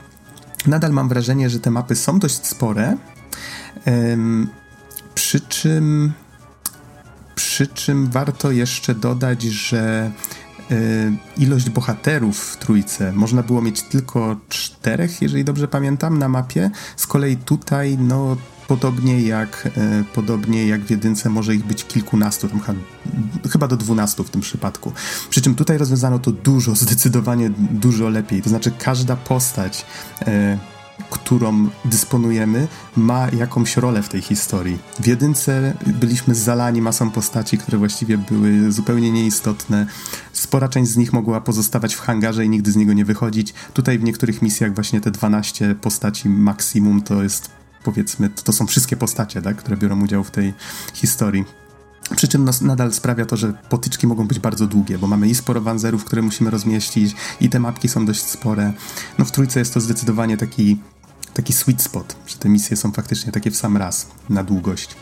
nadal 0.67 0.93
mam 0.93 1.09
wrażenie, 1.09 1.51
że 1.51 1.61
te 1.61 1.71
mapy 1.71 1.97
są 1.97 2.19
dość 2.19 2.47
spore, 2.47 2.97
przy 5.15 5.41
czym 5.41 6.13
przy 7.35 7.67
czym 7.67 8.11
warto 8.11 8.51
jeszcze 8.51 8.95
dodać, 8.95 9.43
że 9.43 10.11
ilość 11.37 11.71
bohaterów 11.71 12.39
w 12.39 12.57
trójce 12.57 13.13
można 13.13 13.43
było 13.43 13.63
mieć 13.63 13.83
tylko 13.83 14.37
czterech, 14.49 15.23
jeżeli 15.23 15.45
dobrze 15.45 15.69
pamiętam, 15.69 16.19
na 16.19 16.29
mapie. 16.29 16.71
Z 16.97 17.07
kolei 17.07 17.37
tutaj, 17.37 17.99
no, 17.99 18.37
podobnie 18.77 19.23
jak, 19.23 19.69
e, 19.77 20.05
podobnie 20.15 20.67
jak 20.67 20.81
w 20.81 20.91
jedynce 20.91 21.31
może 21.31 21.55
ich 21.55 21.65
być 21.65 21.85
kilkunastu, 21.85 22.49
chyba 23.51 23.69
do 23.69 23.77
dwunastu 23.77 24.25
w 24.25 24.31
tym 24.31 24.41
przypadku. 24.41 24.93
Przy 25.31 25.41
czym 25.43 25.55
tutaj 25.55 25.79
rozwiązano 25.79 26.19
to 26.19 26.33
dużo, 26.33 26.75
zdecydowanie 26.85 27.51
dużo 27.57 28.09
lepiej. 28.09 28.43
To 28.43 28.51
znaczy 28.51 28.71
każda 28.79 29.17
postać 29.17 29.87
e, 30.27 30.59
którą 31.11 31.69
dysponujemy, 31.85 32.69
ma 32.97 33.29
jakąś 33.29 33.77
rolę 33.77 34.03
w 34.03 34.09
tej 34.09 34.23
historii. 34.23 34.79
W 35.01 35.07
jedynce 35.07 35.75
byliśmy 35.87 36.35
zalani 36.35 36.83
masą 36.83 37.11
postaci, 37.11 37.59
które 37.59 37.79
właściwie 37.79 38.19
były 38.19 38.73
zupełnie 38.73 39.13
nieistotne. 39.13 39.87
Spora 40.33 40.69
część 40.69 40.91
z 40.91 40.97
nich 40.97 41.13
mogła 41.13 41.41
pozostawać 41.41 41.95
w 41.95 42.01
hangarze 42.01 42.45
i 42.45 42.49
nigdy 42.49 42.73
z 42.73 42.77
niego 42.77 42.93
nie 42.93 43.05
wychodzić. 43.05 43.55
Tutaj 43.75 43.99
w 43.99 44.03
niektórych 44.03 44.43
misjach 44.43 44.75
właśnie 44.75 45.01
te 45.01 45.11
12 45.11 45.75
postaci 45.75 46.29
maksimum 46.29 47.03
to 47.03 47.23
jest 47.23 47.62
powiedzmy, 47.85 48.31
to, 48.31 48.43
to 48.43 48.53
są 48.53 48.67
wszystkie 48.67 48.97
postacie, 48.97 49.43
tak, 49.43 49.57
które 49.57 49.77
biorą 49.77 50.03
udział 50.03 50.25
w 50.25 50.31
tej 50.31 50.55
historii. 50.95 51.45
Przy 52.17 52.29
czym 52.29 52.45
no, 52.45 52.53
nadal 52.61 52.93
sprawia 52.93 53.27
to, 53.27 53.37
że 53.37 53.53
potyczki 53.69 54.07
mogą 54.07 54.27
być 54.27 54.39
bardzo 54.39 54.67
długie, 54.67 54.99
bo 54.99 55.07
mamy 55.07 55.29
i 55.29 55.35
sporo 55.35 55.61
wanzerów, 55.61 56.05
które 56.05 56.23
musimy 56.23 56.51
rozmieścić, 56.51 57.17
i 57.41 57.49
te 57.49 57.61
mapki 57.61 57.89
są 57.89 58.07
dość 58.07 58.25
spore. 58.25 58.73
No 59.19 59.25
w 59.25 59.33
trójce 59.33 59.59
jest 59.59 59.75
to 59.75 59.81
zdecydowanie 59.81 60.37
taki, 60.37 60.79
taki 61.35 61.53
sweet 61.53 61.83
spot, 61.83 62.17
że 62.27 62.37
te 62.37 62.49
misje 62.49 62.77
są 62.77 62.93
faktycznie 62.93 63.33
takie 63.33 63.51
w 63.51 63.57
sam 63.57 63.77
raz, 63.77 64.07
na 64.29 64.45
długość. 64.45 64.97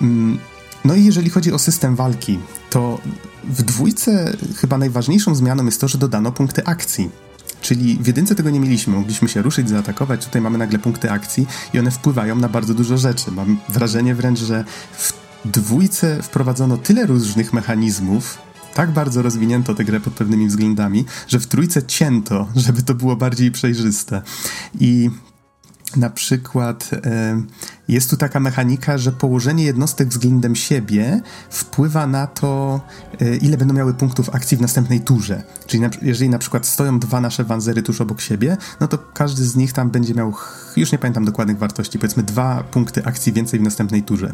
Mm, 0.00 0.38
no 0.84 0.94
i 0.94 1.04
jeżeli 1.04 1.30
chodzi 1.30 1.52
o 1.52 1.58
system 1.58 1.96
walki, 1.96 2.38
to 2.70 2.98
w 3.44 3.62
dwójce 3.62 4.36
chyba 4.56 4.78
najważniejszą 4.78 5.34
zmianą 5.34 5.64
jest 5.64 5.80
to, 5.80 5.88
że 5.88 5.98
dodano 5.98 6.32
punkty 6.32 6.64
akcji. 6.64 7.27
Czyli 7.68 7.98
w 8.00 8.06
jedynce 8.06 8.34
tego 8.34 8.50
nie 8.50 8.60
mieliśmy. 8.60 8.96
Mogliśmy 8.96 9.28
się 9.28 9.42
ruszyć, 9.42 9.68
zaatakować. 9.68 10.24
Tutaj 10.24 10.42
mamy 10.42 10.58
nagle 10.58 10.78
punkty 10.78 11.10
akcji 11.10 11.46
i 11.74 11.78
one 11.78 11.90
wpływają 11.90 12.36
na 12.36 12.48
bardzo 12.48 12.74
dużo 12.74 12.98
rzeczy. 12.98 13.30
Mam 13.32 13.60
wrażenie 13.68 14.14
wręcz, 14.14 14.38
że 14.38 14.64
w 14.98 15.12
dwójce 15.44 16.22
wprowadzono 16.22 16.76
tyle 16.76 17.06
różnych 17.06 17.52
mechanizmów, 17.52 18.38
tak 18.74 18.90
bardzo 18.90 19.22
rozwinięto 19.22 19.74
tę 19.74 19.84
grę 19.84 20.00
pod 20.00 20.12
pewnymi 20.12 20.46
względami, 20.46 21.04
że 21.28 21.40
w 21.40 21.46
trójce 21.46 21.82
cięto, 21.82 22.48
żeby 22.56 22.82
to 22.82 22.94
było 22.94 23.16
bardziej 23.16 23.50
przejrzyste. 23.50 24.22
I 24.80 25.10
na 25.96 26.10
przykład 26.10 26.90
e, 26.92 27.42
jest 27.88 28.10
tu 28.10 28.16
taka 28.16 28.40
mechanika, 28.40 28.98
że 28.98 29.12
położenie 29.12 29.64
jednostek 29.64 30.08
względem 30.08 30.56
siebie 30.56 31.20
wpływa 31.50 32.06
na 32.06 32.26
to, 32.26 32.80
e, 33.20 33.36
ile 33.36 33.56
będą 33.56 33.74
miały 33.74 33.94
punktów 33.94 34.34
akcji 34.34 34.56
w 34.56 34.60
następnej 34.60 35.00
turze. 35.00 35.42
Czyli 35.66 35.80
na, 35.80 35.90
jeżeli 36.02 36.30
na 36.30 36.38
przykład 36.38 36.66
stoją 36.66 36.98
dwa 36.98 37.20
nasze 37.20 37.44
wanzery 37.44 37.82
tuż 37.82 38.00
obok 38.00 38.20
siebie, 38.20 38.56
no 38.80 38.88
to 38.88 38.98
każdy 38.98 39.44
z 39.44 39.56
nich 39.56 39.72
tam 39.72 39.90
będzie 39.90 40.14
miał, 40.14 40.34
już 40.76 40.92
nie 40.92 40.98
pamiętam 40.98 41.24
dokładnych 41.24 41.58
wartości, 41.58 41.98
powiedzmy 41.98 42.22
dwa 42.22 42.64
punkty 42.64 43.04
akcji 43.04 43.32
więcej 43.32 43.60
w 43.60 43.62
następnej 43.62 44.02
turze. 44.02 44.32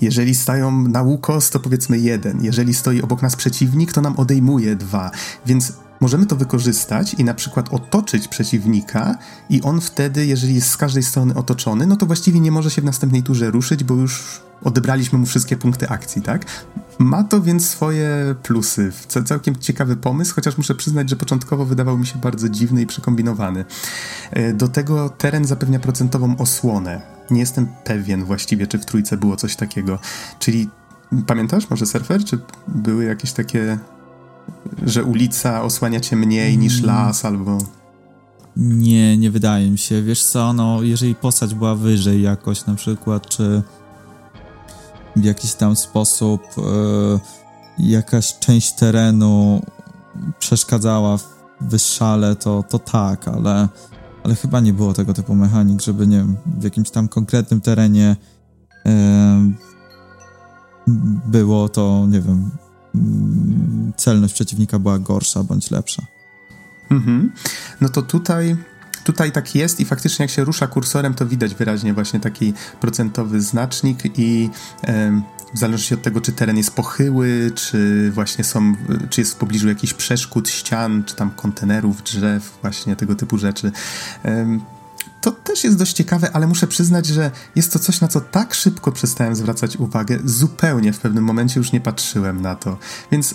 Jeżeli 0.00 0.34
stają 0.34 0.88
na 0.88 1.02
łukos, 1.02 1.50
to 1.50 1.60
powiedzmy 1.60 1.98
jeden. 1.98 2.44
Jeżeli 2.44 2.74
stoi 2.74 3.02
obok 3.02 3.22
nas 3.22 3.36
przeciwnik, 3.36 3.92
to 3.92 4.00
nam 4.00 4.16
odejmuje 4.16 4.76
dwa. 4.76 5.10
Więc 5.46 5.72
możemy 6.00 6.26
to 6.26 6.36
wykorzystać 6.36 7.14
i 7.14 7.24
na 7.24 7.34
przykład 7.34 7.74
otoczyć 7.74 8.28
przeciwnika 8.28 9.18
i 9.50 9.62
on 9.62 9.80
wtedy, 9.80 10.26
jeżeli 10.26 10.54
jest 10.54 10.70
z 10.70 10.76
każdej 10.76 11.02
strony 11.02 11.34
otoczony, 11.34 11.86
no 11.86 11.96
to 11.96 12.06
właściwie 12.06 12.40
nie 12.40 12.50
może 12.50 12.70
się 12.70 12.82
w 12.82 12.84
następnej 12.84 13.22
turze 13.22 13.50
ruszyć, 13.50 13.84
bo 13.84 13.94
już 13.94 14.40
odebraliśmy 14.64 15.18
mu 15.18 15.26
wszystkie 15.26 15.56
punkty 15.56 15.88
akcji, 15.88 16.22
tak? 16.22 16.44
Ma 16.98 17.24
to 17.24 17.42
więc 17.42 17.68
swoje 17.68 18.34
plusy. 18.42 18.92
Całkiem 19.24 19.56
ciekawy 19.56 19.96
pomysł, 19.96 20.34
chociaż 20.34 20.58
muszę 20.58 20.74
przyznać, 20.74 21.10
że 21.10 21.16
początkowo 21.16 21.64
wydawał 21.64 21.98
mi 21.98 22.06
się 22.06 22.18
bardzo 22.18 22.48
dziwny 22.48 22.82
i 22.82 22.86
przekombinowany. 22.86 23.64
E, 24.30 24.52
do 24.52 24.68
tego 24.68 25.08
teren 25.08 25.44
zapewnia 25.44 25.80
procentową 25.80 26.36
osłonę. 26.36 27.00
Nie 27.30 27.40
jestem 27.40 27.68
pewien 27.84 28.24
właściwie, 28.24 28.66
czy 28.66 28.78
w 28.78 28.84
trójce 28.84 29.16
było 29.16 29.36
coś 29.36 29.56
takiego. 29.56 29.98
Czyli 30.38 30.68
pamiętasz 31.26 31.70
może 31.70 31.86
surfer, 31.86 32.24
czy 32.24 32.38
były 32.68 33.04
jakieś 33.04 33.32
takie 33.32 33.78
że 34.86 35.04
ulica 35.04 35.62
osłania 35.62 36.00
cię 36.00 36.16
mniej 36.16 36.58
niż 36.58 36.78
mm. 36.78 36.86
las, 36.86 37.24
albo... 37.24 37.58
Nie, 38.56 39.18
nie 39.18 39.30
wydaje 39.30 39.70
mi 39.70 39.78
się. 39.78 40.02
Wiesz 40.02 40.24
co, 40.24 40.52
no, 40.52 40.82
jeżeli 40.82 41.14
postać 41.14 41.54
była 41.54 41.74
wyżej 41.74 42.22
jakoś 42.22 42.66
na 42.66 42.74
przykład, 42.74 43.28
czy 43.28 43.62
w 45.16 45.24
jakiś 45.24 45.54
tam 45.54 45.76
sposób 45.76 46.42
e, 46.42 46.62
jakaś 47.78 48.38
część 48.38 48.72
terenu 48.72 49.62
przeszkadzała 50.38 51.16
w 51.18 51.38
wystrzale, 51.60 52.36
to, 52.36 52.64
to 52.68 52.78
tak, 52.78 53.28
ale, 53.28 53.68
ale 54.24 54.34
chyba 54.34 54.60
nie 54.60 54.72
było 54.72 54.94
tego 54.94 55.14
typu 55.14 55.34
mechanik, 55.34 55.82
żeby, 55.82 56.06
nie 56.06 56.16
wiem, 56.16 56.36
w 56.46 56.64
jakimś 56.64 56.90
tam 56.90 57.08
konkretnym 57.08 57.60
terenie 57.60 58.16
e, 58.86 59.52
było 61.26 61.68
to, 61.68 62.06
nie 62.08 62.20
wiem, 62.20 62.50
celność 63.96 64.34
przeciwnika 64.34 64.78
była 64.78 64.98
gorsza 64.98 65.44
bądź 65.44 65.70
lepsza. 65.70 66.02
Mhm. 66.90 67.32
No 67.80 67.88
to 67.88 68.02
tutaj 68.02 68.56
tutaj 69.04 69.32
tak 69.32 69.54
jest 69.54 69.80
i 69.80 69.84
faktycznie 69.84 70.22
jak 70.22 70.30
się 70.30 70.44
rusza 70.44 70.66
kursorem, 70.66 71.14
to 71.14 71.26
widać 71.26 71.54
wyraźnie 71.54 71.94
właśnie 71.94 72.20
taki 72.20 72.52
procentowy 72.80 73.40
znacznik 73.40 74.18
i 74.18 74.50
e, 74.84 75.22
w 75.54 75.58
zależności 75.58 75.94
od 75.94 76.02
tego, 76.02 76.20
czy 76.20 76.32
teren 76.32 76.56
jest 76.56 76.70
pochyły, 76.70 77.50
czy 77.54 78.10
właśnie 78.10 78.44
są, 78.44 78.74
czy 79.10 79.20
jest 79.20 79.32
w 79.32 79.36
pobliżu 79.36 79.68
jakichś 79.68 79.94
przeszkód, 79.94 80.48
ścian, 80.48 81.04
czy 81.04 81.14
tam 81.14 81.30
kontenerów, 81.30 82.02
drzew, 82.02 82.58
właśnie 82.62 82.96
tego 82.96 83.14
typu 83.14 83.38
rzeczy. 83.38 83.72
E, 84.24 84.58
to 85.20 85.32
też 85.32 85.64
jest 85.64 85.78
dość 85.78 85.92
ciekawe, 85.92 86.30
ale 86.32 86.46
muszę 86.46 86.66
przyznać, 86.66 87.06
że 87.06 87.30
jest 87.56 87.72
to 87.72 87.78
coś, 87.78 88.00
na 88.00 88.08
co 88.08 88.20
tak 88.20 88.54
szybko 88.54 88.92
przestałem 88.92 89.34
zwracać 89.36 89.76
uwagę, 89.76 90.18
zupełnie 90.24 90.92
w 90.92 90.98
pewnym 90.98 91.24
momencie 91.24 91.60
już 91.60 91.72
nie 91.72 91.80
patrzyłem 91.80 92.42
na 92.42 92.54
to. 92.54 92.76
Więc 93.12 93.34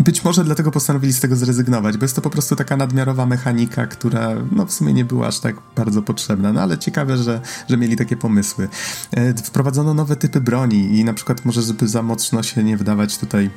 być 0.00 0.24
może 0.24 0.44
dlatego 0.44 0.70
postanowili 0.70 1.12
z 1.12 1.20
tego 1.20 1.36
zrezygnować, 1.36 1.96
bo 1.96 2.04
jest 2.04 2.16
to 2.16 2.22
po 2.22 2.30
prostu 2.30 2.56
taka 2.56 2.76
nadmiarowa 2.76 3.26
mechanika, 3.26 3.86
która 3.86 4.28
no 4.52 4.66
w 4.66 4.72
sumie 4.72 4.92
nie 4.92 5.04
była 5.04 5.26
aż 5.26 5.40
tak 5.40 5.56
bardzo 5.76 6.02
potrzebna, 6.02 6.52
no 6.52 6.62
ale 6.62 6.78
ciekawe, 6.78 7.16
że, 7.16 7.40
że 7.68 7.76
mieli 7.76 7.96
takie 7.96 8.16
pomysły. 8.16 8.68
E, 9.10 9.34
wprowadzono 9.34 9.94
nowe 9.94 10.16
typy 10.16 10.40
broni 10.40 10.98
i 10.98 11.04
na 11.04 11.14
przykład 11.14 11.44
może, 11.44 11.62
żeby 11.62 11.88
za 11.88 12.02
mocno 12.02 12.42
się 12.42 12.64
nie 12.64 12.76
wdawać 12.76 13.18
tutaj 13.18 13.50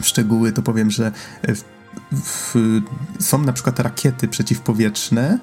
w 0.00 0.06
szczegóły, 0.06 0.52
to 0.52 0.62
powiem, 0.62 0.90
że 0.90 1.12
w, 1.48 1.62
w, 2.12 2.54
są 3.18 3.42
na 3.42 3.52
przykład 3.52 3.80
rakiety 3.80 4.28
przeciwpowietrzne, 4.28 5.38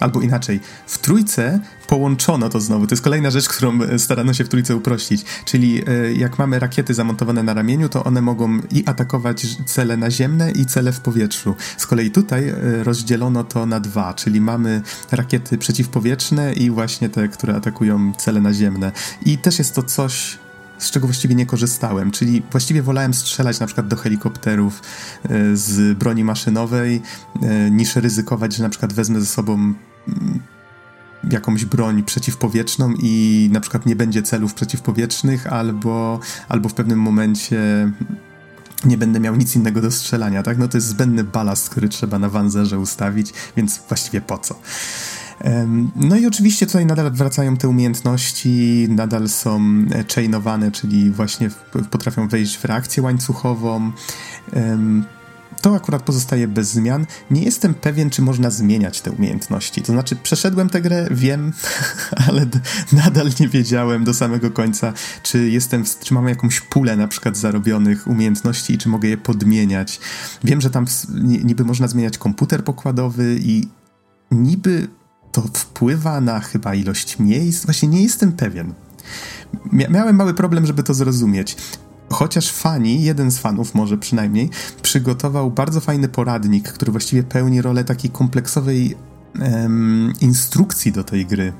Albo 0.00 0.20
inaczej, 0.20 0.60
w 0.86 0.98
trójce 0.98 1.60
połączono 1.86 2.48
to 2.48 2.60
znowu. 2.60 2.86
To 2.86 2.94
jest 2.94 3.02
kolejna 3.02 3.30
rzecz, 3.30 3.48
którą 3.48 3.82
e, 3.82 3.98
starano 3.98 4.34
się 4.34 4.44
w 4.44 4.48
trójce 4.48 4.76
uprościć. 4.76 5.24
Czyli 5.44 5.82
e, 5.88 6.12
jak 6.12 6.38
mamy 6.38 6.58
rakiety 6.58 6.94
zamontowane 6.94 7.42
na 7.42 7.54
ramieniu, 7.54 7.88
to 7.88 8.04
one 8.04 8.22
mogą 8.22 8.58
i 8.70 8.86
atakować 8.86 9.46
cele 9.66 9.96
naziemne, 9.96 10.50
i 10.50 10.66
cele 10.66 10.92
w 10.92 11.00
powietrzu. 11.00 11.54
Z 11.76 11.86
kolei 11.86 12.10
tutaj 12.10 12.48
e, 12.48 12.54
rozdzielono 12.84 13.44
to 13.44 13.66
na 13.66 13.80
dwa, 13.80 14.14
czyli 14.14 14.40
mamy 14.40 14.82
rakiety 15.12 15.58
przeciwpowietrzne 15.58 16.52
i 16.52 16.70
właśnie 16.70 17.08
te, 17.08 17.28
które 17.28 17.54
atakują 17.54 18.12
cele 18.14 18.40
naziemne. 18.40 18.92
I 19.24 19.38
też 19.38 19.58
jest 19.58 19.74
to 19.74 19.82
coś, 19.82 20.38
z 20.78 20.90
czego 20.90 21.06
właściwie 21.06 21.34
nie 21.34 21.46
korzystałem, 21.46 22.10
czyli 22.10 22.42
właściwie 22.50 22.82
wolałem 22.82 23.14
strzelać 23.14 23.60
na 23.60 23.66
przykład 23.66 23.88
do 23.88 23.96
helikopterów 23.96 24.82
e, 25.24 25.56
z 25.56 25.98
broni 25.98 26.24
maszynowej, 26.24 27.02
e, 27.42 27.70
niż 27.70 27.96
ryzykować, 27.96 28.56
że 28.56 28.62
na 28.62 28.68
przykład 28.68 28.92
wezmę 28.92 29.20
ze 29.20 29.26
sobą 29.26 29.54
mm, 29.54 29.74
jakąś 31.30 31.64
broń 31.64 32.02
przeciwpowietrzną 32.02 32.94
i 32.98 33.48
na 33.52 33.60
przykład 33.60 33.86
nie 33.86 33.96
będzie 33.96 34.22
celów 34.22 34.54
przeciwpowietrznych, 34.54 35.46
albo, 35.46 36.20
albo 36.48 36.68
w 36.68 36.74
pewnym 36.74 37.00
momencie 37.00 37.92
nie 38.84 38.98
będę 38.98 39.20
miał 39.20 39.36
nic 39.36 39.56
innego 39.56 39.80
do 39.80 39.90
strzelania, 39.90 40.42
tak? 40.42 40.58
No 40.58 40.68
to 40.68 40.76
jest 40.76 40.86
zbędny 40.86 41.24
balast, 41.24 41.70
który 41.70 41.88
trzeba 41.88 42.18
na 42.18 42.28
wanzerze 42.28 42.78
ustawić, 42.78 43.32
więc 43.56 43.80
właściwie 43.88 44.20
po 44.20 44.38
co? 44.38 44.54
No 45.96 46.16
i 46.16 46.26
oczywiście 46.26 46.66
tutaj 46.66 46.86
nadal 46.86 47.10
wracają 47.10 47.56
te 47.56 47.68
umiejętności, 47.68 48.86
nadal 48.90 49.28
są 49.28 49.60
e, 49.90 50.04
chainowane, 50.14 50.70
czyli 50.70 51.10
właśnie 51.10 51.50
potrafią 51.90 52.28
wejść 52.28 52.56
w 52.56 52.64
reakcję 52.64 53.02
łańcuchową. 53.02 53.92
To 55.62 55.74
akurat 55.74 56.02
pozostaje 56.02 56.48
bez 56.48 56.68
zmian. 56.68 57.06
Nie 57.30 57.42
jestem 57.42 57.74
pewien, 57.74 58.10
czy 58.10 58.22
można 58.22 58.50
zmieniać 58.50 59.00
te 59.00 59.10
umiejętności. 59.10 59.82
To 59.82 59.92
znaczy, 59.92 60.16
przeszedłem 60.16 60.68
tę 60.68 60.80
grę, 60.80 61.08
wiem, 61.10 61.52
ale 62.28 62.46
nadal 62.92 63.30
nie 63.40 63.48
wiedziałem 63.48 64.04
do 64.04 64.14
samego 64.14 64.50
końca, 64.50 64.92
czy 65.22 65.50
jestem, 65.50 65.84
czy 66.04 66.14
mam 66.14 66.28
jakąś 66.28 66.60
pulę 66.60 66.96
na 66.96 67.08
przykład 67.08 67.36
zarobionych 67.36 68.06
umiejętności 68.06 68.74
i 68.74 68.78
czy 68.78 68.88
mogę 68.88 69.08
je 69.08 69.16
podmieniać. 69.16 70.00
Wiem, 70.44 70.60
że 70.60 70.70
tam 70.70 70.86
niby 71.44 71.64
można 71.64 71.88
zmieniać 71.88 72.18
komputer 72.18 72.64
pokładowy 72.64 73.38
i 73.40 73.68
niby 74.30 74.88
to 75.36 75.42
wpływa 75.52 76.20
na 76.20 76.40
chyba 76.40 76.74
ilość 76.74 77.18
miejsc? 77.18 77.64
Właśnie 77.64 77.88
nie 77.88 78.02
jestem 78.02 78.32
pewien. 78.32 78.74
Mia 79.72 79.88
miałem 79.88 80.16
mały 80.16 80.34
problem, 80.34 80.66
żeby 80.66 80.82
to 80.82 80.94
zrozumieć. 80.94 81.56
Chociaż 82.10 82.52
fani, 82.52 83.02
jeden 83.02 83.30
z 83.30 83.38
fanów 83.38 83.74
może 83.74 83.98
przynajmniej, 83.98 84.50
przygotował 84.82 85.50
bardzo 85.50 85.80
fajny 85.80 86.08
poradnik, 86.08 86.72
który 86.72 86.92
właściwie 86.92 87.22
pełni 87.22 87.62
rolę 87.62 87.84
takiej 87.84 88.10
kompleksowej 88.10 88.96
em, 89.40 90.12
instrukcji 90.20 90.92
do 90.92 91.04
tej 91.04 91.26
gry 91.26 91.52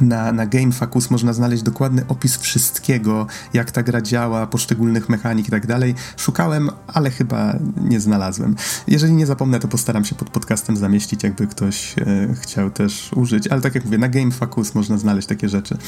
na, 0.00 0.32
na 0.32 0.46
GameFAQs 0.46 1.10
można 1.10 1.32
znaleźć 1.32 1.62
dokładny 1.62 2.04
opis 2.08 2.36
wszystkiego, 2.36 3.26
jak 3.52 3.70
ta 3.70 3.82
gra 3.82 4.02
działa, 4.02 4.46
poszczególnych 4.46 5.08
mechanik 5.08 5.48
i 5.48 5.50
tak 5.50 5.66
dalej. 5.66 5.94
Szukałem, 6.16 6.70
ale 6.86 7.10
chyba 7.10 7.58
nie 7.84 8.00
znalazłem. 8.00 8.56
Jeżeli 8.86 9.12
nie 9.12 9.26
zapomnę, 9.26 9.60
to 9.60 9.68
postaram 9.68 10.04
się 10.04 10.14
pod 10.14 10.30
podcastem 10.30 10.76
zamieścić, 10.76 11.22
jakby 11.22 11.46
ktoś 11.46 11.98
e, 11.98 12.34
chciał 12.34 12.70
też 12.70 13.10
użyć, 13.16 13.48
ale 13.48 13.60
tak 13.60 13.74
jak 13.74 13.84
mówię, 13.84 13.98
na 13.98 14.08
GameFAQs 14.08 14.74
można 14.74 14.98
znaleźć 14.98 15.28
takie 15.28 15.48
rzeczy. 15.48 15.78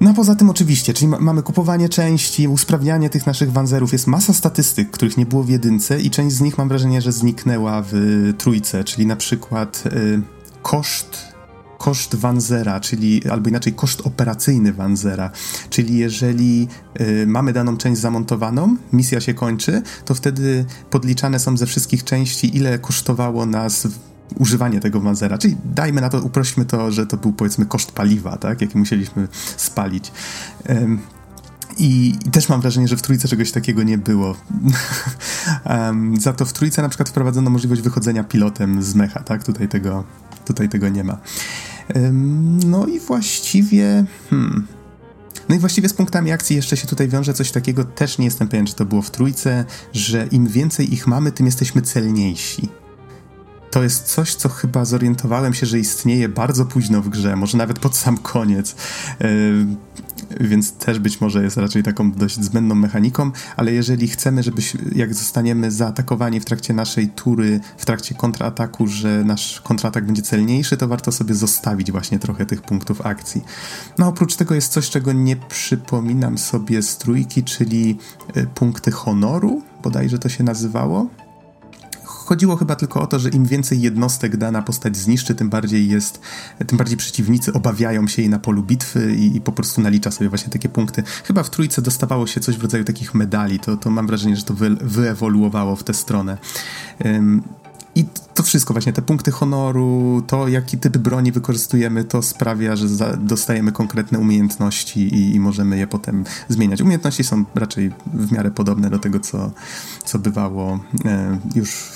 No 0.00 0.14
poza 0.14 0.34
tym 0.34 0.50
oczywiście, 0.50 0.94
czyli 0.94 1.08
ma 1.08 1.18
mamy 1.18 1.42
kupowanie 1.42 1.88
części, 1.88 2.48
usprawnianie 2.48 3.10
tych 3.10 3.26
naszych 3.26 3.52
wanzerów, 3.52 3.92
jest 3.92 4.06
masa 4.06 4.32
statystyk, 4.32 4.90
których 4.90 5.16
nie 5.16 5.26
było 5.26 5.44
w 5.44 5.48
jedynce 5.48 6.00
i 6.00 6.10
część 6.10 6.36
z 6.36 6.40
nich 6.40 6.58
mam 6.58 6.68
wrażenie, 6.68 7.00
że 7.02 7.12
zniknęła 7.12 7.82
w 7.86 7.92
trójce, 8.38 8.84
czyli 8.84 9.06
na 9.06 9.16
przykład 9.16 9.84
y, 9.86 10.22
koszt 10.62 11.27
koszt 11.78 12.14
Wanzera, 12.14 12.80
czyli 12.80 13.28
albo 13.30 13.48
inaczej 13.48 13.72
koszt 13.72 14.00
operacyjny 14.06 14.72
Wanzera, 14.72 15.30
czyli 15.70 15.98
jeżeli 15.98 16.68
y, 17.00 17.26
mamy 17.26 17.52
daną 17.52 17.76
część 17.76 18.00
zamontowaną, 18.00 18.76
misja 18.92 19.20
się 19.20 19.34
kończy, 19.34 19.82
to 20.04 20.14
wtedy 20.14 20.64
podliczane 20.90 21.38
są 21.38 21.56
ze 21.56 21.66
wszystkich 21.66 22.04
części, 22.04 22.56
ile 22.56 22.78
kosztowało 22.78 23.46
nas 23.46 23.88
używanie 24.36 24.80
tego 24.80 25.00
Wanzera. 25.00 25.38
Czyli 25.38 25.56
dajmy 25.64 26.00
na 26.00 26.08
to, 26.08 26.22
uprośmy 26.22 26.64
to, 26.64 26.92
że 26.92 27.06
to 27.06 27.16
był 27.16 27.32
powiedzmy 27.32 27.66
koszt 27.66 27.92
paliwa, 27.92 28.36
tak, 28.36 28.60
jaki 28.60 28.78
musieliśmy 28.78 29.28
spalić. 29.56 30.12
I, 31.78 32.14
I, 32.26 32.30
też 32.30 32.48
mam 32.48 32.60
wrażenie, 32.60 32.88
że 32.88 32.96
w 32.96 33.02
trójce 33.02 33.28
czegoś 33.28 33.52
takiego 33.52 33.82
nie 33.82 33.98
było. 33.98 34.34
um, 35.64 36.20
za 36.20 36.32
to 36.32 36.44
w 36.44 36.52
trójce 36.52 36.82
na 36.82 36.88
przykład 36.88 37.08
wprowadzono 37.08 37.50
możliwość 37.50 37.82
wychodzenia 37.82 38.24
pilotem 38.24 38.82
z 38.82 38.94
mecha, 38.94 39.20
tak? 39.20 39.44
Tutaj 39.44 39.68
tego, 39.68 40.04
tutaj 40.48 40.68
tego 40.68 40.88
nie 40.88 41.04
ma. 41.04 41.18
No 42.66 42.86
i 42.86 43.00
właściwie. 43.00 44.04
Hmm. 44.30 44.66
No 45.48 45.54
i 45.54 45.58
właściwie 45.58 45.88
z 45.88 45.94
punktami 45.94 46.32
akcji 46.32 46.56
jeszcze 46.56 46.76
się 46.76 46.86
tutaj 46.86 47.08
wiąże 47.08 47.34
coś 47.34 47.50
takiego, 47.50 47.84
też 47.84 48.18
nie 48.18 48.24
jestem 48.24 48.48
pewien, 48.48 48.66
czy 48.66 48.74
to 48.74 48.84
było 48.84 49.02
w 49.02 49.10
trójce, 49.10 49.64
że 49.92 50.26
im 50.26 50.46
więcej 50.46 50.94
ich 50.94 51.06
mamy, 51.06 51.32
tym 51.32 51.46
jesteśmy 51.46 51.82
celniejsi. 51.82 52.68
To 53.70 53.82
jest 53.82 54.04
coś, 54.04 54.34
co 54.34 54.48
chyba 54.48 54.84
zorientowałem 54.84 55.54
się, 55.54 55.66
że 55.66 55.78
istnieje 55.78 56.28
bardzo 56.28 56.64
późno 56.64 57.02
w 57.02 57.08
grze, 57.08 57.36
może 57.36 57.58
nawet 57.58 57.78
pod 57.78 57.96
sam 57.96 58.18
koniec. 58.18 58.76
Yy, 59.20 59.28
więc 60.40 60.72
też 60.72 60.98
być 60.98 61.20
może 61.20 61.42
jest 61.42 61.56
raczej 61.56 61.82
taką 61.82 62.12
dość 62.12 62.40
zbędną 62.40 62.74
mechaniką, 62.74 63.30
ale 63.56 63.72
jeżeli 63.72 64.08
chcemy, 64.08 64.42
żeby 64.42 64.62
jak 64.94 65.14
zostaniemy 65.14 65.70
zaatakowani 65.70 66.40
w 66.40 66.44
trakcie 66.44 66.74
naszej 66.74 67.08
tury, 67.08 67.60
w 67.76 67.84
trakcie 67.84 68.14
kontrataku, 68.14 68.86
że 68.86 69.24
nasz 69.24 69.60
kontratak 69.60 70.06
będzie 70.06 70.22
celniejszy, 70.22 70.76
to 70.76 70.88
warto 70.88 71.12
sobie 71.12 71.34
zostawić 71.34 71.92
właśnie 71.92 72.18
trochę 72.18 72.46
tych 72.46 72.62
punktów 72.62 73.00
akcji. 73.00 73.44
No 73.98 74.08
oprócz 74.08 74.36
tego 74.36 74.54
jest 74.54 74.72
coś, 74.72 74.90
czego 74.90 75.12
nie 75.12 75.36
przypominam 75.36 76.38
sobie 76.38 76.82
z 76.82 76.98
trójki, 76.98 77.44
czyli 77.44 77.98
y, 78.36 78.46
punkty 78.54 78.90
honoru, 78.90 79.62
bodajże 79.82 80.18
to 80.18 80.28
się 80.28 80.44
nazywało 80.44 81.10
chodziło 82.28 82.56
chyba 82.56 82.76
tylko 82.76 83.00
o 83.00 83.06
to, 83.06 83.18
że 83.18 83.28
im 83.28 83.44
więcej 83.44 83.80
jednostek 83.80 84.36
dana 84.36 84.62
postać 84.62 84.96
zniszczy, 84.96 85.34
tym 85.34 85.50
bardziej 85.50 85.88
jest, 85.88 86.20
tym 86.66 86.78
bardziej 86.78 86.96
przeciwnicy 86.96 87.52
obawiają 87.52 88.08
się 88.08 88.22
jej 88.22 88.28
na 88.28 88.38
polu 88.38 88.62
bitwy 88.62 89.14
i, 89.14 89.36
i 89.36 89.40
po 89.40 89.52
prostu 89.52 89.80
nalicza 89.80 90.10
sobie 90.10 90.28
właśnie 90.28 90.52
takie 90.52 90.68
punkty. 90.68 91.02
Chyba 91.24 91.42
w 91.42 91.50
trójce 91.50 91.82
dostawało 91.82 92.26
się 92.26 92.40
coś 92.40 92.56
w 92.56 92.62
rodzaju 92.62 92.84
takich 92.84 93.14
medali, 93.14 93.60
to, 93.60 93.76
to 93.76 93.90
mam 93.90 94.06
wrażenie, 94.06 94.36
że 94.36 94.42
to 94.42 94.54
wy, 94.54 94.70
wyewoluowało 94.70 95.76
w 95.76 95.84
tę 95.84 95.94
stronę. 95.94 96.38
Um, 97.04 97.42
i 97.94 98.04
to 98.34 98.42
wszystko, 98.42 98.74
właśnie 98.74 98.92
te 98.92 99.02
punkty 99.02 99.30
honoru, 99.30 100.22
to 100.26 100.48
jaki 100.48 100.78
typ 100.78 100.98
broni 100.98 101.32
wykorzystujemy, 101.32 102.04
to 102.04 102.22
sprawia, 102.22 102.76
że 102.76 102.88
za, 102.88 103.16
dostajemy 103.16 103.72
konkretne 103.72 104.18
umiejętności 104.18 105.00
i, 105.00 105.34
i, 105.34 105.40
możemy 105.40 105.78
je 105.78 105.86
potem 105.86 106.24
zmieniać. 106.48 106.80
Umiejętności 106.80 107.24
są 107.24 107.44
raczej 107.54 107.92
w 108.14 108.32
miarę 108.32 108.50
podobne 108.50 108.90
do 108.90 108.98
tego, 108.98 109.20
co, 109.20 109.50
co 110.04 110.18
bywało 110.18 110.80
e, 111.04 111.38
już 111.54 111.92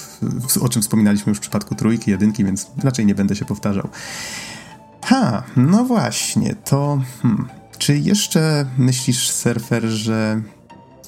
o 0.60 0.68
czym 0.68 0.82
wspominaliśmy 0.82 1.30
już 1.30 1.38
w 1.38 1.40
przypadku 1.40 1.74
trójki, 1.74 2.10
jedynki, 2.10 2.44
więc 2.44 2.66
raczej 2.84 3.06
nie 3.06 3.14
będę 3.14 3.36
się 3.36 3.44
powtarzał. 3.44 3.88
Ha, 5.04 5.42
no 5.56 5.84
właśnie, 5.84 6.54
to... 6.64 7.02
Hmm, 7.22 7.48
czy 7.78 7.98
jeszcze 7.98 8.66
myślisz, 8.78 9.30
surfer, 9.30 9.84
że... 9.84 10.42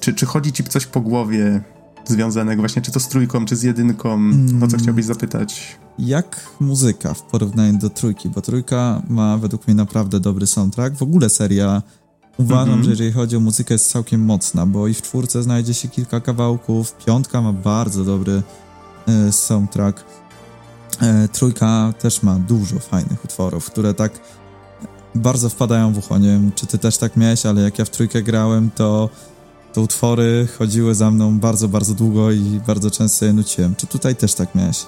Czy, 0.00 0.14
czy 0.14 0.26
chodzi 0.26 0.52
ci 0.52 0.64
coś 0.64 0.86
po 0.86 1.00
głowie 1.00 1.60
związanego 2.04 2.62
właśnie, 2.62 2.82
czy 2.82 2.92
to 2.92 3.00
z 3.00 3.08
trójką, 3.08 3.44
czy 3.44 3.56
z 3.56 3.62
jedynką? 3.62 4.12
O 4.56 4.66
co 4.66 4.66
mm. 4.66 4.78
chciałbyś 4.78 5.04
zapytać? 5.04 5.78
Jak 5.98 6.40
muzyka 6.60 7.14
w 7.14 7.22
porównaniu 7.22 7.78
do 7.78 7.90
trójki? 7.90 8.28
Bo 8.28 8.42
trójka 8.42 9.02
ma 9.08 9.38
według 9.38 9.66
mnie 9.66 9.74
naprawdę 9.74 10.20
dobry 10.20 10.46
soundtrack. 10.46 10.96
W 10.96 11.02
ogóle 11.02 11.30
seria 11.30 11.82
Uważam, 12.38 12.68
mm 12.68 12.80
-hmm. 12.80 12.84
że 12.84 12.90
jeżeli 12.90 13.12
chodzi 13.12 13.36
o 13.36 13.40
muzykę 13.40 13.74
jest 13.74 13.90
całkiem 13.90 14.24
mocna, 14.24 14.66
bo 14.66 14.88
i 14.88 14.94
w 14.94 15.02
czwórce 15.02 15.42
znajdzie 15.42 15.74
się 15.74 15.88
kilka 15.88 16.20
kawałków, 16.20 16.96
piątka 17.06 17.42
ma 17.42 17.52
bardzo 17.52 18.04
dobry 18.04 18.42
soundtrack. 19.30 20.04
E, 21.02 21.28
trójka 21.28 21.92
też 21.98 22.22
ma 22.22 22.34
dużo 22.34 22.78
fajnych 22.78 23.24
utworów, 23.24 23.66
które 23.66 23.94
tak 23.94 24.12
bardzo 25.14 25.48
wpadają 25.48 25.92
w 25.92 25.98
ucho. 25.98 26.18
Nie 26.18 26.28
wiem, 26.28 26.52
czy 26.54 26.66
ty 26.66 26.78
też 26.78 26.98
tak 26.98 27.16
miałeś, 27.16 27.46
ale 27.46 27.62
jak 27.62 27.78
ja 27.78 27.84
w 27.84 27.90
trójkę 27.90 28.22
grałem, 28.22 28.70
to 28.70 29.10
te 29.72 29.80
utwory 29.80 30.48
chodziły 30.58 30.94
za 30.94 31.10
mną 31.10 31.38
bardzo, 31.38 31.68
bardzo 31.68 31.94
długo 31.94 32.32
i 32.32 32.60
bardzo 32.66 32.90
często 32.90 33.24
je 33.24 33.32
nuciłem. 33.32 33.74
Czy 33.76 33.86
tutaj 33.86 34.16
też 34.16 34.34
tak 34.34 34.54
miałeś? 34.54 34.86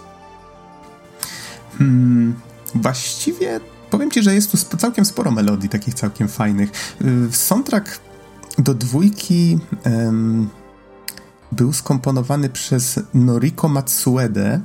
Hmm, 1.78 2.34
właściwie 2.74 3.60
powiem 3.90 4.10
ci, 4.10 4.22
że 4.22 4.34
jest 4.34 4.70
tu 4.70 4.76
całkiem 4.76 5.04
sporo 5.04 5.30
melodii 5.30 5.68
takich 5.68 5.94
całkiem 5.94 6.28
fajnych. 6.28 6.96
Y, 7.00 7.36
soundtrack 7.36 8.00
do 8.58 8.74
dwójki... 8.74 9.58
był 11.52 11.72
skomponowany 11.72 12.48
przez 12.48 13.00
Noriko 13.14 13.68
Matsuede. 13.68 14.60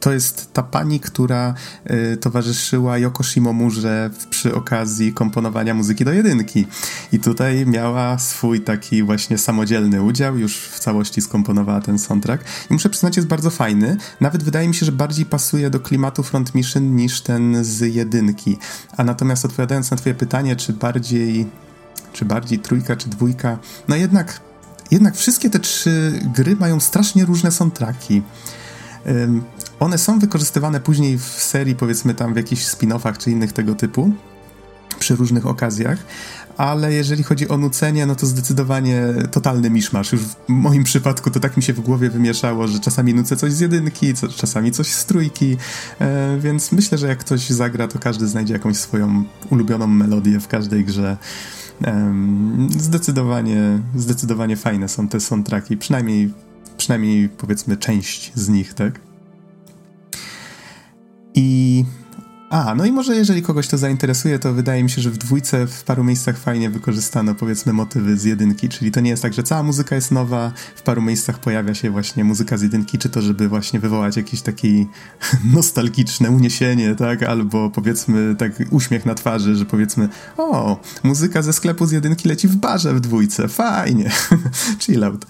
to 0.00 0.12
jest 0.12 0.52
ta 0.52 0.62
pani, 0.62 1.00
która 1.00 1.54
y, 1.90 2.16
towarzyszyła 2.16 2.98
Yoko 2.98 3.24
Shimomurze 3.24 4.10
przy 4.30 4.54
okazji 4.54 5.12
komponowania 5.12 5.74
muzyki 5.74 6.04
do 6.04 6.12
jedynki. 6.12 6.66
I 7.12 7.18
tutaj 7.18 7.66
miała 7.66 8.18
swój 8.18 8.60
taki 8.60 9.02
właśnie 9.02 9.38
samodzielny 9.38 10.02
udział, 10.02 10.38
już 10.38 10.56
w 10.56 10.78
całości 10.78 11.20
skomponowała 11.20 11.80
ten 11.80 11.98
soundtrack. 11.98 12.44
I 12.70 12.72
muszę 12.72 12.90
przyznać, 12.90 13.16
jest 13.16 13.28
bardzo 13.28 13.50
fajny. 13.50 13.96
Nawet 14.20 14.42
wydaje 14.42 14.68
mi 14.68 14.74
się, 14.74 14.86
że 14.86 14.92
bardziej 14.92 15.26
pasuje 15.26 15.70
do 15.70 15.80
klimatu 15.80 16.22
Front 16.22 16.54
Mission 16.54 16.96
niż 16.96 17.20
ten 17.20 17.64
z 17.64 17.94
jedynki. 17.94 18.58
A 18.96 19.04
natomiast 19.04 19.44
odpowiadając 19.44 19.90
na 19.90 19.96
twoje 19.96 20.14
pytanie, 20.14 20.56
czy 20.56 20.72
bardziej 20.72 21.46
czy 22.12 22.24
bardziej 22.24 22.58
trójka, 22.58 22.96
czy 22.96 23.08
dwójka, 23.08 23.58
no 23.88 23.96
jednak 23.96 24.40
jednak 24.90 25.16
wszystkie 25.16 25.50
te 25.50 25.58
trzy 25.58 26.20
gry 26.34 26.56
mają 26.56 26.80
strasznie 26.80 27.24
różne 27.24 27.50
soundtracki. 27.50 28.22
One 29.80 29.98
są 29.98 30.18
wykorzystywane 30.18 30.80
później 30.80 31.18
w 31.18 31.24
serii, 31.24 31.74
powiedzmy 31.74 32.14
tam 32.14 32.34
w 32.34 32.36
jakichś 32.36 32.64
spin-offach 32.64 33.18
czy 33.18 33.30
innych 33.30 33.52
tego 33.52 33.74
typu, 33.74 34.12
przy 34.98 35.16
różnych 35.16 35.46
okazjach, 35.46 35.98
ale 36.56 36.92
jeżeli 36.92 37.22
chodzi 37.22 37.48
o 37.48 37.56
nucenie, 37.56 38.06
no 38.06 38.14
to 38.14 38.26
zdecydowanie 38.26 39.02
totalny 39.30 39.70
miszmasz. 39.70 40.12
Już 40.12 40.20
w 40.20 40.36
moim 40.48 40.84
przypadku 40.84 41.30
to 41.30 41.40
tak 41.40 41.56
mi 41.56 41.62
się 41.62 41.72
w 41.72 41.80
głowie 41.80 42.10
wymieszało, 42.10 42.68
że 42.68 42.80
czasami 42.80 43.14
nucę 43.14 43.36
coś 43.36 43.52
z 43.52 43.60
jedynki, 43.60 44.14
czasami 44.36 44.72
coś 44.72 44.92
z 44.92 45.04
trójki, 45.04 45.56
e, 46.00 46.38
więc 46.40 46.72
myślę, 46.72 46.98
że 46.98 47.08
jak 47.08 47.18
ktoś 47.18 47.50
zagra, 47.50 47.88
to 47.88 47.98
każdy 47.98 48.28
znajdzie 48.28 48.52
jakąś 48.52 48.76
swoją 48.76 49.24
ulubioną 49.50 49.86
melodię 49.86 50.40
w 50.40 50.48
każdej 50.48 50.84
grze. 50.84 51.16
Zdecydowanie, 52.68 53.80
zdecydowanie 53.96 54.56
fajne 54.56 54.88
są 54.88 55.08
te 55.08 55.20
soundtracki, 55.20 55.76
przynajmniej, 55.76 56.32
przynajmniej 56.76 57.28
powiedzmy 57.28 57.76
część 57.76 58.32
z 58.34 58.48
nich, 58.48 58.74
tak? 58.74 59.00
I 61.34 61.84
a, 62.50 62.74
no 62.74 62.84
i 62.84 62.92
może 62.92 63.16
jeżeli 63.16 63.42
kogoś 63.42 63.68
to 63.68 63.78
zainteresuje, 63.78 64.38
to 64.38 64.52
wydaje 64.52 64.82
mi 64.82 64.90
się, 64.90 65.02
że 65.02 65.10
w 65.10 65.18
dwójce 65.18 65.66
w 65.66 65.84
paru 65.84 66.04
miejscach 66.04 66.38
fajnie 66.38 66.70
wykorzystano 66.70 67.34
powiedzmy 67.34 67.72
motywy 67.72 68.16
z 68.16 68.24
jedynki, 68.24 68.68
czyli 68.68 68.90
to 68.90 69.00
nie 69.00 69.10
jest 69.10 69.22
tak, 69.22 69.34
że 69.34 69.42
cała 69.42 69.62
muzyka 69.62 69.94
jest 69.94 70.10
nowa, 70.10 70.52
w 70.76 70.82
paru 70.82 71.02
miejscach 71.02 71.38
pojawia 71.38 71.74
się 71.74 71.90
właśnie 71.90 72.24
muzyka 72.24 72.56
z 72.56 72.62
jedynki, 72.62 72.98
czy 72.98 73.08
to 73.08 73.22
żeby 73.22 73.48
właśnie 73.48 73.80
wywołać 73.80 74.16
jakieś 74.16 74.42
takie 74.42 74.68
nostalgiczne 75.54 76.30
uniesienie, 76.30 76.94
tak, 76.94 77.22
albo 77.22 77.70
powiedzmy 77.70 78.34
tak 78.38 78.52
uśmiech 78.70 79.06
na 79.06 79.14
twarzy, 79.14 79.56
że 79.56 79.66
powiedzmy 79.66 80.08
o, 80.36 80.80
muzyka 81.02 81.42
ze 81.42 81.52
sklepu 81.52 81.86
z 81.86 81.92
jedynki 81.92 82.28
leci 82.28 82.48
w 82.48 82.56
barze 82.56 82.94
w 82.94 83.00
dwójce, 83.00 83.48
fajnie, 83.48 84.10
chill 84.82 85.04
out. 85.04 85.26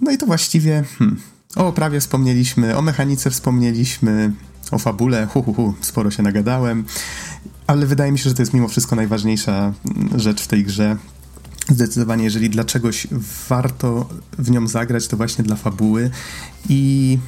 No 0.00 0.10
i 0.10 0.18
to 0.18 0.26
właściwie, 0.26 0.84
hmm, 0.98 1.20
o 1.56 1.66
oprawie 1.66 2.00
wspomnieliśmy, 2.00 2.76
o 2.76 2.82
mechanice 2.82 3.30
wspomnieliśmy, 3.30 4.32
o 4.70 4.78
fabule, 4.78 5.26
hu, 5.26 5.42
hu, 5.42 5.54
hu, 5.54 5.74
sporo 5.80 6.10
się 6.10 6.22
nagadałem, 6.22 6.84
ale 7.66 7.86
wydaje 7.86 8.12
mi 8.12 8.18
się, 8.18 8.28
że 8.28 8.34
to 8.34 8.42
jest 8.42 8.54
mimo 8.54 8.68
wszystko 8.68 8.96
najważniejsza 8.96 9.72
rzecz 10.16 10.42
w 10.42 10.46
tej 10.46 10.64
grze. 10.64 10.96
Zdecydowanie, 11.68 12.24
jeżeli 12.24 12.50
dla 12.50 12.64
czegoś 12.64 13.06
warto 13.48 14.08
w 14.38 14.50
nią 14.50 14.66
zagrać, 14.66 15.08
to 15.08 15.16
właśnie 15.16 15.44
dla 15.44 15.56
fabuły 15.56 16.10
i 16.68 17.18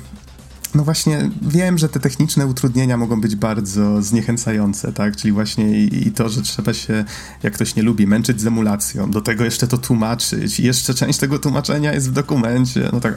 no 0.74 0.84
właśnie, 0.84 1.30
wiem, 1.42 1.78
że 1.78 1.88
te 1.88 2.00
techniczne 2.00 2.46
utrudnienia 2.46 2.96
mogą 2.96 3.20
być 3.20 3.36
bardzo 3.36 4.02
zniechęcające, 4.02 4.92
tak? 4.92 5.16
Czyli 5.16 5.32
właśnie 5.32 5.84
i, 5.84 6.08
i, 6.08 6.12
to, 6.12 6.28
że 6.28 6.42
trzeba 6.42 6.74
się, 6.74 7.04
jak 7.42 7.54
ktoś 7.54 7.76
nie 7.76 7.82
lubi, 7.82 8.06
męczyć 8.06 8.40
z 8.40 8.46
emulacją, 8.46 9.10
do 9.10 9.20
tego 9.20 9.44
jeszcze 9.44 9.66
to 9.66 9.78
tłumaczyć, 9.78 10.60
jeszcze 10.60 10.94
część 10.94 11.18
tego 11.18 11.38
tłumaczenia 11.38 11.92
jest 11.92 12.10
w 12.10 12.12
dokumencie, 12.12 12.88
no 12.92 13.00
tak, 13.00 13.16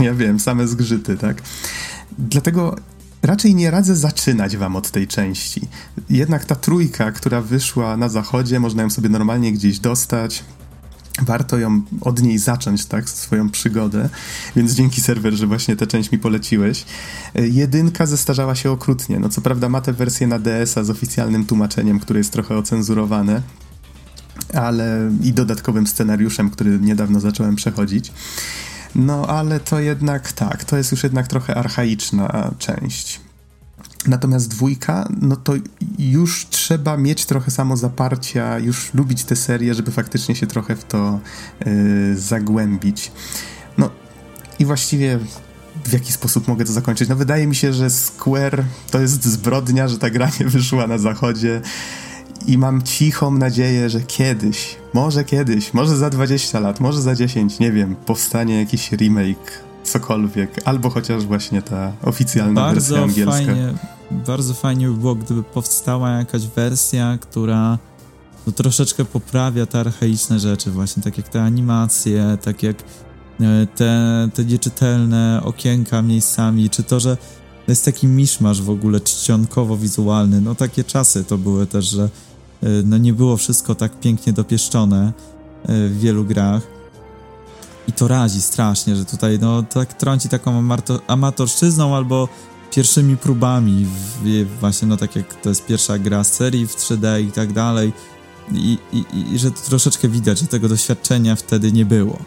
ja 0.00 0.14
wiem, 0.14 0.40
same 0.40 0.68
zgrzyty, 0.68 1.16
tak? 1.16 1.42
Dlatego 2.18 2.76
raczej 3.22 3.54
nie 3.54 3.70
radzę 3.70 3.96
zaczynać 3.96 4.56
wam 4.56 4.76
od 4.76 4.90
tej 4.90 5.06
części. 5.06 5.60
Jednak 6.10 6.44
ta 6.44 6.54
trójka, 6.54 7.12
która 7.12 7.40
wyszła 7.40 7.96
na 7.96 8.08
zachodzie, 8.08 8.60
można 8.60 8.82
ją 8.82 8.90
sobie 8.90 9.08
normalnie 9.08 9.52
gdzieś 9.52 9.78
dostać. 9.78 10.44
Warto 11.22 11.58
ją 11.58 11.82
od 12.00 12.22
niej 12.22 12.38
zacząć, 12.38 12.86
tak, 12.86 13.10
swoją 13.10 13.50
przygodę, 13.50 14.08
więc 14.56 14.72
dzięki 14.72 15.00
serwer, 15.00 15.34
że 15.34 15.46
właśnie 15.46 15.76
tę 15.76 15.86
część 15.86 16.12
mi 16.12 16.18
poleciłeś. 16.18 16.84
Jedynka 17.34 18.06
zestarzała 18.06 18.54
się 18.54 18.70
okrutnie. 18.70 19.18
No 19.20 19.28
co 19.28 19.40
prawda 19.40 19.68
ma 19.68 19.80
tę 19.80 19.92
wersję 19.92 20.26
na 20.26 20.38
DS-a 20.38 20.84
z 20.84 20.90
oficjalnym 20.90 21.46
tłumaczeniem, 21.46 22.00
które 22.00 22.20
jest 22.20 22.32
trochę 22.32 22.56
ocenzurowane, 22.56 23.42
ale 24.54 25.10
i 25.22 25.32
dodatkowym 25.32 25.86
scenariuszem, 25.86 26.50
który 26.50 26.78
niedawno 26.78 27.20
zacząłem 27.20 27.56
przechodzić. 27.56 28.12
No 28.94 29.26
ale 29.26 29.60
to 29.60 29.80
jednak 29.80 30.32
tak, 30.32 30.64
to 30.64 30.76
jest 30.76 30.90
już 30.90 31.02
jednak 31.02 31.28
trochę 31.28 31.54
archaiczna 31.54 32.50
część. 32.58 33.20
Natomiast 34.06 34.48
dwójka, 34.48 35.08
no 35.20 35.36
to 35.36 35.52
już 35.98 36.46
trzeba 36.50 36.96
mieć 36.96 37.26
trochę 37.26 37.50
samozaparcia, 37.50 38.58
już 38.58 38.94
lubić 38.94 39.24
tę 39.24 39.36
serię, 39.36 39.74
żeby 39.74 39.90
faktycznie 39.90 40.34
się 40.34 40.46
trochę 40.46 40.76
w 40.76 40.84
to 40.84 41.20
yy, 41.66 42.16
zagłębić. 42.16 43.12
No 43.78 43.90
i 44.58 44.64
właściwie 44.64 45.18
w 45.84 45.92
jaki 45.92 46.12
sposób 46.12 46.48
mogę 46.48 46.64
to 46.64 46.72
zakończyć? 46.72 47.08
No 47.08 47.16
wydaje 47.16 47.46
mi 47.46 47.54
się, 47.54 47.72
że 47.72 47.90
Square 47.90 48.64
to 48.90 49.00
jest 49.00 49.24
zbrodnia, 49.24 49.88
że 49.88 49.98
ta 49.98 50.10
gra 50.10 50.30
nie 50.40 50.46
wyszła 50.46 50.86
na 50.86 50.98
zachodzie 50.98 51.60
i 52.46 52.58
mam 52.58 52.82
cichą 52.82 53.30
nadzieję, 53.30 53.90
że 53.90 54.00
kiedyś, 54.00 54.76
może 54.94 55.24
kiedyś, 55.24 55.74
może 55.74 55.96
za 55.96 56.10
20 56.10 56.60
lat, 56.60 56.80
może 56.80 57.02
za 57.02 57.14
10, 57.14 57.58
nie 57.58 57.72
wiem, 57.72 57.96
powstanie 57.96 58.58
jakiś 58.58 58.92
remake, 58.92 59.64
cokolwiek, 59.84 60.60
albo 60.64 60.90
chociaż 60.90 61.26
właśnie 61.26 61.62
ta 61.62 61.92
oficjalna 62.02 62.60
bardzo 62.60 62.94
wersja 62.94 63.02
angielska. 63.02 63.54
Fajnie, 63.54 63.74
bardzo 64.10 64.54
fajnie 64.54 64.88
by 64.88 64.94
było, 64.94 65.14
gdyby 65.14 65.42
powstała 65.42 66.10
jakaś 66.10 66.46
wersja, 66.46 67.18
która 67.20 67.78
no, 68.46 68.52
troszeczkę 68.52 69.04
poprawia 69.04 69.66
te 69.66 69.80
archaiczne 69.80 70.38
rzeczy, 70.38 70.70
właśnie 70.70 71.02
tak 71.02 71.18
jak 71.18 71.28
te 71.28 71.42
animacje, 71.42 72.38
tak 72.42 72.62
jak 72.62 72.76
e, 73.40 73.66
te, 73.66 74.28
te 74.34 74.44
nieczytelne 74.44 75.40
okienka 75.44 76.02
miejscami, 76.02 76.70
czy 76.70 76.82
to, 76.82 77.00
że 77.00 77.16
jest 77.68 77.84
taki 77.84 78.06
miszmasz 78.06 78.62
w 78.62 78.70
ogóle 78.70 79.00
czcionkowo-wizualny. 79.00 80.40
No 80.40 80.54
takie 80.54 80.84
czasy 80.84 81.24
to 81.24 81.38
były 81.38 81.66
też, 81.66 81.84
że 81.84 82.08
no 82.84 82.98
nie 82.98 83.12
było 83.12 83.36
wszystko 83.36 83.74
tak 83.74 84.00
pięknie 84.00 84.32
dopieszczone 84.32 85.12
y, 85.68 85.88
w 85.88 86.00
wielu 86.00 86.24
grach. 86.24 86.62
I 87.88 87.92
to 87.92 88.08
razi 88.08 88.42
strasznie, 88.42 88.96
że 88.96 89.04
tutaj 89.04 89.38
no 89.38 89.62
tak 89.62 89.94
trąci 89.94 90.28
taką 90.28 90.68
amatorszczyzną 91.06 91.96
albo 91.96 92.28
pierwszymi 92.74 93.16
próbami, 93.16 93.86
w, 94.24 94.46
właśnie 94.60 94.88
no 94.88 94.96
tak 94.96 95.16
jak 95.16 95.42
to 95.42 95.48
jest 95.48 95.66
pierwsza 95.66 95.98
gra 95.98 96.24
z 96.24 96.32
serii 96.32 96.66
w 96.66 96.76
3D 96.76 97.22
i 97.22 97.32
tak 97.32 97.52
dalej. 97.52 97.92
I, 98.52 98.78
i, 98.92 99.04
I, 99.34 99.38
że 99.38 99.50
to 99.50 99.60
troszeczkę 99.60 100.08
widać, 100.08 100.38
że 100.38 100.46
tego 100.46 100.68
doświadczenia 100.68 101.36
wtedy 101.36 101.72
nie 101.72 101.84
było. 101.84 102.18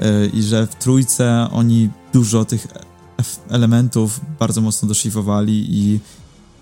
Y, 0.00 0.30
I 0.32 0.42
że 0.42 0.66
w 0.66 0.74
trójce 0.74 1.48
oni 1.52 1.90
dużo 2.12 2.44
tych 2.44 2.66
elementów 3.50 4.20
bardzo 4.38 4.60
mocno 4.60 4.88
doszlifowali 4.88 5.66
i 5.68 6.00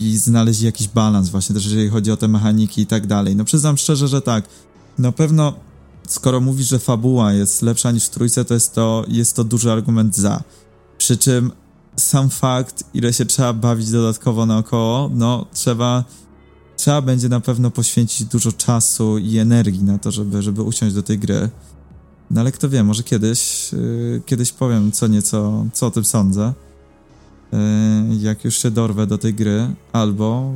i 0.01 0.17
znaleźli 0.17 0.67
jakiś 0.67 0.89
balans 0.89 1.29
właśnie 1.29 1.55
też 1.55 1.65
jeżeli 1.65 1.89
chodzi 1.89 2.11
o 2.11 2.17
te 2.17 2.29
mechaniki 2.29 2.83
i 2.83 2.87
tak 2.87 3.07
dalej. 3.07 3.37
No 3.37 3.45
przyznam 3.45 3.77
szczerze, 3.77 4.09
że 4.09 4.23
tak. 4.23 4.45
Na 4.99 5.13
pewno 5.13 5.55
skoro 6.09 6.41
mówisz, 6.41 6.69
że 6.69 6.79
fabuła 6.79 7.33
jest 7.33 7.63
lepsza 7.63 7.91
niż 7.91 8.05
w 8.05 8.11
trójce, 8.11 8.45
to 8.45 8.55
jest 8.55 8.75
to, 8.75 9.05
jest 9.09 9.37
to 9.37 9.45
duży 9.45 9.73
argument 9.73 10.17
za. 10.17 10.43
Przy 10.99 11.17
czym 11.17 11.53
sam 11.97 12.31
fakt, 12.31 12.85
ile 12.95 13.13
się 13.13 13.25
trzeba 13.27 13.53
bawić 13.53 13.91
dodatkowo 13.91 14.47
naokoło, 14.47 15.11
no 15.15 15.47
trzeba 15.53 16.05
trzeba 16.77 17.03
będzie 17.03 17.29
na 17.29 17.41
pewno 17.41 17.71
poświęcić 17.71 18.25
dużo 18.25 18.53
czasu 18.53 19.19
i 19.19 19.39
energii 19.39 19.83
na 19.83 19.99
to, 19.99 20.11
żeby, 20.11 20.43
żeby 20.43 20.63
usiąść 20.63 20.95
do 20.95 21.03
tej 21.03 21.19
gry. 21.19 21.51
No 22.31 22.41
ale 22.41 22.53
kto 22.53 22.69
wie, 22.69 22.85
może 22.85 23.03
kiedyś, 23.03 23.73
yy, 23.73 24.23
kiedyś 24.27 24.53
powiem 24.53 24.93
co 24.93 25.07
nieco, 25.07 25.67
co 25.73 25.87
o 25.87 25.91
tym 25.91 26.05
sądzę. 26.05 26.53
E, 27.53 27.59
jak 28.21 28.45
już 28.45 28.59
się 28.59 28.71
dorwę 28.71 29.07
do 29.07 29.19
tej 29.19 29.35
gry, 29.35 29.69
albo 29.93 30.53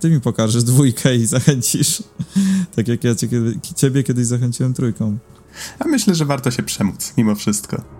ty 0.00 0.10
mi 0.10 0.20
pokażesz 0.20 0.64
dwójkę 0.64 1.16
i 1.16 1.26
zachęcisz, 1.26 2.02
tak 2.76 2.88
jak 2.88 3.04
ja 3.04 3.14
cię, 3.14 3.28
ciebie 3.76 4.02
kiedyś 4.02 4.26
zachęciłem 4.26 4.74
trójką. 4.74 5.18
A 5.78 5.88
myślę, 5.88 6.14
że 6.14 6.24
warto 6.24 6.50
się 6.50 6.62
przemóc 6.62 7.12
mimo 7.16 7.34
wszystko. 7.34 7.95